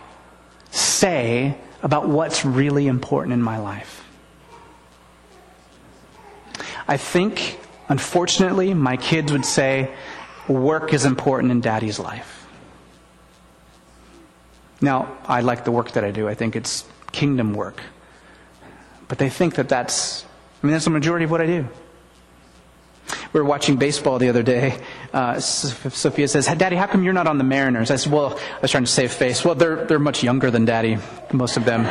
say 0.70 1.58
about 1.82 2.08
what's 2.08 2.46
really 2.46 2.86
important 2.86 3.34
in 3.34 3.42
my 3.42 3.58
life? 3.58 4.03
I 6.88 6.98
think, 6.98 7.60
unfortunately, 7.88 8.74
my 8.74 8.98
kids 8.98 9.32
would 9.32 9.46
say 9.46 9.94
work 10.48 10.94
is 10.94 11.06
important 11.06 11.52
in 11.52 11.62
daddy's 11.62 12.00
life. 12.00 12.48
Now, 14.82 15.18
I 15.26 15.42
like 15.42 15.64
the 15.64 15.72
work 15.72 15.92
that 15.92 16.04
I 16.04 16.12
do. 16.12 16.28
I 16.28 16.34
think 16.34 16.56
it's 16.58 16.84
kingdom 17.12 17.54
work. 17.54 17.82
But 19.08 19.18
they 19.18 19.30
think 19.30 19.56
that 19.56 19.70
that's, 19.70 20.26
I 20.62 20.68
mean, 20.68 20.74
that's 20.74 20.86
the 20.86 20.92
majority 20.92 21.24
of 21.26 21.32
what 21.32 21.40
I 21.40 21.46
do. 21.46 21.68
We 23.32 23.40
were 23.40 23.46
watching 23.46 23.78
baseball 23.78 24.20
the 24.20 24.30
other 24.30 24.44
day. 24.44 24.80
Uh, 25.14 25.40
Sophia 25.40 26.28
says, 26.28 26.48
"Hey, 26.48 26.56
Daddy, 26.56 26.76
how 26.76 26.88
come 26.88 27.04
you're 27.04 27.14
not 27.14 27.28
on 27.28 27.38
the 27.38 27.44
Mariners? 27.44 27.92
I 27.92 27.96
said, 27.98 28.12
Well, 28.12 28.38
I 28.38 28.60
was 28.62 28.72
trying 28.72 28.86
to 28.86 28.92
save 28.92 29.12
face. 29.12 29.44
Well, 29.44 29.56
they're, 29.56 29.86
they're 29.86 30.00
much 30.00 30.24
younger 30.24 30.52
than 30.52 30.66
Daddy, 30.66 30.98
most 31.32 31.58
of 31.58 31.66
them. 31.66 31.84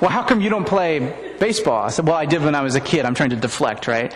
well, 0.00 0.10
how 0.10 0.22
come 0.22 0.40
you 0.40 0.50
don't 0.50 0.66
play 0.66 1.23
baseball? 1.38 1.84
I 1.84 1.88
said, 1.90 2.06
Well, 2.06 2.16
I 2.16 2.26
did 2.26 2.42
when 2.42 2.54
I 2.54 2.62
was 2.62 2.74
a 2.74 2.80
kid. 2.80 3.04
I'm 3.04 3.14
trying 3.14 3.30
to 3.30 3.36
deflect, 3.36 3.86
right? 3.86 4.12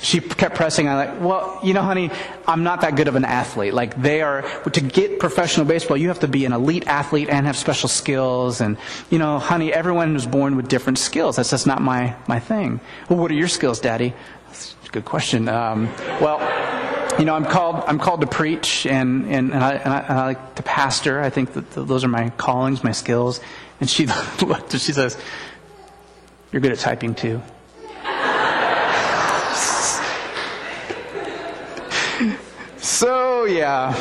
she 0.00 0.20
kept 0.20 0.54
pressing. 0.54 0.88
I'm 0.88 0.96
like, 0.96 1.20
well, 1.20 1.58
you 1.62 1.74
know, 1.74 1.82
honey, 1.82 2.10
I'm 2.46 2.62
not 2.62 2.82
that 2.82 2.96
good 2.96 3.08
of 3.08 3.16
an 3.16 3.24
athlete. 3.24 3.74
Like 3.74 4.00
they 4.00 4.22
are, 4.22 4.42
to 4.70 4.80
get 4.80 5.18
professional 5.18 5.66
baseball, 5.66 5.96
you 5.96 6.08
have 6.08 6.20
to 6.20 6.28
be 6.28 6.44
an 6.44 6.52
elite 6.52 6.86
athlete 6.86 7.28
and 7.28 7.46
have 7.46 7.56
special 7.56 7.88
skills. 7.88 8.60
And, 8.60 8.76
you 9.10 9.18
know, 9.18 9.38
honey, 9.38 9.72
everyone 9.72 10.14
is 10.14 10.26
born 10.26 10.56
with 10.56 10.68
different 10.68 10.98
skills. 10.98 11.36
That's 11.36 11.50
just 11.50 11.66
not 11.66 11.82
my, 11.82 12.14
my 12.28 12.38
thing. 12.38 12.80
Well, 13.08 13.18
what 13.18 13.30
are 13.30 13.34
your 13.34 13.48
skills, 13.48 13.80
daddy? 13.80 14.14
That's 14.46 14.76
a 14.86 14.90
good 14.90 15.04
question. 15.04 15.48
Um, 15.48 15.86
well, 16.20 16.38
you 17.18 17.24
know, 17.24 17.34
I'm 17.34 17.44
called, 17.44 17.82
I'm 17.86 17.98
called 17.98 18.20
to 18.20 18.28
preach 18.28 18.86
and, 18.86 19.26
and, 19.26 19.52
and, 19.52 19.64
I, 19.64 19.72
and, 19.72 19.92
I, 19.92 19.98
and 19.98 20.18
I 20.18 20.26
like 20.26 20.54
to 20.54 20.62
pastor. 20.62 21.20
I 21.20 21.30
think 21.30 21.54
that 21.54 21.70
those 21.72 22.04
are 22.04 22.08
my 22.08 22.30
callings, 22.30 22.84
my 22.84 22.92
skills. 22.92 23.40
And 23.80 23.90
she 23.90 24.06
looked 24.42 24.72
and 24.72 24.80
she 24.80 24.92
says, 24.92 25.18
you're 26.52 26.60
good 26.60 26.72
at 26.72 26.78
typing 26.78 27.14
too. 27.14 27.42
So, 32.98 33.44
yeah. 33.44 33.94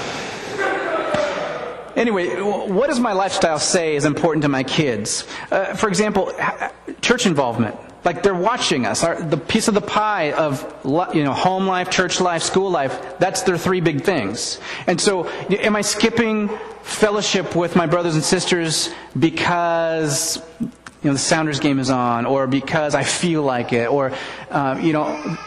Anyway, 1.96 2.28
what 2.40 2.88
does 2.88 3.00
my 3.00 3.14
lifestyle 3.14 3.60
say 3.60 3.96
is 3.96 4.06
important 4.06 4.44
to 4.44 4.50
my 4.50 4.64
kids? 4.64 5.26
Uh, 5.52 5.74
for 5.76 5.88
example, 5.88 6.32
church 7.02 7.26
involvement. 7.26 7.76
Like 8.06 8.24
they're 8.24 8.34
watching 8.34 8.86
us. 8.86 9.04
Our, 9.04 9.22
the 9.22 9.38
piece 9.38 9.68
of 9.68 9.74
the 9.74 9.82
pie 9.82 10.32
of 10.32 10.64
you 11.14 11.24
know 11.24 11.34
home 11.34 11.68
life, 11.68 11.90
church 11.90 12.22
life, 12.22 12.42
school 12.42 12.72
life. 12.72 13.20
That's 13.20 13.42
their 13.42 13.58
three 13.58 13.82
big 13.82 14.04
things. 14.04 14.60
And 14.88 15.02
so, 15.02 15.28
am 15.50 15.76
I 15.76 15.82
skipping 15.82 16.50
fellowship 16.82 17.56
with 17.56 17.76
my 17.76 17.86
brothers 17.86 18.16
and 18.16 18.24
sisters 18.24 18.90
because 19.20 20.42
you 21.04 21.10
know 21.10 21.14
the 21.14 21.20
Sounders 21.20 21.60
game 21.60 21.80
is 21.80 21.90
on, 21.90 22.26
or 22.26 22.48
because 22.48 22.96
I 22.96 23.04
feel 23.04 23.44
like 23.44 23.74
it, 23.74 23.90
or 23.90 24.12
uh, 24.50 24.80
you 24.82 24.94
know 24.94 25.38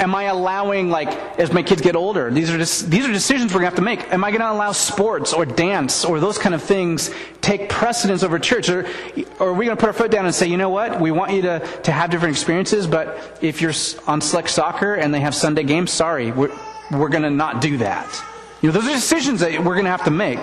Am 0.00 0.14
I 0.14 0.24
allowing, 0.24 0.90
like, 0.90 1.08
as 1.40 1.52
my 1.52 1.62
kids 1.62 1.82
get 1.82 1.96
older, 1.96 2.30
these 2.30 2.50
are, 2.50 2.56
just, 2.56 2.88
these 2.88 3.04
are 3.04 3.12
decisions 3.12 3.52
we're 3.52 3.60
going 3.60 3.72
to 3.72 3.76
have 3.76 3.76
to 3.76 3.82
make. 3.82 4.12
Am 4.12 4.22
I 4.22 4.30
going 4.30 4.42
to 4.42 4.50
allow 4.50 4.70
sports 4.70 5.32
or 5.32 5.44
dance 5.44 6.04
or 6.04 6.20
those 6.20 6.38
kind 6.38 6.54
of 6.54 6.62
things 6.62 7.10
take 7.40 7.68
precedence 7.68 8.22
over 8.22 8.38
church? 8.38 8.68
Or, 8.68 8.86
or 9.40 9.48
are 9.48 9.52
we 9.52 9.64
going 9.64 9.76
to 9.76 9.80
put 9.80 9.88
our 9.88 9.92
foot 9.92 10.12
down 10.12 10.24
and 10.24 10.32
say, 10.32 10.46
you 10.46 10.56
know 10.56 10.68
what, 10.68 11.00
we 11.00 11.10
want 11.10 11.32
you 11.32 11.42
to, 11.42 11.58
to 11.82 11.90
have 11.90 12.10
different 12.10 12.32
experiences, 12.32 12.86
but 12.86 13.38
if 13.42 13.60
you're 13.60 13.72
on 14.06 14.20
select 14.20 14.50
soccer 14.50 14.94
and 14.94 15.12
they 15.12 15.20
have 15.20 15.34
Sunday 15.34 15.64
games, 15.64 15.90
sorry, 15.90 16.30
we're, 16.30 16.56
we're 16.92 17.08
going 17.08 17.24
to 17.24 17.30
not 17.30 17.60
do 17.60 17.78
that. 17.78 18.24
You 18.62 18.68
know, 18.68 18.78
those 18.78 18.88
are 18.88 18.94
decisions 18.94 19.40
that 19.40 19.58
we're 19.58 19.74
going 19.74 19.86
to 19.86 19.90
have 19.90 20.04
to 20.04 20.12
make. 20.12 20.38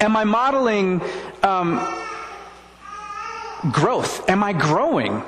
Am 0.00 0.16
I 0.16 0.24
modeling 0.24 1.02
um, 1.42 1.76
growth? 3.72 4.28
Am 4.28 4.42
I 4.42 4.52
growing? 4.52 5.22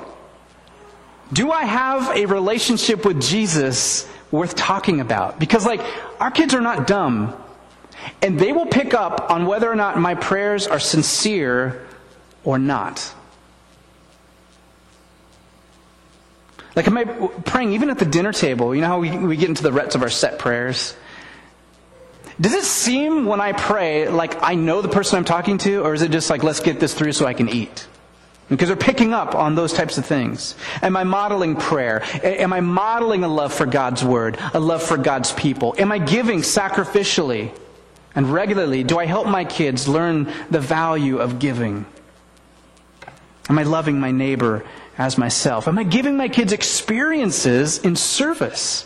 Do 1.31 1.51
I 1.51 1.63
have 1.63 2.15
a 2.15 2.25
relationship 2.25 3.05
with 3.05 3.21
Jesus 3.21 4.09
worth 4.31 4.55
talking 4.55 4.99
about? 4.99 5.39
Because, 5.39 5.65
like, 5.65 5.81
our 6.19 6.31
kids 6.31 6.53
are 6.53 6.61
not 6.61 6.87
dumb. 6.87 7.35
And 8.21 8.39
they 8.39 8.51
will 8.51 8.65
pick 8.65 8.93
up 8.93 9.29
on 9.29 9.45
whether 9.45 9.69
or 9.69 9.75
not 9.75 9.99
my 9.99 10.15
prayers 10.15 10.67
are 10.67 10.79
sincere 10.79 11.85
or 12.43 12.57
not. 12.57 13.13
Like, 16.75 16.87
am 16.87 16.97
I 16.97 17.03
praying 17.03 17.73
even 17.73 17.89
at 17.89 17.99
the 17.99 18.05
dinner 18.05 18.31
table? 18.31 18.73
You 18.73 18.81
know 18.81 18.87
how 18.87 18.99
we, 18.99 19.17
we 19.17 19.35
get 19.35 19.49
into 19.49 19.63
the 19.63 19.71
ruts 19.71 19.95
of 19.95 20.01
our 20.01 20.09
set 20.09 20.39
prayers? 20.39 20.95
Does 22.39 22.53
it 22.53 22.63
seem 22.63 23.25
when 23.25 23.41
I 23.41 23.51
pray 23.51 24.07
like 24.07 24.41
I 24.41 24.55
know 24.55 24.81
the 24.81 24.87
person 24.87 25.17
I'm 25.17 25.25
talking 25.25 25.57
to, 25.59 25.83
or 25.83 25.93
is 25.93 26.01
it 26.01 26.11
just 26.11 26.29
like, 26.29 26.41
let's 26.41 26.61
get 26.61 26.79
this 26.79 26.93
through 26.93 27.11
so 27.11 27.25
I 27.25 27.33
can 27.33 27.49
eat? 27.49 27.85
Because 28.49 28.67
they're 28.67 28.75
picking 28.75 29.13
up 29.13 29.35
on 29.35 29.53
those 29.53 29.73
types 29.73 29.99
of 29.99 30.05
things. 30.05 30.55
Am 30.81 30.97
I 30.97 31.03
modeling 31.03 31.55
prayer? 31.55 32.01
Am 32.23 32.51
I 32.51 32.61
modeling 32.61 33.23
a 33.23 33.27
love 33.27 33.53
for 33.53 33.67
God's 33.67 34.03
word, 34.03 34.39
a 34.53 34.59
love 34.59 34.81
for 34.81 34.97
God's 34.97 35.31
people? 35.33 35.75
Am 35.77 35.91
I 35.91 35.99
giving 35.99 36.39
sacrificially 36.39 37.51
and 38.15 38.33
regularly? 38.33 38.83
Do 38.83 38.97
I 38.97 39.05
help 39.05 39.27
my 39.27 39.45
kids 39.45 39.87
learn 39.87 40.33
the 40.49 40.59
value 40.59 41.19
of 41.19 41.37
giving? 41.37 41.85
Am 43.49 43.59
I 43.59 43.63
loving 43.63 43.99
my 43.99 44.11
neighbor 44.11 44.65
as 44.97 45.17
myself? 45.17 45.67
Am 45.67 45.77
I 45.77 45.83
giving 45.83 46.17
my 46.17 46.27
kids 46.27 46.51
experiences 46.51 47.77
in 47.77 47.95
service? 47.95 48.85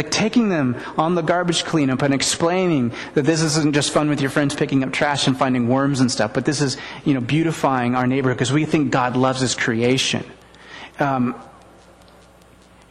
Like 0.00 0.10
taking 0.10 0.48
them 0.48 0.78
on 0.96 1.14
the 1.14 1.20
garbage 1.20 1.66
cleanup 1.66 2.00
and 2.00 2.14
explaining 2.14 2.92
that 3.12 3.26
this 3.26 3.42
isn't 3.42 3.74
just 3.74 3.92
fun 3.92 4.08
with 4.08 4.22
your 4.22 4.30
friends 4.30 4.54
picking 4.54 4.82
up 4.82 4.94
trash 4.94 5.26
and 5.26 5.36
finding 5.36 5.68
worms 5.68 6.00
and 6.00 6.10
stuff, 6.10 6.32
but 6.32 6.46
this 6.46 6.62
is, 6.62 6.78
you 7.04 7.12
know, 7.12 7.20
beautifying 7.20 7.94
our 7.94 8.06
neighborhood 8.06 8.38
because 8.38 8.50
we 8.50 8.64
think 8.64 8.92
God 8.92 9.14
loves 9.14 9.42
His 9.42 9.54
creation. 9.54 10.24
Um, 10.98 11.34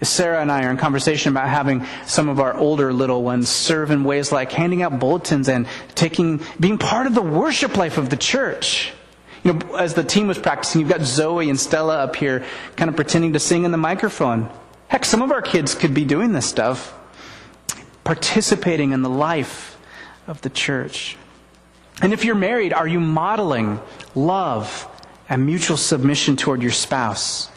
Sarah 0.03 0.39
and 0.39 0.51
I 0.51 0.65
are 0.65 0.69
in 0.69 0.77
conversation 0.77 1.31
about 1.31 1.49
having 1.49 1.83
some 2.05 2.29
of 2.29 2.39
our 2.39 2.53
older 2.53 2.93
little 2.93 3.23
ones 3.23 3.49
serve 3.49 3.89
in 3.89 4.03
ways 4.03 4.31
like 4.31 4.51
handing 4.51 4.83
out 4.83 4.99
bulletins 4.99 5.49
and 5.49 5.65
taking, 5.95 6.41
being 6.59 6.77
part 6.77 7.07
of 7.07 7.15
the 7.15 7.23
worship 7.23 7.75
life 7.75 7.97
of 7.97 8.11
the 8.11 8.17
church. 8.17 8.93
You 9.43 9.53
know, 9.53 9.77
as 9.77 9.95
the 9.95 10.03
team 10.03 10.27
was 10.27 10.37
practicing, 10.37 10.79
you've 10.81 10.91
got 10.91 11.01
Zoe 11.01 11.49
and 11.49 11.59
Stella 11.59 11.97
up 11.97 12.15
here 12.15 12.45
kind 12.75 12.87
of 12.87 12.95
pretending 12.95 13.33
to 13.33 13.39
sing 13.39 13.63
in 13.63 13.71
the 13.71 13.77
microphone. 13.77 14.47
Heck, 14.89 15.05
some 15.05 15.23
of 15.23 15.31
our 15.31 15.41
kids 15.41 15.73
could 15.73 15.95
be 15.95 16.05
doing 16.05 16.33
this 16.33 16.45
stuff, 16.45 16.93
participating 18.09 18.91
in 18.91 19.03
the 19.03 19.09
life 19.09 19.77
of 20.25 20.41
the 20.41 20.49
church. 20.49 21.15
And 22.01 22.11
if 22.11 22.25
you're 22.25 22.33
married, 22.33 22.73
are 22.73 22.87
you 22.87 22.99
modeling 22.99 23.79
love 24.15 24.87
and 25.29 25.45
mutual 25.45 25.77
submission 25.77 26.35
toward 26.35 26.63
your 26.63 26.71
spouse? 26.71 27.51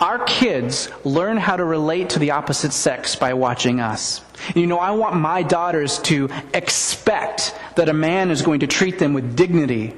Our 0.00 0.18
kids 0.24 0.90
learn 1.04 1.36
how 1.36 1.56
to 1.56 1.62
relate 1.62 2.10
to 2.10 2.18
the 2.18 2.32
opposite 2.32 2.72
sex 2.72 3.14
by 3.14 3.34
watching 3.34 3.78
us. 3.78 4.22
You 4.56 4.66
know, 4.66 4.80
I 4.80 4.90
want 4.90 5.14
my 5.14 5.44
daughters 5.44 6.00
to 6.00 6.28
expect 6.52 7.54
that 7.76 7.88
a 7.88 7.92
man 7.92 8.32
is 8.32 8.42
going 8.42 8.58
to 8.58 8.66
treat 8.66 8.98
them 8.98 9.14
with 9.14 9.36
dignity 9.36 9.94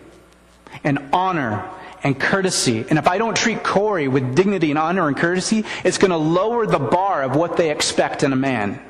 and 0.84 0.98
honor 1.14 1.66
and 2.02 2.20
courtesy. 2.20 2.84
And 2.90 2.98
if 2.98 3.08
I 3.08 3.16
don't 3.16 3.38
treat 3.38 3.62
Corey 3.62 4.08
with 4.08 4.34
dignity 4.34 4.68
and 4.68 4.78
honor 4.78 5.08
and 5.08 5.16
courtesy, 5.16 5.64
it's 5.82 5.96
going 5.96 6.10
to 6.10 6.18
lower 6.18 6.66
the 6.66 6.78
bar 6.78 7.22
of 7.22 7.36
what 7.36 7.56
they 7.56 7.70
expect 7.70 8.22
in 8.22 8.34
a 8.34 8.36
man. 8.36 8.82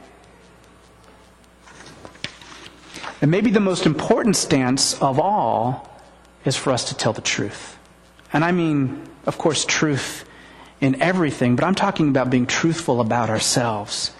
And 3.25 3.31
maybe 3.31 3.51
the 3.51 3.59
most 3.59 3.87
important 3.87 4.37
stance 4.37 5.01
of 5.01 5.19
all 5.19 5.89
is 6.45 6.59
for 6.59 6.75
us 6.75 6.91
to 6.91 6.95
tell 6.95 7.15
the 7.15 7.23
truth. 7.23 7.79
And 8.35 8.45
I 8.45 8.53
mean, 8.53 9.09
of 9.25 9.39
course, 9.39 9.65
truth 9.65 10.27
in 10.79 11.01
everything, 11.01 11.57
but 11.57 11.65
I'm 11.65 11.75
talking 11.75 12.11
about 12.11 12.29
being 12.29 12.45
truthful 12.45 13.01
about 13.01 13.31
ourselves. 13.31 14.13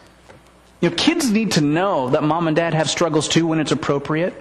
You 0.81 0.89
know, 0.89 0.97
kids 0.97 1.31
need 1.31 1.53
to 1.53 1.61
know 1.61 2.09
that 2.09 2.23
mom 2.23 2.47
and 2.47 2.57
dad 2.57 2.73
have 2.73 2.89
struggles 2.89 3.29
too 3.29 3.47
when 3.47 3.61
it's 3.61 3.73
appropriate. 3.73 4.33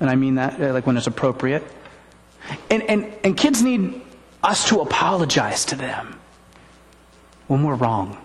And 0.00 0.10
I 0.10 0.16
mean 0.16 0.34
that, 0.34 0.60
uh, 0.60 0.74
like 0.74 0.86
when 0.86 0.98
it's 0.98 1.06
appropriate. 1.06 1.64
And, 2.68 2.82
and, 2.82 3.10
and 3.24 3.38
kids 3.38 3.62
need 3.62 4.02
us 4.42 4.68
to 4.68 4.82
apologize 4.82 5.64
to 5.64 5.76
them 5.76 6.20
when 7.46 7.64
we're 7.64 7.74
wrong. 7.74 8.18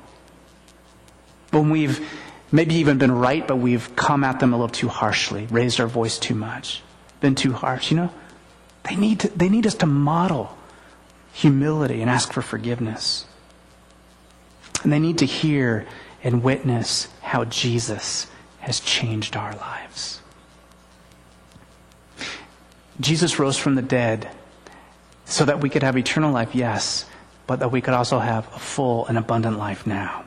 When 1.52 1.70
we've 1.70 2.06
maybe 2.54 2.76
even 2.76 3.00
been 3.00 3.12
right, 3.12 3.46
but 3.48 3.56
we've 3.56 3.94
come 3.96 4.24
at 4.24 4.40
them 4.40 4.54
a 4.54 4.56
little 4.56 4.70
too 4.70 4.88
harshly, 4.88 5.48
raised 5.48 5.82
our 5.82 5.88
voice 5.88 6.20
too 6.20 6.36
much, 6.36 6.84
been 7.20 7.34
too 7.34 7.52
harsh, 7.52 7.90
you 7.90 7.98
know? 7.98 8.12
They 8.88 8.96
need, 8.96 9.22
to, 9.22 9.30
they 9.30 9.50
need 9.50 9.66
us 9.66 9.74
to 9.76 9.88
model 9.88 10.56
humility 11.34 12.02
and 12.02 12.12
ask 12.12 12.32
for 12.32 12.44
forgiveness. 12.44 13.26
And 14.84 14.94
they 14.94 15.00
need 15.00 15.18
to 15.18 15.26
hear 15.26 15.88
and 16.24 16.44
witness 16.44 17.08
how 17.22 17.46
Jesus 17.46 18.28
has 18.60 18.80
changed 18.80 19.36
our 19.36 19.56
lives. 19.56 20.22
Jesus 23.00 23.40
rose 23.40 23.58
from 23.58 23.74
the 23.74 23.82
dead 23.82 24.30
so 25.26 25.44
that 25.46 25.60
we 25.60 25.70
could 25.70 25.82
have 25.82 25.98
eternal 25.98 26.32
life, 26.32 26.54
yes, 26.54 27.06
but 27.48 27.60
that 27.60 27.72
we 27.72 27.82
could 27.82 27.96
also 27.96 28.20
have 28.20 28.46
a 28.54 28.60
full 28.60 29.08
and 29.08 29.18
abundant 29.18 29.58
life 29.58 29.88
now. 29.88 30.24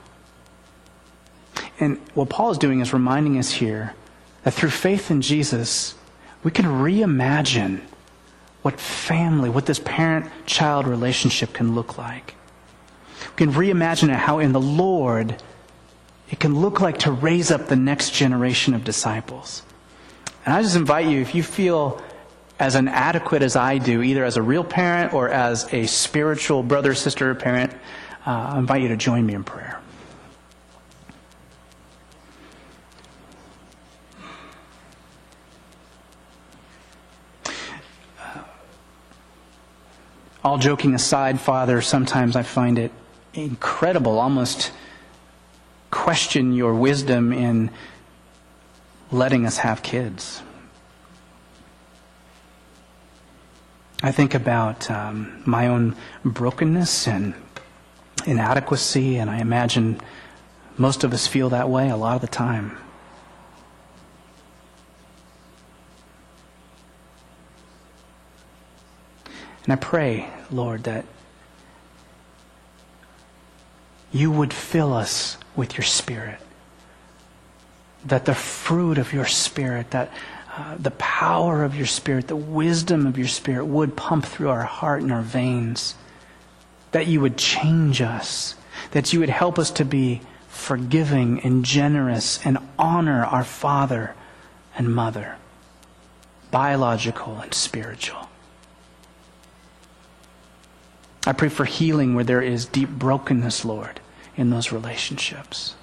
And 1.79 1.99
what 2.15 2.29
Paul 2.29 2.51
is 2.51 2.59
doing 2.59 2.81
is 2.81 2.93
reminding 2.93 3.39
us 3.39 3.53
here 3.53 3.95
that 4.45 4.55
through 4.55 4.71
faith 4.71 5.11
in 5.11 5.21
Jesus, 5.21 5.95
we 6.43 6.51
can 6.51 6.65
reimagine 6.67 7.81
what 8.63 8.81
family, 8.81 9.49
what 9.49 9.67
this 9.67 9.79
parent 9.79 10.31
child 10.47 10.87
relationship 10.87 11.53
can 11.53 11.75
look 11.75 11.99
like. 11.99 12.35
We 13.21 13.47
can 13.47 13.53
reimagine 13.53 14.13
how 14.15 14.39
in 14.39 14.53
the 14.53 14.61
Lord 14.61 15.43
it 16.31 16.41
can 16.41 16.61
look 16.61 16.81
like 16.81 16.99
to 16.99 17.13
raise 17.13 17.51
up 17.51 17.67
the 17.67 17.77
next 17.77 18.11
generation 18.11 18.75
of 18.75 18.83
disciples. 18.83 19.63
And 20.45 20.55
I 20.55 20.63
just 20.63 20.77
invite 20.77 21.07
you, 21.07 21.21
if 21.21 21.35
you 21.35 21.43
feel 21.43 22.03
as 22.59 22.75
inadequate 22.75 23.43
as 23.43 23.55
I 23.55 23.79
do, 23.79 24.03
either 24.03 24.25
as 24.25 24.37
a 24.37 24.43
real 24.43 24.65
parent 24.65 25.13
or 25.13 25.29
as 25.29 25.73
a 25.73 25.87
spiritual 25.87 26.63
brother, 26.63 26.95
sister, 26.95 27.35
parent, 27.35 27.73
uh, 28.27 28.53
I 28.55 28.59
invite 28.59 28.83
you 28.83 28.89
to 28.89 28.97
join 28.97 29.27
me 29.27 29.35
in 29.35 29.45
prayer. 29.45 29.76
All 40.47 40.59
joking 40.59 40.95
aside, 40.95 41.41
Father, 41.41 41.81
sometimes 41.81 42.37
I 42.37 42.45
find 42.45 42.79
it 42.79 42.93
incredible, 43.35 44.21
almost 44.21 44.71
question 45.91 46.53
your 46.53 46.73
wisdom 46.73 47.33
in 47.33 47.69
letting 49.11 49.45
us 49.45 49.59
have 49.59 49.83
kids. 49.83 50.45
I 54.05 54.13
think 54.13 54.35
about 54.35 54.89
um, 54.89 55.43
my 55.45 55.67
own 55.67 55.97
brokenness 56.25 57.09
and 57.09 57.35
inadequacy, 58.25 59.17
and 59.17 59.29
I 59.29 59.39
imagine 59.39 60.01
most 60.79 61.03
of 61.03 61.13
us 61.13 61.27
feel 61.27 61.49
that 61.49 61.69
way 61.69 61.91
a 61.91 61.97
lot 61.97 62.15
of 62.15 62.21
the 62.21 62.29
time. 62.29 62.79
And 69.65 69.73
I 69.73 69.77
pray, 69.77 70.31
Lord, 70.51 70.85
that 70.85 71.05
you 74.13 74.31
would 74.31 74.53
fill 74.53 74.95
us 74.95 75.37
with 75.55 75.77
your 75.77 75.85
Spirit. 75.85 76.39
That 78.05 78.25
the 78.25 78.35
fruit 78.35 78.99
of 78.99 79.13
your 79.13 79.27
Spirit, 79.27 79.91
that 79.91 80.13
uh, 80.57 80.77
the 80.79 80.93
power 80.93 81.65
of 81.65 81.75
your 81.75 81.87
Spirit, 81.87 82.29
the 82.29 82.37
wisdom 82.37 83.07
of 83.07 83.19
your 83.19 83.29
Spirit 83.29 83.67
would 83.67 83.97
pump 83.97 84.25
through 84.25 84.49
our 84.49 84.65
heart 84.65 85.03
and 85.03 85.13
our 85.13 85.23
veins. 85.23 85.95
That 86.93 87.07
you 87.07 87.21
would 87.21 87.37
change 87.37 88.01
us. 88.01 88.55
That 88.93 89.13
you 89.13 89.21
would 89.21 89.29
help 89.29 89.59
us 89.59 89.71
to 89.73 89.85
be 89.85 90.23
forgiving 90.49 91.41
and 91.41 91.65
generous 91.65 92.45
and 92.45 92.59
honor 92.79 93.25
our 93.25 93.45
father 93.45 94.15
and 94.77 94.95
mother, 94.95 95.37
biological 96.51 97.37
and 97.39 97.53
spiritual. 97.53 98.26
I 101.27 101.33
pray 101.33 101.49
for 101.49 101.65
healing 101.65 102.15
where 102.15 102.25
there 102.25 102.41
is 102.41 102.67
deep 102.67 102.89
brokenness, 102.89 103.65
Lord, 103.65 104.01
in 104.37 104.51
those 104.51 104.71
relationships. 104.71 105.75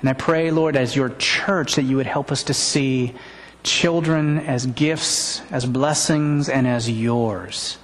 And 0.00 0.08
I 0.08 0.14
pray, 0.14 0.50
Lord, 0.50 0.76
as 0.76 0.96
your 0.96 1.10
church, 1.10 1.74
that 1.74 1.82
you 1.82 1.96
would 1.96 2.06
help 2.06 2.32
us 2.32 2.42
to 2.44 2.54
see 2.54 3.14
children 3.64 4.38
as 4.38 4.64
gifts, 4.64 5.42
as 5.50 5.66
blessings, 5.66 6.48
and 6.48 6.66
as 6.66 6.88
yours. 6.88 7.76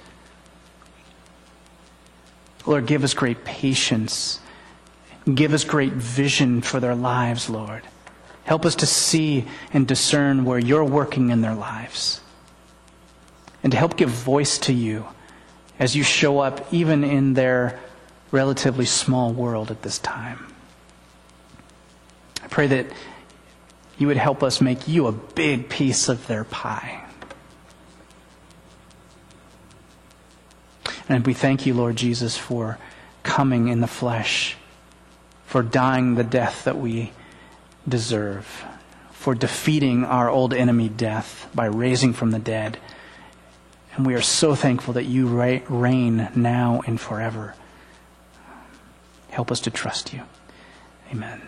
Lord, 2.65 2.87
give 2.87 3.03
us 3.03 3.13
great 3.13 3.45
patience. 3.45 4.39
Give 5.31 5.53
us 5.53 5.63
great 5.63 5.93
vision 5.93 6.61
for 6.61 6.79
their 6.79 6.95
lives, 6.95 7.49
Lord. 7.49 7.83
Help 8.45 8.65
us 8.65 8.75
to 8.75 8.85
see 8.87 9.45
and 9.73 9.85
discern 9.85 10.45
where 10.45 10.59
you're 10.59 10.83
working 10.83 11.29
in 11.29 11.41
their 11.41 11.53
lives 11.53 12.21
and 13.65 13.71
to 13.71 13.79
help 13.79 13.97
give 13.97 14.09
voice 14.09 14.59
to 14.59 14.71
you 14.71 15.07
as 15.79 15.95
you 15.95 16.03
show 16.03 16.37
up 16.37 16.71
even 16.71 17.03
in 17.03 17.33
their 17.33 17.79
relatively 18.29 18.85
small 18.85 19.33
world 19.33 19.71
at 19.71 19.81
this 19.81 19.97
time. 19.97 20.53
I 22.43 22.47
pray 22.47 22.67
that 22.67 22.85
you 23.97 24.05
would 24.05 24.17
help 24.17 24.43
us 24.43 24.61
make 24.61 24.87
you 24.87 25.07
a 25.07 25.11
big 25.11 25.67
piece 25.67 26.09
of 26.09 26.27
their 26.27 26.43
pie. 26.43 27.05
And 31.09 31.25
we 31.25 31.33
thank 31.33 31.65
you, 31.65 31.73
Lord 31.73 31.95
Jesus, 31.95 32.37
for 32.37 32.77
coming 33.23 33.69
in 33.69 33.81
the 33.81 33.87
flesh, 33.87 34.57
for 35.47 35.63
dying 35.63 36.13
the 36.13 36.23
death 36.23 36.65
that 36.65 36.77
we 36.77 37.13
deserve, 37.89 38.63
for 39.09 39.33
defeating 39.33 40.03
our 40.03 40.29
old 40.29 40.53
enemy 40.53 40.87
death 40.87 41.49
by 41.55 41.65
raising 41.65 42.13
from 42.13 42.29
the 42.29 42.37
dead 42.37 42.77
and 43.95 44.05
we 44.05 44.13
are 44.13 44.21
so 44.21 44.55
thankful 44.55 44.93
that 44.95 45.05
you 45.05 45.27
reign 45.27 46.29
now 46.35 46.81
and 46.85 46.99
forever. 46.99 47.55
Help 49.29 49.51
us 49.51 49.61
to 49.61 49.69
trust 49.69 50.13
you. 50.13 50.21
Amen. 51.11 51.41